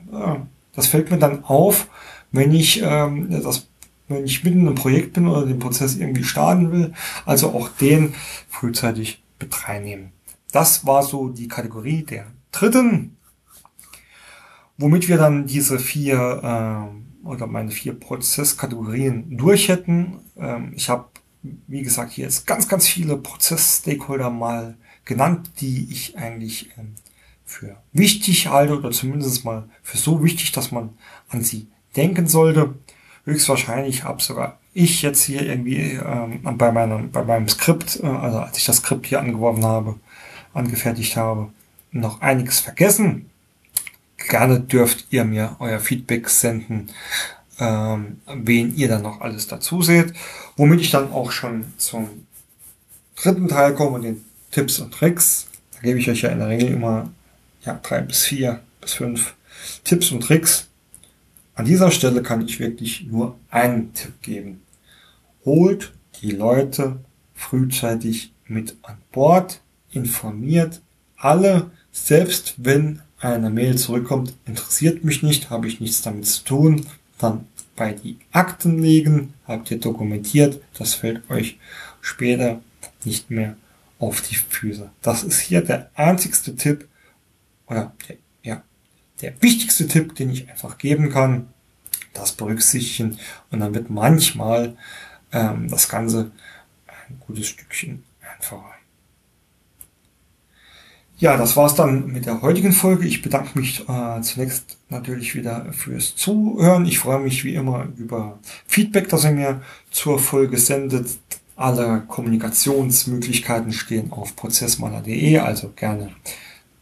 das 0.75 0.87
fällt 0.87 1.09
mir 1.09 1.17
dann 1.17 1.43
auf, 1.45 1.87
wenn 2.31 2.53
ich 2.53 2.81
ähm, 2.83 3.27
das 3.29 3.67
wenn 4.07 4.25
ich 4.25 4.43
mitten 4.43 4.67
im 4.67 4.75
Projekt 4.75 5.13
bin 5.13 5.27
oder 5.27 5.45
den 5.45 5.59
Prozess 5.59 5.95
irgendwie 5.95 6.23
starten 6.23 6.71
will. 6.71 6.93
Also 7.25 7.49
auch 7.49 7.69
den 7.69 8.13
frühzeitig 8.49 9.23
mit 9.39 9.67
reinnehmen. 9.67 10.11
Das 10.53 10.85
war 10.85 11.01
so 11.01 11.29
die 11.29 11.47
Kategorie 11.47 12.03
der 12.03 12.27
dritten, 12.51 13.17
womit 14.77 15.07
wir 15.07 15.17
dann 15.17 15.47
diese 15.47 15.79
vier 15.79 16.15
äh, 16.43 17.27
oder 17.27 17.47
meine 17.47 17.71
vier 17.71 17.99
Prozesskategorien 17.99 19.35
durch 19.35 19.67
hätten. 19.67 20.19
Ähm, 20.37 20.73
ich 20.75 20.89
habe, 20.89 21.05
wie 21.41 21.81
gesagt, 21.81 22.11
hier 22.11 22.25
jetzt 22.25 22.45
ganz, 22.45 22.67
ganz 22.67 22.87
viele 22.87 23.17
Prozess-Stakeholder 23.17 24.29
mal 24.29 24.77
genannt, 25.05 25.49
die 25.59 25.91
ich 25.91 26.19
eigentlich 26.19 26.69
ähm, 26.77 26.93
für 27.43 27.77
wichtig 27.91 28.47
halte 28.47 28.77
oder 28.77 28.91
zumindest 28.91 29.43
mal 29.43 29.67
für 29.81 29.97
so 29.97 30.23
wichtig, 30.23 30.51
dass 30.51 30.71
man 30.71 30.91
an 31.29 31.41
sie 31.41 31.67
denken 31.95 32.27
sollte. 32.27 32.75
Höchstwahrscheinlich 33.25 34.03
habe 34.03 34.21
sogar 34.21 34.59
ich 34.73 35.01
jetzt 35.01 35.23
hier 35.23 35.41
irgendwie 35.41 35.93
ähm, 35.93 36.41
bei 36.57 36.71
meinem 36.71 37.11
bei 37.11 37.23
meinem 37.23 37.47
Skript, 37.47 37.99
äh, 38.03 38.05
also 38.05 38.39
als 38.39 38.57
ich 38.59 38.65
das 38.65 38.77
Skript 38.77 39.07
hier 39.07 39.19
angeworfen 39.19 39.65
habe, 39.65 39.95
angefertigt 40.53 41.15
habe, 41.15 41.49
noch 41.91 42.21
einiges 42.21 42.59
vergessen. 42.59 43.29
Gerne 44.17 44.59
dürft 44.59 45.07
ihr 45.11 45.25
mir 45.25 45.55
euer 45.59 45.79
Feedback 45.79 46.29
senden, 46.29 46.89
ähm, 47.59 48.21
wen 48.27 48.75
ihr 48.75 48.87
dann 48.87 49.03
noch 49.03 49.21
alles 49.21 49.47
dazu 49.47 49.81
seht, 49.81 50.13
womit 50.55 50.81
ich 50.81 50.91
dann 50.91 51.11
auch 51.11 51.31
schon 51.31 51.65
zum 51.77 52.25
dritten 53.15 53.47
Teil 53.47 53.73
komme, 53.73 53.99
den 53.99 54.23
Tipps 54.51 54.79
und 54.79 54.93
Tricks. 54.93 55.47
Da 55.73 55.81
gebe 55.81 55.99
ich 55.99 56.09
euch 56.09 56.21
ja 56.21 56.29
in 56.29 56.39
der 56.39 56.49
Regel 56.49 56.69
immer 56.69 57.11
ja, 57.63 57.79
drei 57.81 58.01
bis 58.01 58.23
vier 58.23 58.61
bis 58.81 58.93
fünf 58.93 59.35
Tipps 59.83 60.11
und 60.11 60.21
Tricks. 60.21 60.67
An 61.55 61.65
dieser 61.65 61.91
Stelle 61.91 62.23
kann 62.23 62.45
ich 62.45 62.59
wirklich 62.59 63.05
nur 63.05 63.37
einen 63.49 63.93
Tipp 63.93 64.21
geben. 64.21 64.61
Holt 65.45 65.93
die 66.21 66.31
Leute 66.31 66.99
frühzeitig 67.35 68.33
mit 68.47 68.75
an 68.83 68.97
Bord 69.11 69.61
informiert 69.95 70.81
alle, 71.17 71.71
selbst 71.91 72.55
wenn 72.57 73.01
eine 73.19 73.49
Mail 73.49 73.77
zurückkommt, 73.77 74.33
interessiert 74.45 75.03
mich 75.03 75.23
nicht, 75.23 75.49
habe 75.49 75.67
ich 75.67 75.79
nichts 75.79 76.01
damit 76.01 76.25
zu 76.25 76.43
tun, 76.43 76.85
dann 77.17 77.47
bei 77.75 77.93
die 77.93 78.17
Akten 78.31 78.81
legen, 78.81 79.33
habt 79.47 79.71
ihr 79.71 79.79
dokumentiert, 79.79 80.61
das 80.77 80.93
fällt 80.93 81.29
euch 81.29 81.57
später 82.01 82.61
nicht 83.05 83.31
mehr 83.31 83.55
auf 83.99 84.21
die 84.21 84.35
Füße. 84.35 84.91
Das 85.01 85.23
ist 85.23 85.39
hier 85.39 85.61
der 85.61 85.89
einzigste 85.95 86.55
Tipp 86.55 86.87
oder 87.67 87.93
der, 88.07 88.17
ja, 88.43 88.63
der 89.21 89.41
wichtigste 89.41 89.87
Tipp, 89.87 90.15
den 90.15 90.29
ich 90.29 90.49
einfach 90.49 90.77
geben 90.77 91.09
kann. 91.09 91.47
Das 92.13 92.33
berücksichtigen 92.33 93.17
und 93.49 93.61
dann 93.61 93.73
wird 93.73 93.89
manchmal 93.89 94.77
ähm, 95.31 95.67
das 95.67 95.89
Ganze 95.89 96.31
ein 96.85 97.19
gutes 97.25 97.47
Stückchen 97.47 98.03
einfacher. 98.21 98.75
Ja, 101.19 101.37
das 101.37 101.55
war's 101.55 101.75
dann 101.75 102.07
mit 102.11 102.25
der 102.25 102.41
heutigen 102.41 102.71
Folge. 102.71 103.05
Ich 103.05 103.21
bedanke 103.21 103.57
mich 103.57 103.87
äh, 103.87 104.21
zunächst 104.21 104.77
natürlich 104.89 105.35
wieder 105.35 105.71
fürs 105.71 106.15
Zuhören. 106.15 106.85
Ich 106.85 106.99
freue 106.99 107.19
mich 107.19 107.43
wie 107.43 107.53
immer 107.53 107.87
über 107.97 108.39
Feedback, 108.67 109.09
das 109.09 109.23
ihr 109.23 109.31
mir 109.31 109.61
zur 109.91 110.19
Folge 110.19 110.57
sendet. 110.57 111.17
Alle 111.55 112.03
Kommunikationsmöglichkeiten 112.07 113.73
stehen 113.73 114.11
auf 114.11 114.35
prozessmaler.de, 114.35 115.37
also 115.37 115.71
gerne 115.75 116.09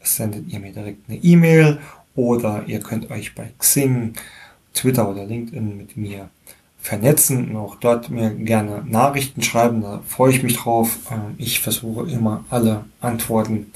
sendet 0.01 0.47
ihr 0.47 0.59
mir 0.59 0.71
direkt 0.71 1.09
eine 1.09 1.17
E-Mail 1.17 1.79
oder 2.15 2.63
ihr 2.67 2.79
könnt 2.79 3.11
euch 3.11 3.35
bei 3.35 3.51
Xing, 3.59 4.13
Twitter 4.73 5.09
oder 5.09 5.25
LinkedIn 5.25 5.77
mit 5.77 5.97
mir 5.97 6.29
vernetzen 6.79 7.49
und 7.49 7.57
auch 7.57 7.75
dort 7.75 8.09
mir 8.09 8.31
gerne 8.31 8.83
Nachrichten 8.87 9.43
schreiben. 9.43 9.81
Da 9.81 10.01
freue 10.07 10.31
ich 10.31 10.41
mich 10.41 10.55
drauf. 10.55 10.97
Ähm, 11.11 11.35
ich 11.37 11.59
versuche 11.59 12.09
immer 12.09 12.45
alle 12.49 12.85
Antworten 13.01 13.73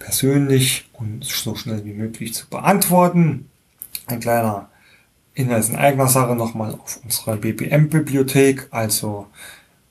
persönlich 0.00 0.88
und 0.94 1.24
so 1.24 1.54
schnell 1.54 1.84
wie 1.84 1.92
möglich 1.92 2.34
zu 2.34 2.48
beantworten. 2.48 3.48
Ein 4.06 4.18
kleiner 4.18 4.68
Hinweis 5.34 5.68
in 5.68 5.76
eigener 5.76 6.08
Sache 6.08 6.34
nochmal 6.34 6.74
auf 6.74 6.98
unsere 7.04 7.36
BPM-Bibliothek. 7.36 8.66
Also 8.72 9.28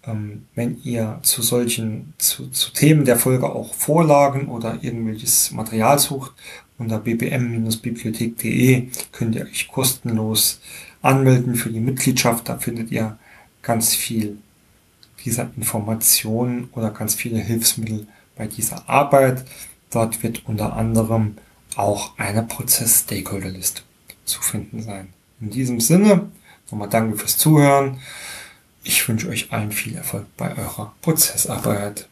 ähm, 0.05 0.45
wenn 0.55 0.81
ihr 0.83 1.19
zu 1.21 1.41
solchen, 1.41 2.13
zu, 2.17 2.49
zu 2.49 2.73
Themen 2.73 3.05
der 3.05 3.17
Folge 3.17 3.49
auch 3.49 3.73
Vorlagen 3.73 4.49
oder 4.49 4.79
irgendwelches 4.81 5.51
Material 5.51 5.97
sucht, 5.99 6.33
unter 6.77 6.99
bbm-bibliothek.de 6.99 8.87
könnt 9.11 9.35
ihr 9.35 9.45
euch 9.45 9.67
kostenlos 9.67 10.59
anmelden 11.01 11.55
für 11.55 11.69
die 11.69 11.79
Mitgliedschaft. 11.79 12.49
Da 12.49 12.57
findet 12.57 12.91
ihr 12.91 13.17
ganz 13.61 13.95
viel 13.95 14.37
dieser 15.25 15.49
Informationen 15.57 16.69
oder 16.73 16.91
ganz 16.91 17.15
viele 17.15 17.39
Hilfsmittel 17.39 18.07
bei 18.35 18.47
dieser 18.47 18.87
Arbeit. 18.89 19.43
Dort 19.91 20.21
wird 20.23 20.45
unter 20.47 20.73
anderem 20.73 21.37
auch 21.75 22.17
eine 22.17 22.43
Prozess-Stakeholder-Liste 22.43 23.81
zu 24.25 24.41
finden 24.41 24.81
sein. 24.81 25.13
In 25.41 25.49
diesem 25.49 25.79
Sinne, 25.79 26.29
nochmal 26.69 26.89
danke 26.89 27.17
fürs 27.17 27.37
Zuhören. 27.37 27.99
Ich 28.83 29.07
wünsche 29.07 29.29
euch 29.29 29.51
allen 29.51 29.71
viel 29.71 29.95
Erfolg 29.95 30.25
bei 30.37 30.55
eurer 30.57 30.93
Prozessarbeit. 31.01 32.07